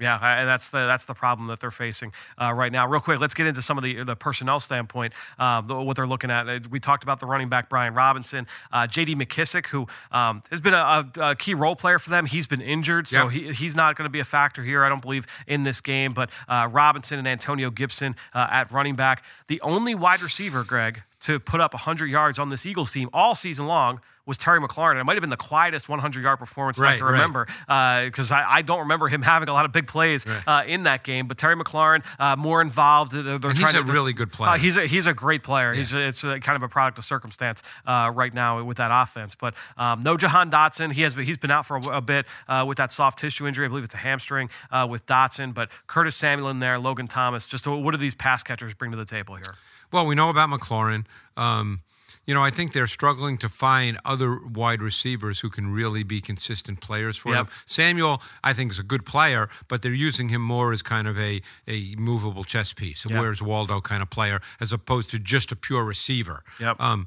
Yeah, 0.01 0.19
I- 0.21 0.39
and 0.39 0.49
that's 0.49 0.71
the 0.71 0.79
that's 0.87 1.05
the 1.05 1.15
problem 1.15 1.47
that 1.49 1.61
they're 1.61 1.71
facing 1.71 2.13
uh, 2.37 2.53
right 2.55 2.73
now. 2.73 2.89
Real 2.89 3.01
quick, 3.01 3.21
let's 3.21 3.35
get 3.35 3.47
into 3.47 3.63
some 3.63 3.79
of 3.79 3.85
the 3.85 4.03
the 4.03 4.17
personnel 4.17 4.59
standpoint. 4.59 5.13
The- 5.39 5.63
what 5.85 5.97
they're 5.97 6.07
looking 6.07 6.31
at. 6.31 6.49
Uh, 6.49 6.59
We 6.71 6.81
talked 6.81 7.05
about 7.05 7.21
the 7.21 7.27
running 7.27 7.49
back 7.49 7.69
Brian 7.69 7.95
Robinson, 7.95 8.47
uh, 8.73 8.87
J.D. 8.87 9.15
McKissick, 9.17 9.67
who 9.69 9.87
um, 10.11 10.41
has 10.51 10.61
been 10.61 10.75
a, 10.75 11.05
a, 11.21 11.35
key 11.37 11.55
role 11.55 11.77
player 11.77 11.99
for 11.99 12.11
them. 12.11 12.27
He's 12.27 12.47
been 12.47 12.61
injured, 12.61 13.07
so 13.07 13.25
Yep. 13.25 13.31
he, 13.33 13.53
he's 13.53 13.77
not 13.77 13.97
going 13.97 14.07
to 14.07 14.11
be 14.13 14.21
a 14.21 14.25
factor 14.25 14.63
here. 14.63 14.83
I 14.85 14.89
don't 14.89 15.03
believe 15.03 15.27
in 15.47 15.63
this 15.63 15.81
game. 15.81 16.13
But 16.13 16.31
uh, 16.49 16.69
Robinson 16.73 17.19
and 17.19 17.29
Antonio 17.29 17.71
Gibson 17.71 18.17
uh, 18.33 18.49
at 18.51 18.71
running 18.73 18.97
back, 18.97 19.25
the 19.47 19.61
only 19.61 19.95
wide 19.95 20.23
receiver, 20.23 20.65
Greg, 20.65 21.03
to 21.21 21.39
put 21.39 21.61
up 21.61 21.73
100 21.75 22.07
yards 22.07 22.39
on 22.39 22.49
this 22.51 22.67
Eagles 22.67 22.93
team 22.93 23.09
all 23.13 23.35
season 23.35 23.67
long 23.67 24.01
was 24.27 24.39
Terry 24.39 24.61
McLaurin. 24.61 24.99
It 24.99 25.05
might 25.05 25.15
have 25.15 25.21
been 25.21 25.31
the 25.31 25.37
quietest 25.37 25.89
100 25.89 26.23
yard 26.23 26.39
performance 26.39 26.79
that 26.79 26.87
I 26.87 26.97
can 26.97 27.07
remember 27.07 27.47
because 27.67 28.33
I, 28.33 28.45
I 28.49 28.63
don't 28.63 28.81
remember 28.81 29.09
him 29.09 29.23
having 29.23 29.49
a 29.49 29.53
lot 29.53 29.65
of 29.65 29.73
big 29.73 29.87
plays 29.87 30.27
uh, 30.47 30.65
in 30.67 30.85
that 30.85 31.05
game. 31.05 31.27
But 31.27 31.39
Terry 31.39 31.57
McLaurin 31.57 32.05
uh, 32.19 32.37
more 32.37 32.63
involved. 32.63 33.13
They're, 33.13 33.39
they're 33.39 33.51
And 33.51 33.59
he's 33.59 33.75
a 33.75 33.83
to, 33.85 33.93
really 33.93 34.13
good 34.13 34.33
player. 34.33 34.53
Uh, 34.53 34.59
he's 34.59 34.77
a 34.77 34.87
he's 34.87 35.07
a 35.07 35.15
great 35.15 35.43
player. 35.43 35.73
He's 35.73 35.95
a, 35.95 36.09
it's 36.09 36.25
a, 36.25 36.41
kind 36.41 36.57
of 36.57 36.63
a 36.63 36.69
product 36.69 36.99
of 36.99 37.05
circumstance 37.05 37.63
uh, 37.87 38.11
right 38.15 38.33
now 38.33 38.63
with 38.63 38.79
that 38.79 38.91
offense. 38.93 39.35
But 39.35 39.55
um, 39.77 40.01
no 40.01 40.17
Jahan 40.17 40.51
Dotson. 40.51 40.93
He 40.93 41.03
has 41.03 41.15
he's 41.15 41.39
been 41.39 41.51
out 41.51 41.67
for 41.67 41.77
a, 41.77 41.99
a 41.99 42.01
bit 42.01 42.27
uh, 42.49 42.65
with 42.67 42.79
that 42.79 42.93
soft 42.93 43.19
tissue 43.19 43.47
injury. 43.47 43.67
I 43.67 43.69
believe 43.69 43.85
it's 43.85 43.95
a 43.95 43.99
hamstring 43.99 44.49
uh, 44.71 44.87
with 44.89 45.07
Dotson. 45.07 45.55
But 45.55 45.71
Curtis 45.87 46.17
Samuel 46.17 46.49
in 46.49 46.61
there, 46.61 46.79
Logan 46.79 47.07
Thomas. 47.07 47.47
Just 47.47 47.67
what 47.67 47.91
do 47.91 47.99
these 47.99 48.15
pass 48.15 48.43
catchers 48.43 48.75
bring 48.75 48.91
to 48.91 48.97
the 48.97 49.05
table 49.05 49.35
here? 49.35 49.55
Well, 49.93 50.07
we 50.07 50.15
know 50.15 50.31
about 50.31 50.49
McLaurin. 50.49 51.05
Um, 51.37 51.81
you 52.27 52.35
know, 52.35 52.43
I 52.43 52.51
think 52.51 52.73
they're 52.73 52.87
struggling 52.87 53.37
to 53.39 53.49
find 53.49 53.99
other 54.05 54.39
wide 54.45 54.81
receivers 54.83 55.41
who 55.41 55.51
can 55.51 55.73
really 55.73 56.03
be 56.03 56.21
consistent 56.21 56.81
players 56.81 57.17
for 57.19 57.33
Yep. 57.33 57.47
him. 57.49 57.55
Samuel, 57.67 58.23
I 58.43 58.53
think, 58.53 58.71
is 58.73 58.79
a 58.79 58.83
good 58.83 59.05
player, 59.05 59.49
but 59.69 59.83
they're 59.83 59.93
using 59.93 60.29
him 60.31 60.43
more 60.43 60.73
as 60.73 60.83
kind 60.83 61.07
of 61.07 61.19
a, 61.19 61.43
a 61.69 61.95
movable 61.99 62.45
chess 62.45 62.73
piece, 62.73 63.05
a 63.05 63.09
Yep. 63.11 63.19
where's 63.21 63.43
Waldo 63.43 63.81
kind 63.81 64.03
of 64.03 64.11
player, 64.11 64.41
as 64.61 64.73
opposed 64.73 65.11
to 65.11 65.19
just 65.19 65.53
a 65.53 65.57
pure 65.57 65.85
receiver. 65.85 66.43
Yep. 66.61 66.81
Um, 66.81 67.07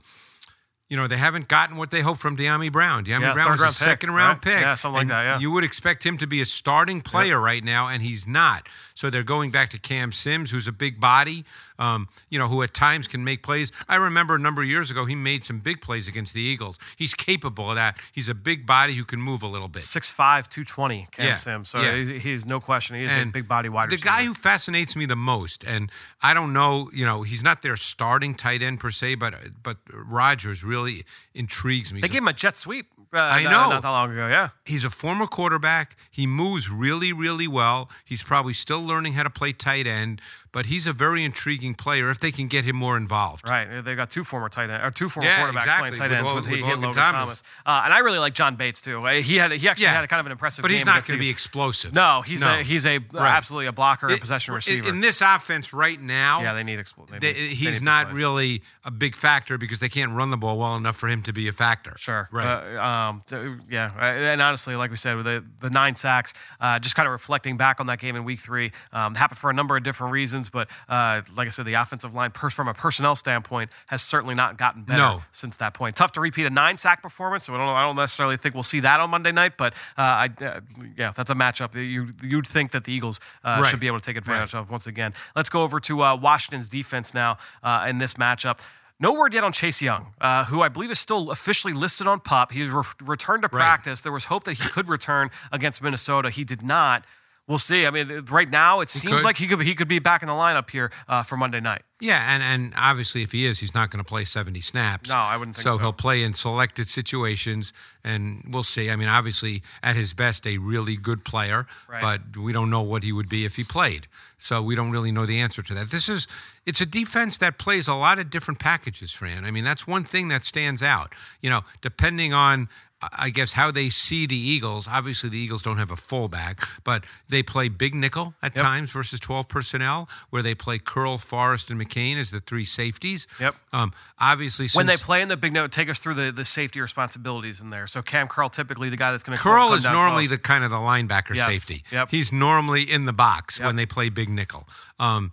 you 0.89 0.95
know, 0.95 1.05
they 1.05 1.17
haven't 1.17 1.49
gotten 1.49 1.75
what 1.75 1.91
they 1.91 1.99
hoped 2.01 2.21
from 2.21 2.37
Dyami 2.37 2.71
Brown. 2.71 3.03
Dyami 3.03 3.19
Yeah, 3.21 3.33
Brown 3.33 3.51
was 3.51 3.59
a 3.59 3.63
round 3.63 3.73
pick, 3.75 3.83
second 3.83 4.11
round 4.11 4.35
right? 4.45 4.53
pick. 4.55 4.61
Yeah, 4.61 4.75
something 4.75 4.99
like 4.99 5.07
that, 5.09 5.23
yeah. 5.23 5.39
You 5.39 5.51
would 5.51 5.65
expect 5.65 6.05
him 6.05 6.17
to 6.19 6.27
be 6.27 6.39
a 6.39 6.45
starting 6.45 7.01
player 7.01 7.41
right 7.41 7.61
now, 7.63 7.89
and 7.89 8.01
he's 8.01 8.25
not. 8.25 8.69
So 8.97 9.11
they're 9.11 9.21
going 9.21 9.51
back 9.51 9.69
to 9.69 9.77
Cam 9.77 10.11
Sims, 10.11 10.49
who's 10.49 10.67
a 10.67 10.71
big 10.71 10.99
body, 10.99 11.45
um, 11.77 12.07
you 12.31 12.39
know, 12.39 12.47
who 12.47 12.63
at 12.63 12.73
times 12.73 13.07
can 13.07 13.23
make 13.23 13.43
plays. 13.43 13.71
I 13.87 13.97
remember 13.97 14.33
a 14.33 14.39
number 14.39 14.63
of 14.63 14.67
years 14.67 14.89
ago, 14.89 15.05
he 15.05 15.13
made 15.13 15.43
some 15.43 15.59
big 15.59 15.81
plays 15.81 16.07
against 16.07 16.33
the 16.33 16.41
Eagles. 16.41 16.79
He's 16.97 17.13
capable 17.13 17.69
of 17.69 17.75
that. 17.75 17.99
He's 18.11 18.27
a 18.27 18.33
big 18.33 18.65
body 18.65 18.95
who 18.95 19.05
can 19.05 19.21
move 19.21 19.43
a 19.43 19.47
little 19.47 19.67
bit. 19.67 19.83
6'5", 19.83 20.47
220, 20.47 21.07
Cam 21.11 21.25
Yeah, 21.27 21.35
Sims. 21.35 21.69
So 21.69 21.79
yeah. 21.79 22.17
he's 22.17 22.47
no 22.47 22.59
question. 22.59 22.95
He 22.95 23.03
is 23.03 23.15
a 23.15 23.25
big 23.25 23.47
body 23.47 23.69
wide 23.69 23.91
receiver. 23.91 24.01
The 24.01 24.09
guy 24.09 24.23
who 24.23 24.33
fascinates 24.33 24.95
me 24.95 25.05
the 25.05 25.15
most, 25.15 25.63
and 25.63 25.91
I 26.23 26.33
don't 26.33 26.51
know, 26.51 26.89
you 26.91 27.05
know, 27.05 27.21
he's 27.21 27.43
not 27.43 27.61
their 27.61 27.75
starting 27.75 28.33
tight 28.33 28.63
end 28.63 28.79
per 28.79 28.89
se, 28.89 29.15
but 29.15 29.35
but 29.61 29.77
Rogers 29.93 30.63
really 30.63 31.05
intrigues 31.35 31.93
me. 31.93 32.01
they 32.01 32.07
gave 32.07 32.23
him 32.23 32.27
a 32.27 32.33
jet 32.33 32.57
sweep. 32.57 32.87
Uh, 33.13 33.19
I 33.19 33.43
know. 33.43 33.49
Not 33.49 33.81
that 33.81 33.89
long 33.89 34.11
ago, 34.11 34.27
yeah. 34.27 34.49
he's 34.65 34.83
a 34.83 34.89
former 34.89 35.27
quarterback. 35.27 35.95
He 36.11 36.27
moves 36.27 36.69
really, 36.69 37.13
really 37.13 37.47
well. 37.47 37.89
He's 38.03 38.23
probably 38.23 38.53
still 38.53 38.81
learning 38.81 39.13
how 39.13 39.23
to 39.23 39.29
play 39.29 39.53
tight 39.53 39.87
end, 39.87 40.21
but 40.51 40.67
he's 40.67 40.87
a 40.87 40.93
very 40.93 41.23
intriguing 41.23 41.75
player 41.75 42.09
if 42.09 42.19
they 42.19 42.31
can 42.31 42.47
get 42.47 42.65
him 42.65 42.75
more 42.75 42.97
involved. 42.97 43.47
Right, 43.47 43.83
They've 43.83 43.97
got 43.97 44.09
two 44.09 44.23
former 44.23 44.49
tight 44.49 44.69
end 44.69 44.83
or 44.83 44.91
two 44.91 45.09
former 45.09 45.29
Yeah, 45.29 45.37
quarterbacks 45.47 45.57
exactly, 45.57 45.91
playing 45.97 46.11
tight 46.11 46.17
ends 46.17 46.31
with, 46.33 46.45
with 46.45 46.53
and 46.53 46.61
Logan 46.63 46.81
Logan 46.81 46.93
Thomas. 46.93 47.41
Thomas. 47.41 47.43
Uh, 47.65 47.81
and 47.85 47.93
I 47.93 47.99
really 47.99 48.19
like 48.19 48.33
John 48.33 48.55
Bates 48.55 48.81
too. 48.81 49.05
Uh, 49.05 49.13
He 49.21 49.37
had 49.37 49.51
he 49.51 49.67
actually 49.67 49.85
Yeah. 49.85 49.93
had 49.93 50.03
a 50.03 50.07
kind 50.07 50.19
of 50.19 50.25
an 50.27 50.31
impressive. 50.31 50.61
But 50.63 50.71
he's 50.71 50.85
not 50.85 51.05
going 51.07 51.17
to 51.19 51.23
be 51.23 51.29
explosive. 51.29 51.93
No, 51.93 52.21
he's 52.21 52.41
No. 52.41 52.59
a 52.59 52.63
he's 52.63 52.85
a 52.85 52.97
Right. 52.99 53.31
absolutely 53.31 53.67
a 53.67 53.71
blocker 53.71 54.07
and 54.07 54.19
possession 54.19 54.53
receiver. 54.53 54.87
In 54.89 55.01
this 55.01 55.21
offense 55.21 55.73
right 55.73 55.99
now, 56.01 56.41
yeah, 56.41 56.53
they 56.53 56.63
need 56.63 56.79
expl- 56.79 57.07
they 57.09 57.19
they- 57.19 57.33
need- 57.33 57.35
they 57.51 57.55
he's 57.55 57.81
need 57.81 57.85
not 57.85 58.13
really 58.13 58.61
a 58.83 58.91
big 58.91 59.15
factor 59.15 59.57
because 59.57 59.79
they 59.79 59.89
can't 59.89 60.11
run 60.11 60.31
the 60.31 60.37
ball 60.37 60.57
well 60.57 60.75
enough 60.75 60.95
for 60.95 61.07
him 61.09 61.21
to 61.23 61.33
be 61.33 61.47
a 61.47 61.53
factor. 61.53 61.93
Sure. 61.97 62.29
Right. 62.31 62.45
Uh, 62.77 62.83
um, 62.83 63.21
yeah. 63.69 63.91
And 64.01 64.41
honestly, 64.41 64.75
like 64.75 64.91
we 64.91 64.97
said, 64.97 65.15
with 65.17 65.25
the, 65.25 65.43
the 65.61 65.69
nine 65.69 65.95
sacks, 65.95 66.33
uh, 66.61 66.79
just 66.79 66.95
kind 66.95 67.07
of 67.07 67.11
reflecting 67.11 67.57
back 67.57 67.79
on 67.79 67.87
that 67.87 67.99
game 67.99 68.15
in 68.15 68.23
week 68.23 68.39
three, 68.39 68.71
um, 68.93 69.15
happened 69.15 69.37
for 69.39 69.49
a 69.49 69.53
number 69.53 69.75
of 69.75 69.83
different 69.83 70.13
reasons. 70.13 70.36
But 70.49 70.69
uh, 70.87 71.21
like 71.35 71.47
I 71.47 71.49
said, 71.49 71.65
the 71.65 71.73
offensive 71.73 72.13
line, 72.13 72.31
pers- 72.31 72.53
from 72.53 72.67
a 72.67 72.73
personnel 72.73 73.15
standpoint, 73.15 73.71
has 73.87 74.01
certainly 74.01 74.35
not 74.35 74.57
gotten 74.57 74.83
better 74.83 74.99
No. 74.99 75.23
since 75.31 75.57
that 75.57 75.73
point. 75.73 75.95
Tough 75.95 76.11
to 76.13 76.21
repeat 76.21 76.45
a 76.45 76.49
nine 76.49 76.77
sack 76.77 77.01
performance. 77.01 77.45
So 77.45 77.55
I 77.55 77.57
don't, 77.57 77.67
I 77.75 77.83
don't 77.85 77.95
necessarily 77.95 78.37
think 78.37 78.53
we'll 78.55 78.63
see 78.63 78.79
that 78.81 78.99
on 78.99 79.09
Monday 79.09 79.31
night. 79.31 79.53
But 79.57 79.73
uh, 79.97 80.01
I, 80.01 80.29
uh, 80.41 80.59
yeah, 80.97 81.11
that's 81.15 81.31
a 81.31 81.35
matchup 81.35 81.71
that 81.71 81.85
you, 81.87 82.07
you'd 82.23 82.47
think 82.47 82.71
that 82.71 82.83
the 82.83 82.93
Eagles 82.93 83.19
uh, 83.43 83.57
Right. 83.61 83.65
should 83.69 83.79
be 83.79 83.87
able 83.87 83.99
to 83.99 84.05
take 84.05 84.17
advantage 84.17 84.53
of 84.55 84.69
once 84.71 84.87
again. 84.87 85.13
Let's 85.35 85.49
go 85.49 85.63
over 85.63 85.79
to 85.81 86.01
uh, 86.03 86.15
Washington's 86.15 86.69
defense 86.69 87.13
now 87.13 87.37
uh, 87.63 87.85
in 87.89 87.97
this 87.97 88.13
matchup. 88.15 88.65
No 88.99 89.13
word 89.13 89.33
yet 89.35 89.43
on 89.43 89.51
Chase 89.51 89.79
Young, 89.79 90.13
uh, 90.19 90.45
who 90.45 90.63
I 90.63 90.69
believe 90.69 90.89
is 90.89 90.97
still 90.97 91.29
officially 91.29 91.71
listed 91.71 92.07
on 92.07 92.19
PUP. 92.19 92.51
He 92.51 92.63
re- 92.67 92.81
returned 93.03 93.43
to 93.43 93.49
Right. 93.51 93.61
practice. 93.61 94.01
There 94.01 94.11
was 94.11 94.25
hope 94.25 94.43
that 94.45 94.53
he 94.53 94.67
could 94.69 94.89
return 94.89 95.29
against 95.51 95.83
Minnesota. 95.83 96.31
He 96.31 96.43
did 96.43 96.63
not. 96.63 97.05
We'll 97.47 97.59
see. 97.59 97.85
I 97.87 97.91
mean, 97.91 98.25
right 98.29 98.49
now 98.49 98.81
it 98.81 98.89
seems 98.89 99.15
could. 99.15 99.23
like 99.23 99.37
he 99.37 99.47
could 99.47 99.61
he 99.61 99.73
could 99.73 99.87
be 99.87 99.99
back 99.99 100.21
in 100.21 100.27
the 100.27 100.33
lineup 100.33 100.69
here 100.69 100.91
uh, 101.07 101.23
for 101.23 101.37
Monday 101.37 101.61
night. 101.61 101.83
Yeah, 101.99 102.23
and, 102.35 102.43
and 102.43 102.73
obviously, 102.77 103.23
if 103.23 103.31
he 103.31 103.47
is, 103.47 103.59
he's 103.59 103.73
not 103.73 103.89
going 103.89 104.03
to 104.03 104.07
play 104.07 104.23
70 104.23 104.61
snaps. 104.61 105.09
No, 105.09 105.15
I 105.15 105.35
wouldn't 105.35 105.55
think 105.55 105.63
so. 105.63 105.79
he'll 105.79 105.93
play 105.93 106.21
in 106.21 106.35
selected 106.35 106.87
situations, 106.87 107.73
and 108.03 108.43
we'll 108.47 108.61
see. 108.61 108.91
I 108.91 108.95
mean, 108.95 109.07
obviously, 109.07 109.63
at 109.81 109.95
his 109.95 110.13
best, 110.13 110.45
a 110.45 110.59
really 110.59 110.95
good 110.95 111.25
player, 111.25 111.65
Right. 111.89 111.99
but 112.01 112.37
we 112.39 112.51
don't 112.53 112.69
know 112.69 112.83
what 112.83 113.01
he 113.01 113.11
would 113.11 113.29
be 113.29 113.45
if 113.45 113.55
he 113.55 113.63
played. 113.63 114.05
So 114.37 114.61
we 114.61 114.75
don't 114.75 114.91
really 114.91 115.11
know 115.11 115.25
the 115.25 115.39
answer 115.39 115.63
to 115.63 115.73
that. 115.73 115.89
This 115.89 116.07
is 116.07 116.27
it's 116.67 116.81
a 116.81 116.85
defense 116.85 117.39
that 117.39 117.57
plays 117.57 117.87
a 117.87 117.95
lot 117.95 118.19
of 118.19 118.29
different 118.29 118.59
packages, 118.59 119.11
Fran. 119.13 119.43
I 119.43 119.49
mean, 119.49 119.63
that's 119.63 119.87
one 119.87 120.03
thing 120.03 120.27
that 120.27 120.43
stands 120.43 120.83
out. 120.83 121.13
You 121.41 121.49
know, 121.49 121.61
depending 121.81 122.31
on 122.31 122.69
I 123.17 123.29
guess 123.29 123.53
how 123.53 123.69
they 123.69 123.89
see 123.89 124.25
the 124.25 124.35
Eagles. 124.35 124.87
Obviously, 124.87 125.29
the 125.29 125.37
Eagles 125.37 125.61
don't 125.61 125.77
have 125.77 125.91
a 125.91 125.95
fullback, 125.95 126.61
but 126.83 127.03
they 127.29 127.43
play 127.43 127.69
big 127.69 127.93
nickel 127.93 128.33
at 128.41 128.55
Yep. 128.55 128.63
times 128.63 128.91
versus 128.91 129.19
12 129.19 129.47
personnel, 129.47 130.09
where 130.31 130.41
they 130.41 130.55
play 130.55 130.79
Curl, 130.79 131.19
Forrest, 131.19 131.69
and 131.69 131.79
McCain 131.79 132.17
as 132.17 132.31
the 132.31 132.39
three 132.39 132.65
safeties. 132.65 133.27
Yep. 133.39 133.53
Um, 133.71 133.93
obviously, 134.17 134.67
when 134.73 134.87
they 134.87 134.95
play 134.97 135.21
in 135.21 135.27
the 135.27 135.37
big 135.37 135.53
note, 135.53 135.71
take 135.71 135.89
us 135.89 135.99
through 135.99 136.15
the, 136.15 136.31
the 136.31 136.43
safety 136.45 136.81
responsibilities 136.81 137.61
in 137.61 137.69
there. 137.69 137.85
So 137.85 138.01
Cam 138.01 138.27
Curl, 138.27 138.49
typically 138.49 138.89
the 138.89 138.97
guy 138.97 139.11
that's 139.11 139.23
going 139.23 139.35
to 139.37 139.41
Curl 139.43 139.73
is 139.73 139.83
normally 139.85 140.25
the 140.25 140.39
kind 140.39 140.63
of 140.63 140.71
the 140.71 140.77
linebacker 140.77 141.35
Yes. 141.35 141.45
safety. 141.45 141.83
Yep. 141.91 142.09
He's 142.09 142.31
normally 142.31 142.81
in 142.81 143.05
the 143.05 143.13
box 143.13 143.59
Yep. 143.59 143.67
when 143.67 143.75
they 143.75 143.85
play 143.85 144.09
big 144.09 144.27
nickel. 144.29 144.67
Um, 144.99 145.31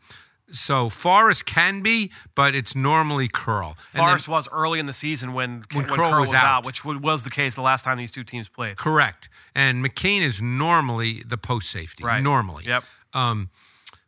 so 0.50 0.88
Forrest 0.88 1.46
can 1.46 1.82
be, 1.82 2.10
but 2.34 2.54
it's 2.54 2.76
normally 2.76 3.28
Curl. 3.28 3.74
Forrest 3.90 4.28
was 4.28 4.48
early 4.52 4.78
in 4.78 4.86
the 4.86 4.92
season 4.92 5.32
when 5.32 5.64
When 5.72 5.84
when, 5.86 5.96
Curl 5.96 6.10
Curl 6.10 6.20
was 6.20 6.28
was, 6.30 6.34
out. 6.34 6.44
out. 6.44 6.66
which 6.66 6.84
was 6.84 7.24
the 7.24 7.30
case 7.30 7.54
the 7.54 7.62
last 7.62 7.84
time 7.84 7.98
these 7.98 8.12
two 8.12 8.24
teams 8.24 8.48
played. 8.48 8.76
Correct. 8.76 9.28
And 9.54 9.84
McCain 9.84 10.20
is 10.20 10.40
normally 10.42 11.22
the 11.26 11.36
post 11.38 11.70
safety. 11.70 12.04
Right. 12.04 12.22
Normally. 12.22 12.64
Yep. 12.66 12.84
Um, 13.14 13.50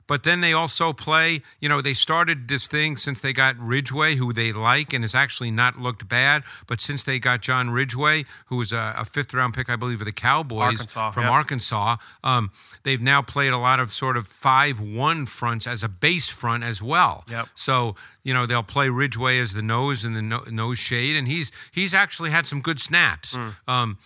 but 0.06 0.22
then 0.22 0.40
they 0.40 0.52
also 0.52 0.92
play, 0.92 1.40
you 1.60 1.68
know, 1.68 1.80
they 1.80 1.94
started 1.94 2.48
this 2.48 2.66
thing 2.66 2.96
since 2.96 3.20
they 3.20 3.32
got 3.32 3.58
Ridgeway, 3.58 4.16
who 4.16 4.32
they 4.32 4.52
like 4.52 4.92
and 4.92 5.02
has 5.02 5.14
actually 5.14 5.50
not 5.50 5.76
looked 5.78 6.08
bad. 6.08 6.44
But 6.66 6.80
since 6.80 7.04
they 7.04 7.18
got 7.18 7.42
John 7.42 7.70
Ridgeway, 7.70 8.24
who 8.46 8.56
was 8.56 8.72
a, 8.72 8.94
a 8.96 9.04
fifth 9.04 9.34
round 9.34 9.54
pick, 9.54 9.68
I 9.68 9.76
believe, 9.76 10.00
of 10.00 10.06
the 10.06 10.12
Cowboys 10.12 10.60
Arkansas, 10.60 11.10
from. 11.10 11.26
Arkansas, 11.26 11.96
um, 12.22 12.50
they've 12.84 13.02
now 13.02 13.22
played 13.22 13.52
a 13.52 13.58
lot 13.58 13.80
of 13.80 13.90
sort 13.90 14.16
of 14.16 14.26
5 14.26 14.80
1 14.80 15.26
fronts 15.26 15.66
as 15.66 15.82
a 15.82 15.88
base 15.88 16.30
front 16.30 16.62
as 16.62 16.82
well. 16.82 17.24
Yep. 17.28 17.46
So, 17.54 17.96
you 18.22 18.32
know, 18.32 18.46
they'll 18.46 18.62
play 18.62 18.88
Ridgeway 18.88 19.38
as 19.38 19.54
the 19.54 19.62
nose 19.62 20.04
and 20.04 20.14
the 20.14 20.22
no, 20.22 20.40
nose 20.50 20.78
shade. 20.78 21.16
And 21.16 21.26
he's 21.26 21.50
he's 21.72 21.94
actually 21.94 22.30
had 22.30 22.46
some 22.46 22.60
good 22.60 22.80
snaps. 22.80 23.34
Hmm. 23.34 23.48
Um, 23.66 23.98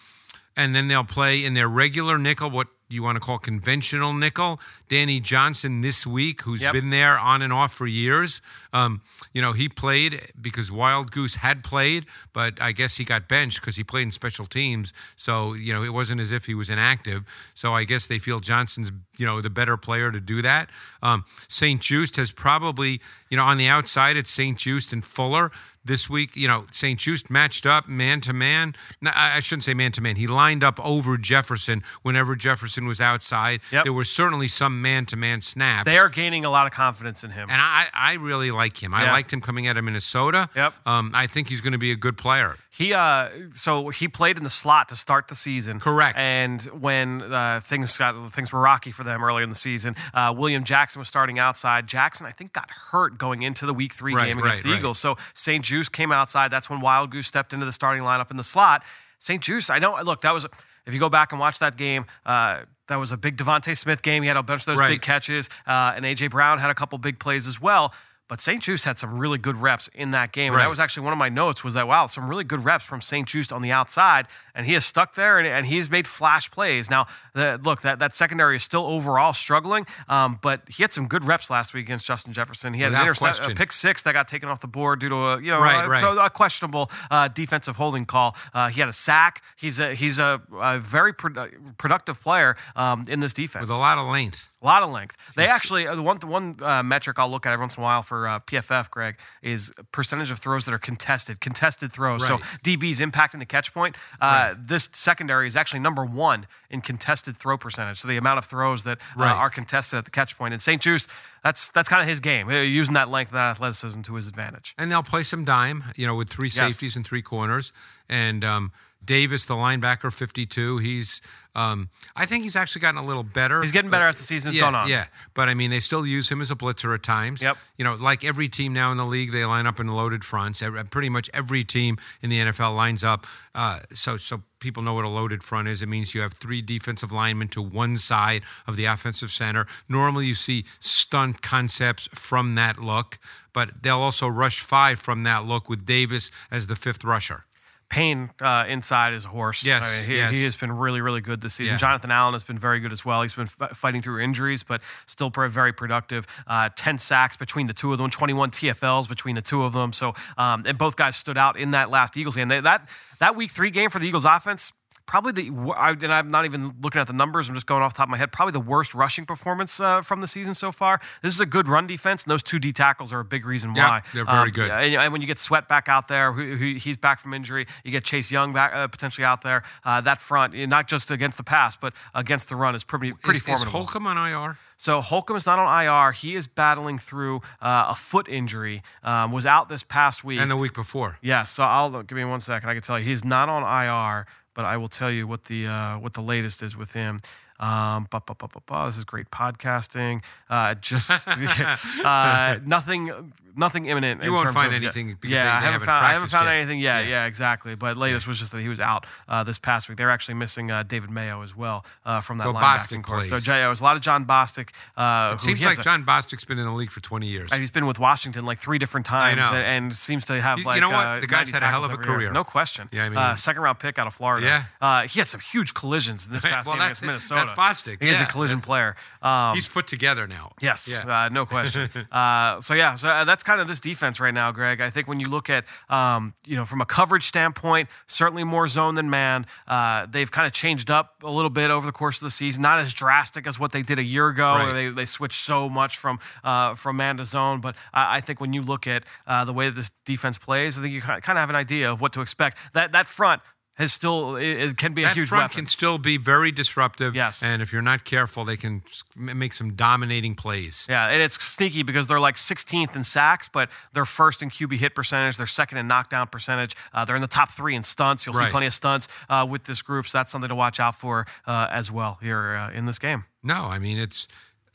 and 0.57 0.75
then 0.75 0.89
they'll 0.89 1.05
play 1.05 1.45
in 1.45 1.55
their 1.55 1.69
regular 1.69 2.19
nickel, 2.19 2.51
what 2.51 2.67
you 2.91 3.03
want 3.03 3.17
to 3.17 3.21
call 3.21 3.39
conventional 3.39 4.13
nickel. 4.13 4.61
Danny 4.90 5.20
Johnson 5.20 5.81
this 5.83 6.05
week, 6.05 6.42
who's 6.42 6.62
Yep. 6.62 6.72
been 6.72 6.90
there 6.90 7.16
on 7.16 7.42
and 7.42 7.53
off 7.53 7.72
for 7.72 7.87
years. 7.87 8.42
Um, 8.72 9.00
you 9.33 9.40
know, 9.40 9.53
he 9.53 9.68
played 9.68 10.33
because 10.40 10.70
Wildgoose 10.70 11.37
had 11.37 11.62
played, 11.62 12.07
but 12.33 12.61
I 12.61 12.72
guess 12.72 12.96
he 12.96 13.05
got 13.05 13.29
benched 13.29 13.61
because 13.61 13.76
he 13.76 13.85
played 13.85 14.03
in 14.03 14.11
special 14.11 14.46
teams. 14.46 14.92
So, 15.14 15.55
you 15.55 15.72
know, 15.72 15.85
it 15.85 15.92
wasn't 15.92 16.20
as 16.20 16.33
if 16.33 16.46
he 16.46 16.55
was 16.55 16.68
inactive. 16.68 17.22
So 17.55 17.72
I 17.72 17.85
guess 17.85 18.09
they 18.09 18.18
feel 18.18 18.40
Johnson's, 18.40 18.90
you 19.16 19.24
know, 19.24 19.40
the 19.40 19.48
better 19.50 19.76
player 19.76 20.11
to 20.11 20.20
do 20.20 20.42
that. 20.42 20.70
Um, 21.03 21.24
St. 21.48 21.81
Juste 21.81 22.16
has 22.16 22.33
probably, 22.33 23.00
you 23.31 23.37
know, 23.37 23.44
on 23.44 23.59
the 23.59 23.68
outside, 23.68 24.16
it's 24.16 24.31
St. 24.31 24.59
Juste 24.59 24.92
and 24.92 25.05
Fuller 25.05 25.53
this 25.85 26.11
week, 26.11 26.37
you 26.37 26.46
know, 26.46 26.66
St. 26.70 26.98
Juste 27.00 27.31
matched 27.31 27.64
up 27.64 27.88
man 27.88 28.20
to 28.22 28.33
man. 28.35 28.74
I 29.03 29.40
shouldn't 29.40 29.64
say 29.64 29.72
man 29.72 29.92
to 29.92 30.03
man. 30.03 30.16
He 30.16 30.26
lined 30.26 30.62
up 30.62 30.79
over 30.85 31.16
Jefferson 31.16 31.83
whenever 32.03 32.37
Jefferson 32.37 32.87
was 32.87 33.00
outside. 33.00 33.61
Yep. 33.72 33.85
There 33.85 33.92
were 33.92 34.05
certainly 34.05 34.46
some 34.48 34.80
man 34.81 35.07
to 35.07 35.16
man 35.16 35.40
snaps. 35.40 35.85
They 35.85 35.99
are 35.99 36.09
gaining 36.09 36.45
a 36.45 36.51
lot 36.51 36.66
of 36.66 36.73
confidence 36.73 37.23
in 37.25 37.31
him. 37.31 37.49
and 37.51 37.61
I, 37.61 37.87
I 37.95 38.14
really 38.14 38.51
like 38.51 38.83
him. 38.83 38.95
I 38.95 39.05
Yeah. 39.05 39.12
liked 39.12 39.33
him 39.33 39.40
coming 39.40 39.66
out 39.69 39.77
of 39.77 39.85
Minnesota. 39.85 40.49
Yep. 40.57 40.75
Um, 40.87 41.12
I 41.14 41.27
think 41.27 41.49
he's 41.49 41.61
going 41.61 41.73
to 41.73 41.79
be 41.79 41.93
a 41.93 41.97
good 41.97 42.16
player. 42.16 42.57
He 42.71 42.95
uh, 42.95 43.29
so 43.53 43.88
he 43.90 44.09
played 44.09 44.38
in 44.38 44.45
the 44.45 44.49
slot 44.51 44.88
to 44.88 44.97
start 44.97 45.29
the 45.29 45.35
season. 45.35 45.81
Correct. 45.81 46.16
And 46.16 46.62
when 46.81 47.21
uh, 47.23 47.61
things 47.62 47.99
got 47.99 48.33
things 48.33 48.53
were 48.53 48.61
rocky 48.61 48.90
for 48.93 49.05
them 49.05 49.23
early 49.23 49.43
in 49.43 49.49
the 49.51 49.55
season, 49.55 49.97
uh, 50.14 50.33
William 50.37 50.64
Jackson 50.64 50.99
was 51.01 51.09
starting 51.09 51.38
outside. 51.38 51.87
Jackson, 51.87 52.27
I 52.27 52.31
think, 52.31 52.53
got 52.53 52.71
hurt 52.71 53.19
going 53.19 53.43
into 53.43 53.66
the 53.66 53.75
Week 53.75 53.93
Three 53.93 54.14
Right, 54.14 54.27
game 54.29 54.38
against 54.38 54.59
right, 54.59 54.69
the 54.69 54.71
right. 54.71 54.79
Eagles. 54.79 54.99
So 54.99 55.16
St. 55.35 55.64
Juste 55.64 55.93
came 55.93 56.11
outside. 56.12 56.51
That's 56.51 56.71
when 56.71 56.81
Wildgoose 56.81 57.25
stepped 57.25 57.53
into 57.53 57.66
the 57.66 57.73
starting 57.73 58.03
lineup 58.05 58.31
in 58.31 58.37
the 58.38 58.45
slot. 58.45 58.83
St. 59.19 59.43
Juste, 59.43 59.69
I 59.71 59.79
know. 59.79 59.99
Look, 60.03 60.23
that 60.23 60.33
was 60.33 60.47
if 60.87 60.95
you 60.95 61.01
go 61.01 61.09
back 61.09 61.33
and 61.33 61.40
watch 61.40 61.59
that 61.61 61.77
game. 61.77 62.07
Uh, 62.25 62.61
that 62.88 62.97
was 62.97 63.12
a 63.12 63.16
big 63.16 63.37
DeVonta 63.37 63.77
Smith 63.77 64.03
game. 64.03 64.23
He 64.23 64.27
had 64.29 64.37
a 64.37 64.43
bunch 64.43 64.62
of 64.62 64.66
those 64.66 64.79
Right. 64.79 64.88
big 64.88 65.03
catches, 65.03 65.49
uh, 65.66 65.93
and 65.95 66.05
AJ 66.05 66.29
Brown 66.31 66.59
had 66.59 66.71
a 66.71 66.75
couple 66.75 66.99
big 66.99 67.21
plays 67.21 67.47
as 67.47 67.61
well. 67.61 67.95
But 68.31 68.38
St. 68.40 68.62
Juste 68.62 68.85
had 68.85 68.97
some 68.97 69.19
really 69.19 69.38
good 69.38 69.57
reps 69.57 69.88
in 69.88 70.12
that 70.12 70.31
game. 70.31 70.53
And 70.53 70.62
that 70.62 70.71
was 70.71 70.79
actually 70.79 71.03
one 71.03 71.12
of 71.12 71.19
my 71.19 71.29
notes 71.29 71.64
was 71.64 71.75
that, 71.75 71.88
wow, 71.88 72.07
some 72.07 72.31
really 72.31 72.45
good 72.45 72.64
reps 72.64 72.87
from 72.87 73.01
St. 73.01 73.27
Juste 73.27 73.53
on 73.53 73.61
the 73.61 73.73
outside. 73.73 74.29
And 74.55 74.64
he 74.64 74.75
is 74.75 74.87
stuck 74.87 75.14
there 75.16 75.40
and, 75.40 75.49
and 75.49 75.66
he's 75.66 75.90
made 75.90 76.07
flash 76.07 76.49
plays. 76.49 76.88
Now, 76.88 77.07
the, 77.35 77.61
look, 77.64 77.81
that, 77.81 77.99
that 77.99 78.14
secondary 78.14 78.55
is 78.55 78.62
still 78.62 78.87
overall 78.87 79.33
struggling, 79.33 79.85
um, 80.09 80.38
but 80.43 80.62
he 80.69 80.85
had 80.85 80.93
some 80.93 81.09
good 81.09 81.25
reps 81.25 81.51
last 81.51 81.75
week 81.75 81.87
against 81.87 82.07
Justin 82.07 82.33
Jefferson. 82.33 82.73
He 82.73 82.83
had 82.83 82.90
Without 82.90 83.01
an 83.01 83.07
intercept, 83.09 83.51
a 83.51 83.55
pick 83.57 83.73
six 83.73 84.03
that 84.03 84.14
got 84.14 84.29
taken 84.29 84.49
off 84.49 84.61
the 84.61 84.69
board 84.69 85.01
due 85.01 85.09
to 85.09 85.16
a, 85.16 85.40
you 85.43 85.51
know, 85.51 85.61
Right, 85.61 85.85
uh, 85.85 85.88
right. 85.88 85.99
so 85.99 86.16
a 86.25 86.31
questionable 86.31 86.88
uh, 87.11 87.27
defensive 87.27 87.75
holding 87.75 88.05
call. 88.05 88.37
Uh, 88.55 88.69
he 88.69 88.79
had 88.79 88.88
a 88.88 88.93
sack. 88.93 89.43
He's 89.57 89.81
a, 89.81 89.93
he's 89.93 90.21
a, 90.21 90.40
a 90.53 90.79
very 90.79 91.12
produ- 91.12 91.77
productive 91.79 92.23
player 92.23 92.57
um, 92.77 93.05
in 93.09 93.19
this 93.19 93.33
defense. 93.33 93.62
With 93.62 93.77
a 93.77 93.81
lot 93.81 93.99
of 93.99 94.07
length. 94.07 94.50
A 94.62 94.66
lot 94.66 94.83
of 94.83 94.90
length. 94.90 95.35
They 95.37 95.46
actually 95.46 95.87
uh, 95.87 95.94
the 95.94 96.03
one 96.03 96.18
the 96.18 96.27
one 96.27 96.55
uh, 96.62 96.83
metric 96.83 97.18
I'll 97.18 97.31
look 97.31 97.46
at 97.46 97.53
every 97.55 97.62
once 97.62 97.79
in 97.79 97.83
a 97.83 97.85
while 97.85 98.03
for 98.03 98.29
uh, 98.29 98.40
PFF, 98.40 98.90
Greg, 98.90 99.16
is 99.40 99.73
percentage 99.90 100.31
of 100.31 100.38
throws 100.38 100.66
that 100.66 100.75
are 100.75 100.79
contested, 100.79 101.40
contested 101.40 101.90
throws. 101.90 102.27
So 102.27 102.37
DBs 102.62 103.01
impacting 103.01 103.38
the 103.38 103.46
catch 103.46 103.73
point. 103.73 103.96
Uh, 104.20 104.55
This 104.59 104.90
secondary 104.92 105.46
is 105.46 105.57
actually 105.57 105.81
number 105.81 106.05
one 106.05 106.46
in 106.68 106.83
contested 106.83 107.38
throw 107.38 107.57
percentage. 107.57 108.01
So 108.01 108.09
the 108.09 108.18
amount 108.18 108.37
of 108.37 108.44
throws 108.44 108.85
that 108.85 108.99
uh, 109.16 109.23
Right. 109.25 109.33
are 109.35 109.49
contested 109.49 109.96
at 109.99 110.05
the 110.05 110.11
catch 110.11 110.37
point. 110.37 110.53
And 110.53 110.61
St. 110.61 110.83
Juste, 110.83 111.09
that's 111.42 111.70
that's 111.70 111.88
kind 111.88 112.03
of 112.03 112.09
his 112.09 112.20
game, 112.20 112.49
uh, 112.51 112.61
using 112.61 112.92
that 112.94 113.09
length 113.09 113.31
and 113.31 113.38
that 113.38 113.51
athleticism 113.53 114.03
to 114.03 114.14
his 114.16 114.29
advantage. 114.29 114.75
And 114.77 114.92
they'll 114.92 115.03
play 115.03 115.23
some 115.23 115.42
dime, 115.46 115.85
you 115.96 116.07
know, 116.07 116.16
with 116.16 116.29
three 116.29 116.49
Yes. 116.49 116.57
safeties 116.57 116.96
and 116.96 117.07
three 117.07 117.23
corners. 117.23 117.73
And 118.11 118.44
um, 118.44 118.73
Davis, 119.11 119.44
the 119.44 119.55
linebacker, 119.55 120.16
52. 120.16 120.79
He's, 120.79 121.20
um, 121.57 121.88
I 122.14 122.27
think 122.27 122.44
he's 122.44 122.55
actually 122.55 122.83
gotten 122.83 123.01
a 123.01 123.05
little 123.05 123.25
better. 123.25 123.61
He's 123.61 123.73
getting 123.73 123.90
better 123.90 124.07
as 124.07 124.18
the 124.18 124.23
season's 124.23 124.55
yeah, 124.55 124.61
gone 124.61 124.77
on. 124.77 124.88
Yeah, 124.88 125.07
but 125.35 125.49
I 125.49 125.55
mean, 125.55 125.70
they 125.70 125.81
still 125.81 126.07
use 126.07 126.31
him 126.31 126.40
as 126.40 126.53
a 126.53 126.55
blitzer 126.55 126.94
at 126.94 127.03
times. 127.03 127.42
Yep. 127.42 127.57
You 127.77 127.85
know, 127.85 127.96
like 127.96 128.25
every 128.25 128.49
team 128.49 128.73
now 128.73 128.92
in 128.92 128.99
the 128.99 129.05
league, 129.05 129.33
they 129.33 129.44
line 129.44 129.66
up 129.66 129.81
in 129.81 129.88
loaded 129.88 130.23
fronts. 130.23 130.62
Pretty 130.92 131.09
much 131.09 131.29
every 131.35 131.64
team 131.64 131.96
in 132.23 132.31
the 132.31 132.38
NFL 132.38 132.77
lines 132.77 133.03
up. 133.03 133.27
Uh, 133.53 133.81
so, 133.90 134.16
so 134.16 134.44
people 134.61 134.81
know 134.85 134.94
what 134.94 135.05
a 135.05 135.09
loaded 135.09 135.42
front 135.42 135.66
is. 135.66 135.83
It 135.83 135.88
means 135.88 136.14
you 136.14 136.20
have 136.20 136.35
three 136.35 136.62
defensive 136.62 137.11
linemen 137.11 137.49
to 137.49 137.61
one 137.61 137.96
side 137.96 138.42
of 138.68 138.77
the 138.77 138.85
offensive 138.85 139.31
center. 139.31 139.66
Normally, 139.88 140.27
you 140.27 140.37
see 140.37 140.66
stunt 140.79 141.42
concepts 141.42 142.07
from 142.14 142.55
that 142.55 142.79
look, 142.79 143.18
but 143.53 143.83
they'll 143.83 143.96
also 143.96 144.29
rush 144.29 144.61
five 144.61 145.01
from 145.01 145.25
that 145.25 145.44
look 145.46 145.68
with 145.68 145.85
Davis 145.85 146.31
as 146.49 146.68
the 146.68 146.77
fifth 146.77 147.03
rusher. 147.03 147.44
Payne 147.90 148.31
uh, 148.40 148.64
inside 148.68 149.14
is 149.14 149.24
a 149.24 149.29
horse. 149.29 149.66
Yes, 149.66 149.83
I 149.83 150.00
mean, 150.00 150.11
he, 150.11 150.16
yes. 150.16 150.33
he 150.33 150.44
has 150.44 150.57
been 150.57 150.70
really, 150.70 151.00
really 151.00 151.20
good 151.20 151.40
this 151.40 151.55
season. 151.55 151.74
Yeah. 151.74 151.79
Jonathan 151.79 152.12
Allen 152.12 152.35
has 152.35 152.44
been 152.44 152.59
very 152.59 152.79
good 152.79 152.92
as 152.92 153.05
well. 153.05 153.22
He's 153.22 153.35
been 153.35 153.50
f- 153.61 153.76
fighting 153.76 154.00
through 154.00 154.20
injuries, 154.20 154.62
but 154.62 154.81
still 155.07 155.29
very 155.31 155.72
productive. 155.72 156.26
Uh, 156.46 156.70
10 156.76 156.98
sacks 156.98 157.37
between 157.37 157.66
the 157.66 157.72
two 157.72 157.92
of 157.92 157.98
them, 157.98 158.09
21 158.09 158.53
TFLs 158.53 159.09
between 159.09 159.35
the 159.35 159.42
two 159.42 159.64
of 159.64 159.72
them. 159.72 159.92
So, 159.92 160.14
um, 160.38 160.62
and 160.66 160.79
both 160.79 160.94
guys 160.96 161.16
stood 161.16 161.37
out 161.37 161.59
in 161.59 161.72
that 161.72 161.90
last 161.90 162.16
Eagles 162.16 162.37
game. 162.37 162.48
They, 162.48 162.61
that 162.61 162.88
that 163.18 163.35
week 163.35 163.50
three 163.50 163.70
game 163.70 163.90
for 163.90 163.98
the 163.98 164.07
Eagles 164.07 164.24
offense. 164.24 164.72
Probably 165.11 165.33
the, 165.33 165.75
I, 165.77 165.90
and 165.90 166.05
I'm 166.12 166.29
not 166.29 166.44
even 166.44 166.70
looking 166.83 167.01
at 167.01 167.09
the 167.09 167.12
numbers. 167.12 167.49
I'm 167.49 167.57
just 167.57 167.66
going 167.66 167.83
off 167.83 167.94
the 167.94 167.99
top 167.99 168.07
of 168.07 168.11
my 168.11 168.16
head. 168.16 168.31
Probably 168.31 168.53
the 168.53 168.61
worst 168.61 168.94
rushing 168.94 169.27
performance 169.27 169.81
uh, 169.81 170.03
from 170.03 170.20
the 170.20 170.29
season 170.29 170.55
so 170.55 170.70
far. 170.70 171.01
This 171.20 171.35
is 171.35 171.40
a 171.40 171.46
good 171.46 171.66
run 171.66 171.88
defense, 171.88 172.23
and 172.23 172.31
those 172.31 172.44
two 172.44 172.61
D 172.61 172.70
tackles 172.73 173.12
are 173.12 173.18
a 173.18 173.25
big 173.25 173.44
reason 173.44 173.75
Yeah, 173.75 173.88
why. 173.88 174.03
they're 174.14 174.25
very 174.25 174.38
Um, 174.38 174.51
good. 174.51 174.70
and, 174.70 174.94
and 174.94 175.12
when 175.12 175.20
you 175.20 175.27
get 175.27 175.40
Sweat 175.40 175.66
back 175.66 175.88
out 175.88 176.07
there, 176.07 176.31
who, 176.33 176.55
who 176.55 176.75
he's 176.75 176.96
back 176.96 177.18
from 177.18 177.35
injury, 177.35 177.66
you 177.83 177.90
get 177.90 178.05
Chase 178.05 178.31
Young 178.31 178.53
back 178.53 178.73
uh, 178.73 178.87
potentially 178.87 179.25
out 179.25 179.42
there. 179.42 179.64
Uh, 179.85 180.01
that 180.01 180.20
front, 180.20 180.55
not 180.68 180.87
just 180.87 181.11
against 181.11 181.38
the 181.38 181.44
pass, 181.44 181.77
but 181.77 181.92
against 182.14 182.49
the 182.49 182.55
run, 182.55 182.77
is 182.77 182.85
pretty 182.85 183.11
pretty 183.12 183.38
is, 183.38 183.42
is 183.42 183.46
formidable. 183.49 183.73
Holcomb 183.81 184.07
on 184.07 184.16
IR? 184.16 184.57
So 184.77 185.01
Holcomb 185.03 185.37
is 185.37 185.44
not 185.44 185.59
on 185.59 185.85
IR. 185.85 186.12
He 186.12 186.37
is 186.37 186.46
battling 186.46 186.96
through 186.99 187.42
uh, 187.61 187.87
a 187.90 187.94
foot 187.94 188.29
injury. 188.29 188.83
Um, 189.03 189.31
was 189.33 189.44
out 189.44 189.68
this 189.68 189.83
past 189.83 190.25
week. 190.25 190.40
And 190.40 190.51
the 190.51 190.57
week 190.57 190.73
before. 190.73 191.18
Yeah, 191.20 191.44
so 191.44 191.64
I'll 191.64 192.03
give 192.05 192.16
me 192.16 192.25
one 192.25 192.40
second. 192.40 192.70
I 192.70 192.73
can 192.75 192.83
tell 192.83 192.99
you 192.99 193.05
he's 193.05 193.23
not 193.25 193.49
on 193.51 193.62
IR, 193.62 194.27
but 194.55 194.65
I 194.65 194.77
will 194.77 194.89
tell 194.89 195.11
you 195.11 195.27
what 195.27 195.45
the 195.45 195.67
uh, 195.67 195.99
what 195.99 196.13
the 196.15 196.23
latest 196.23 196.63
is 196.63 196.77
with 196.77 196.93
him. 196.93 197.21
Um, 197.61 198.07
ba, 198.11 198.23
ba, 198.25 198.35
ba, 198.35 198.49
ba, 198.49 198.61
ba. 198.66 198.87
This 198.87 198.96
is 198.96 199.05
great 199.05 199.31
podcasting. 199.31 200.25
Uh, 200.49 200.75
just 200.75 201.11
uh, 202.05 202.57
nothing, 202.64 203.33
nothing 203.55 203.85
imminent. 203.87 204.23
You 204.25 204.33
won't 204.33 204.51
find 204.51 204.68
of- 204.75 204.83
anything 204.83 205.16
because 205.20 205.31
yeah, 205.38 205.42
they- 205.61 205.61
they 205.61 205.68
I 205.68 205.73
haven't 205.73 205.87
found. 205.87 206.07
I 206.07 206.12
haven't 206.12 206.29
found 206.29 206.46
yet. 206.46 206.55
anything 206.55 206.81
yet. 206.81 207.05
Yeah. 207.05 207.11
Yeah. 207.11 207.27
exactly. 207.27 207.75
But 207.75 207.96
latest 207.99 208.27
was 208.27 208.38
just 208.38 208.53
that 208.53 208.61
he 208.62 208.68
was 208.68 208.81
out 208.81 209.05
uh, 209.29 209.44
this 209.44 209.59
past 209.59 209.88
week. 209.90 209.99
They're 209.99 210.09
actually 210.11 210.35
missing 210.37 210.70
uh, 210.70 210.83
David 210.85 211.11
Mayo 211.11 211.42
as 211.42 211.55
well 211.55 211.85
uh, 212.07 212.20
from 212.23 212.38
that 212.38 212.44
So 212.44 212.53
linebacking 212.55 213.03
corps. 213.03 213.23
So 213.25 213.55
it 213.55 213.68
was 213.68 213.81
a 213.83 213.85
lot 213.85 213.96
of 213.96 214.03
Jon 214.03 214.25
Bostic. 214.25 214.70
Uh, 214.96 215.33
who 215.33 215.38
Seems 215.38 215.62
like 215.64 215.79
a- 215.79 215.83
Jon 215.83 216.05
Bostic's 216.05 216.46
been 216.46 216.59
in 216.59 216.64
the 216.64 216.73
league 216.73 216.90
for 216.90 217.01
20 217.01 217.27
years. 217.27 217.53
and 217.53 217.61
he's 217.61 217.70
been 217.70 217.87
with 217.87 217.99
Washington 217.99 218.46
like 218.46 218.57
three 218.59 218.79
different 218.79 219.05
times, 219.07 219.38
and, 219.53 219.59
and 219.59 219.94
seems 219.94 220.25
to 220.27 220.40
have 220.40 220.59
You- 220.59 220.62
you 220.64 220.66
like. 220.68 220.81
know 220.81 220.90
what? 220.90 221.20
The 221.20 221.27
guy's 221.27 221.51
had 221.51 221.62
a 221.62 221.66
hell 221.66 221.85
of 221.85 221.90
a 221.90 221.94
every 221.94 222.07
year. 222.07 222.14
career. 222.16 222.33
No 222.33 222.44
question. 222.44 222.88
Yeah, 222.90 223.05
I 223.05 223.09
mean- 223.11 223.18
uh, 223.18 223.35
second 223.37 223.61
round 223.62 223.79
pick 223.79 223.99
out 223.99 224.07
of 224.07 224.14
Florida. 224.14 224.46
Yeah. 224.46 224.62
Uh, 224.81 225.03
he 225.07 225.18
had 225.20 225.29
some 225.29 225.40
huge 225.40 225.75
collisions 225.75 226.27
in 226.27 226.33
this 226.33 226.42
past 226.51 226.66
well, 226.66 226.77
game 226.77 226.85
against. 226.85 227.03
Minnesota. 227.05 227.50
Lance 227.57 227.83
Bostic. 227.83 228.03
He 228.03 228.09
is 228.09 228.21
a 228.21 228.27
collision 228.27 228.61
player. 228.61 228.97
Um, 229.23 229.55
He's 229.55 229.69
put 229.69 229.87
together 229.87 230.27
now. 230.27 230.53
Yes, 230.61 231.03
Yeah. 231.07 231.25
uh, 231.25 231.29
no 231.31 231.47
question. 231.47 231.89
uh, 232.13 232.61
so 232.61 232.75
yeah, 232.75 232.95
so 232.97 233.09
uh, 233.09 233.25
that's 233.25 233.43
kind 233.43 233.61
of 233.61 233.69
this 233.69 233.81
defense 233.81 234.21
right 234.21 234.35
now, 234.35 234.53
Greg. 234.53 234.81
I 234.81 234.91
think 234.91 235.09
when 235.09 235.21
you 235.21 235.27
look 235.29 235.51
at, 235.51 235.65
um, 235.89 236.35
you 236.47 236.57
know, 236.57 236.65
from 236.65 236.81
a 236.81 236.87
coverage 236.87 237.25
standpoint, 237.25 237.89
certainly 238.07 238.45
more 238.45 238.67
zone 238.69 238.95
than 238.95 239.11
man. 239.11 239.47
Uh, 239.67 240.07
they've 240.11 240.31
kind 240.31 240.47
of 240.47 240.53
changed 240.53 240.91
up 240.91 241.15
a 241.23 241.31
little 241.31 241.51
bit 241.51 241.71
over 241.71 241.87
the 241.87 241.93
course 241.93 242.21
of 242.21 242.27
the 242.27 242.31
season, 242.31 242.63
not 242.63 242.79
as 242.81 242.93
drastic 242.95 243.47
as 243.47 243.59
what 243.59 243.73
they 243.73 243.83
did 243.83 243.99
a 243.99 244.05
year 244.05 244.29
ago, 244.29 244.55
where 244.55 244.73
they, 244.73 244.89
they 244.89 245.05
switched 245.05 245.41
so 245.41 245.69
much 245.69 245.97
from 245.97 246.19
uh, 246.45 246.75
from 246.75 246.97
man 246.97 247.17
to 247.19 247.25
zone. 247.25 247.61
But 247.61 247.77
I, 247.93 248.17
I 248.17 248.21
think 248.21 248.41
when 248.41 248.53
you 248.53 248.63
look 248.63 248.87
at 248.87 249.05
uh, 249.27 249.45
the 249.45 249.53
way 249.53 249.67
that 249.69 249.75
this 249.77 249.91
defense 250.05 250.39
plays, 250.39 250.79
I 250.79 250.83
think 250.83 250.95
you 250.95 251.01
kind 251.01 251.19
of 251.21 251.37
have 251.37 251.51
an 251.51 251.57
idea 251.57 251.91
of 251.91 252.01
what 252.01 252.13
to 252.15 252.21
expect. 252.21 252.59
That 252.73 252.93
that 252.93 253.07
front 253.09 253.43
has 253.81 253.93
still 253.93 254.37
it, 254.37 254.77
can 254.77 254.93
be 254.93 255.03
a 255.03 255.07
that 255.07 255.16
huge 255.16 255.29
front 255.31 255.45
weapon. 255.45 255.57
can 255.57 255.66
still 255.66 255.99
be 255.99 256.19
very 256.19 256.53
disruptive. 256.53 257.16
Yes. 257.16 257.43
And 257.43 257.62
if 257.62 257.73
you're 257.73 257.83
not 257.83 258.05
careful, 258.05 258.45
they 258.45 258.57
can 258.57 258.83
make 259.16 259.53
some 259.53 259.73
dominating 259.73 260.35
plays. 260.35 260.87
Yeah, 260.88 261.09
and 261.09 261.23
it's 261.23 261.43
sneaky 261.43 261.83
because 261.83 262.07
they're 262.07 262.21
like 262.21 262.35
16th 262.35 262.95
in 262.95 263.05
sacks, 263.05 263.49
but 263.49 263.71
they're 263.93 264.05
first 264.05 264.43
in 264.43 264.51
QB 264.51 264.77
hit 264.77 264.95
percentage. 264.95 265.37
They're 265.37 265.47
second 265.47 265.79
in 265.79 265.88
knockdown 265.88 266.29
percentage. 266.29 266.77
Uh, 266.93 267.05
they're 267.05 267.16
in 267.16 267.23
the 267.23 267.29
top 267.29 267.51
three 267.51 267.75
in 267.75 267.83
stunts. 267.83 268.27
You'll 268.27 268.35
see 268.35 268.51
plenty 268.51 268.66
of 268.66 268.75
stunts 268.75 269.09
uh, 269.29 269.46
with 269.48 269.65
this 269.65 269.83
group, 269.83 270.07
so 270.07 270.19
that's 270.19 270.31
something 270.31 270.48
to 270.48 270.54
watch 270.54 270.79
out 270.79 270.94
for 270.94 271.27
uh, 271.46 271.69
as 271.71 271.90
well 271.90 272.19
here 272.23 272.57
uh, 272.57 272.71
in 272.73 272.87
this 272.87 272.98
game. 272.98 273.25
No, 273.42 273.65
I 273.65 273.79
mean 273.79 273.98
it's 273.98 274.29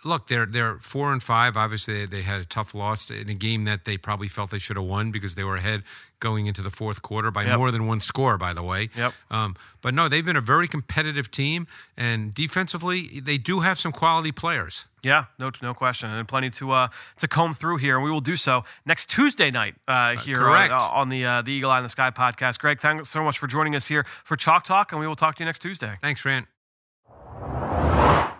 look 0.06 0.28
they're 0.28 0.46
they're 0.46 0.78
four 0.80 1.12
and 1.12 1.22
five. 1.22 1.58
Obviously, 1.58 2.06
they 2.06 2.22
had 2.22 2.42
a 2.42 2.46
tough 2.46 2.74
loss 2.76 3.10
in 3.10 3.30
a 3.30 3.34
game 3.34 3.64
that 3.66 3.86
they 3.86 3.98
probably 3.98 4.28
felt 4.28 4.52
they 4.52 4.60
should 4.60 4.78
have 4.78 4.86
won 4.86 5.12
because 5.12 5.36
they 5.36 5.44
were 5.44 5.58
ahead 5.58 5.84
going 6.20 6.48
into 6.48 6.62
the 6.62 6.70
fourth 6.70 7.02
quarter 7.02 7.30
by 7.30 7.44
Yep. 7.46 7.58
more 7.58 7.72
than 7.72 7.86
one 7.88 8.00
score. 8.00 8.38
By 8.38 8.54
the 8.54 8.64
way, 8.64 8.90
Yep. 8.96 9.14
Um, 9.30 9.56
but 9.82 9.94
no, 9.94 10.08
they've 10.08 10.26
been 10.26 10.38
a 10.38 10.42
very 10.42 10.68
competitive 10.68 11.30
team, 11.30 11.68
and 11.98 12.34
defensively, 12.34 13.20
they 13.20 13.38
do 13.38 13.60
have 13.60 13.78
some 13.78 13.92
quality 13.92 14.32
players. 14.32 14.86
Yeah, 15.04 15.26
no, 15.38 15.52
no 15.62 15.74
question, 15.76 16.10
and 16.10 16.28
plenty 16.28 16.50
to 16.52 16.72
uh, 16.72 16.88
to 17.18 17.28
comb 17.28 17.54
through 17.54 17.78
here, 17.78 17.96
and 17.96 18.04
we 18.04 18.10
will 18.10 18.22
do 18.22 18.36
so 18.36 18.64
next 18.86 19.10
Tuesday 19.10 19.52
night 19.52 19.76
uh, 19.88 20.16
here 20.16 20.38
correct. 20.40 20.74
on, 20.74 21.10
the 21.10 21.26
uh, 21.26 21.42
the 21.44 21.52
Eagle 21.52 21.70
Eye 21.70 21.78
in 21.78 21.84
the 21.84 21.90
Sky 21.90 22.10
podcast. 22.10 22.60
Greg, 22.60 22.80
thanks 22.80 23.10
so 23.10 23.24
much 23.24 23.38
for 23.38 23.46
joining 23.48 23.76
us 23.76 23.88
here 23.88 24.04
for 24.04 24.36
Chalk 24.36 24.64
Talk, 24.64 24.92
and 24.92 25.00
we 25.02 25.08
will 25.08 25.16
talk 25.16 25.36
to 25.36 25.44
you 25.44 25.46
next 25.46 25.60
Tuesday. 25.60 25.96
Thanks, 26.02 26.22
Fran. 26.22 26.55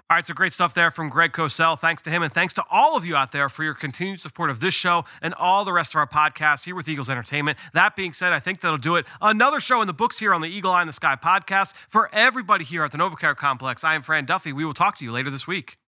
All 0.08 0.16
right, 0.16 0.28
so 0.28 0.36
great 0.36 0.54
stuff 0.54 0.76
there 0.76 0.92
from 0.92 1.10
Greg 1.10 1.32
Cosell. 1.32 1.80
Thanks 1.80 2.04
to 2.04 2.12
him, 2.12 2.22
and 2.22 2.32
thanks 2.32 2.54
to 2.54 2.64
all 2.70 2.96
of 2.96 3.08
you 3.08 3.16
out 3.16 3.32
there 3.32 3.50
for 3.50 3.64
your 3.64 3.74
continued 3.74 4.20
support 4.20 4.52
of 4.52 4.60
this 4.60 4.76
show 4.76 5.04
and 5.20 5.34
all 5.34 5.66
the 5.66 5.74
rest 5.74 5.96
of 5.96 5.98
our 5.98 6.06
podcasts 6.06 6.64
here 6.64 6.76
with 6.76 6.88
Eagles 6.88 7.10
Entertainment. 7.10 7.58
That 7.74 7.96
being 7.96 8.14
said, 8.14 8.32
I 8.32 8.38
think 8.38 8.62
that'll 8.62 8.78
do 8.78 8.98
it. 8.98 9.08
Another 9.20 9.60
show 9.60 9.82
in 9.82 9.88
the 9.88 9.94
books 9.94 10.20
here 10.20 10.32
on 10.32 10.42
the 10.42 10.48
Eagle 10.48 10.70
Eye 10.70 10.82
in 10.82 10.88
the 10.88 10.94
Sky 10.94 11.16
podcast. 11.16 11.74
For 11.74 12.08
everybody 12.14 12.64
here 12.64 12.84
at 12.84 12.92
the 12.92 13.00
NovaCare 13.00 13.36
Complex, 13.36 13.84
I 13.84 13.96
am 13.96 14.04
Fran 14.04 14.26
Duffy. 14.26 14.54
We 14.54 14.64
will 14.64 14.74
talk 14.74 14.96
to 15.00 15.06
you 15.06 15.12
later 15.12 15.32
this 15.32 15.48
week. 15.48 15.76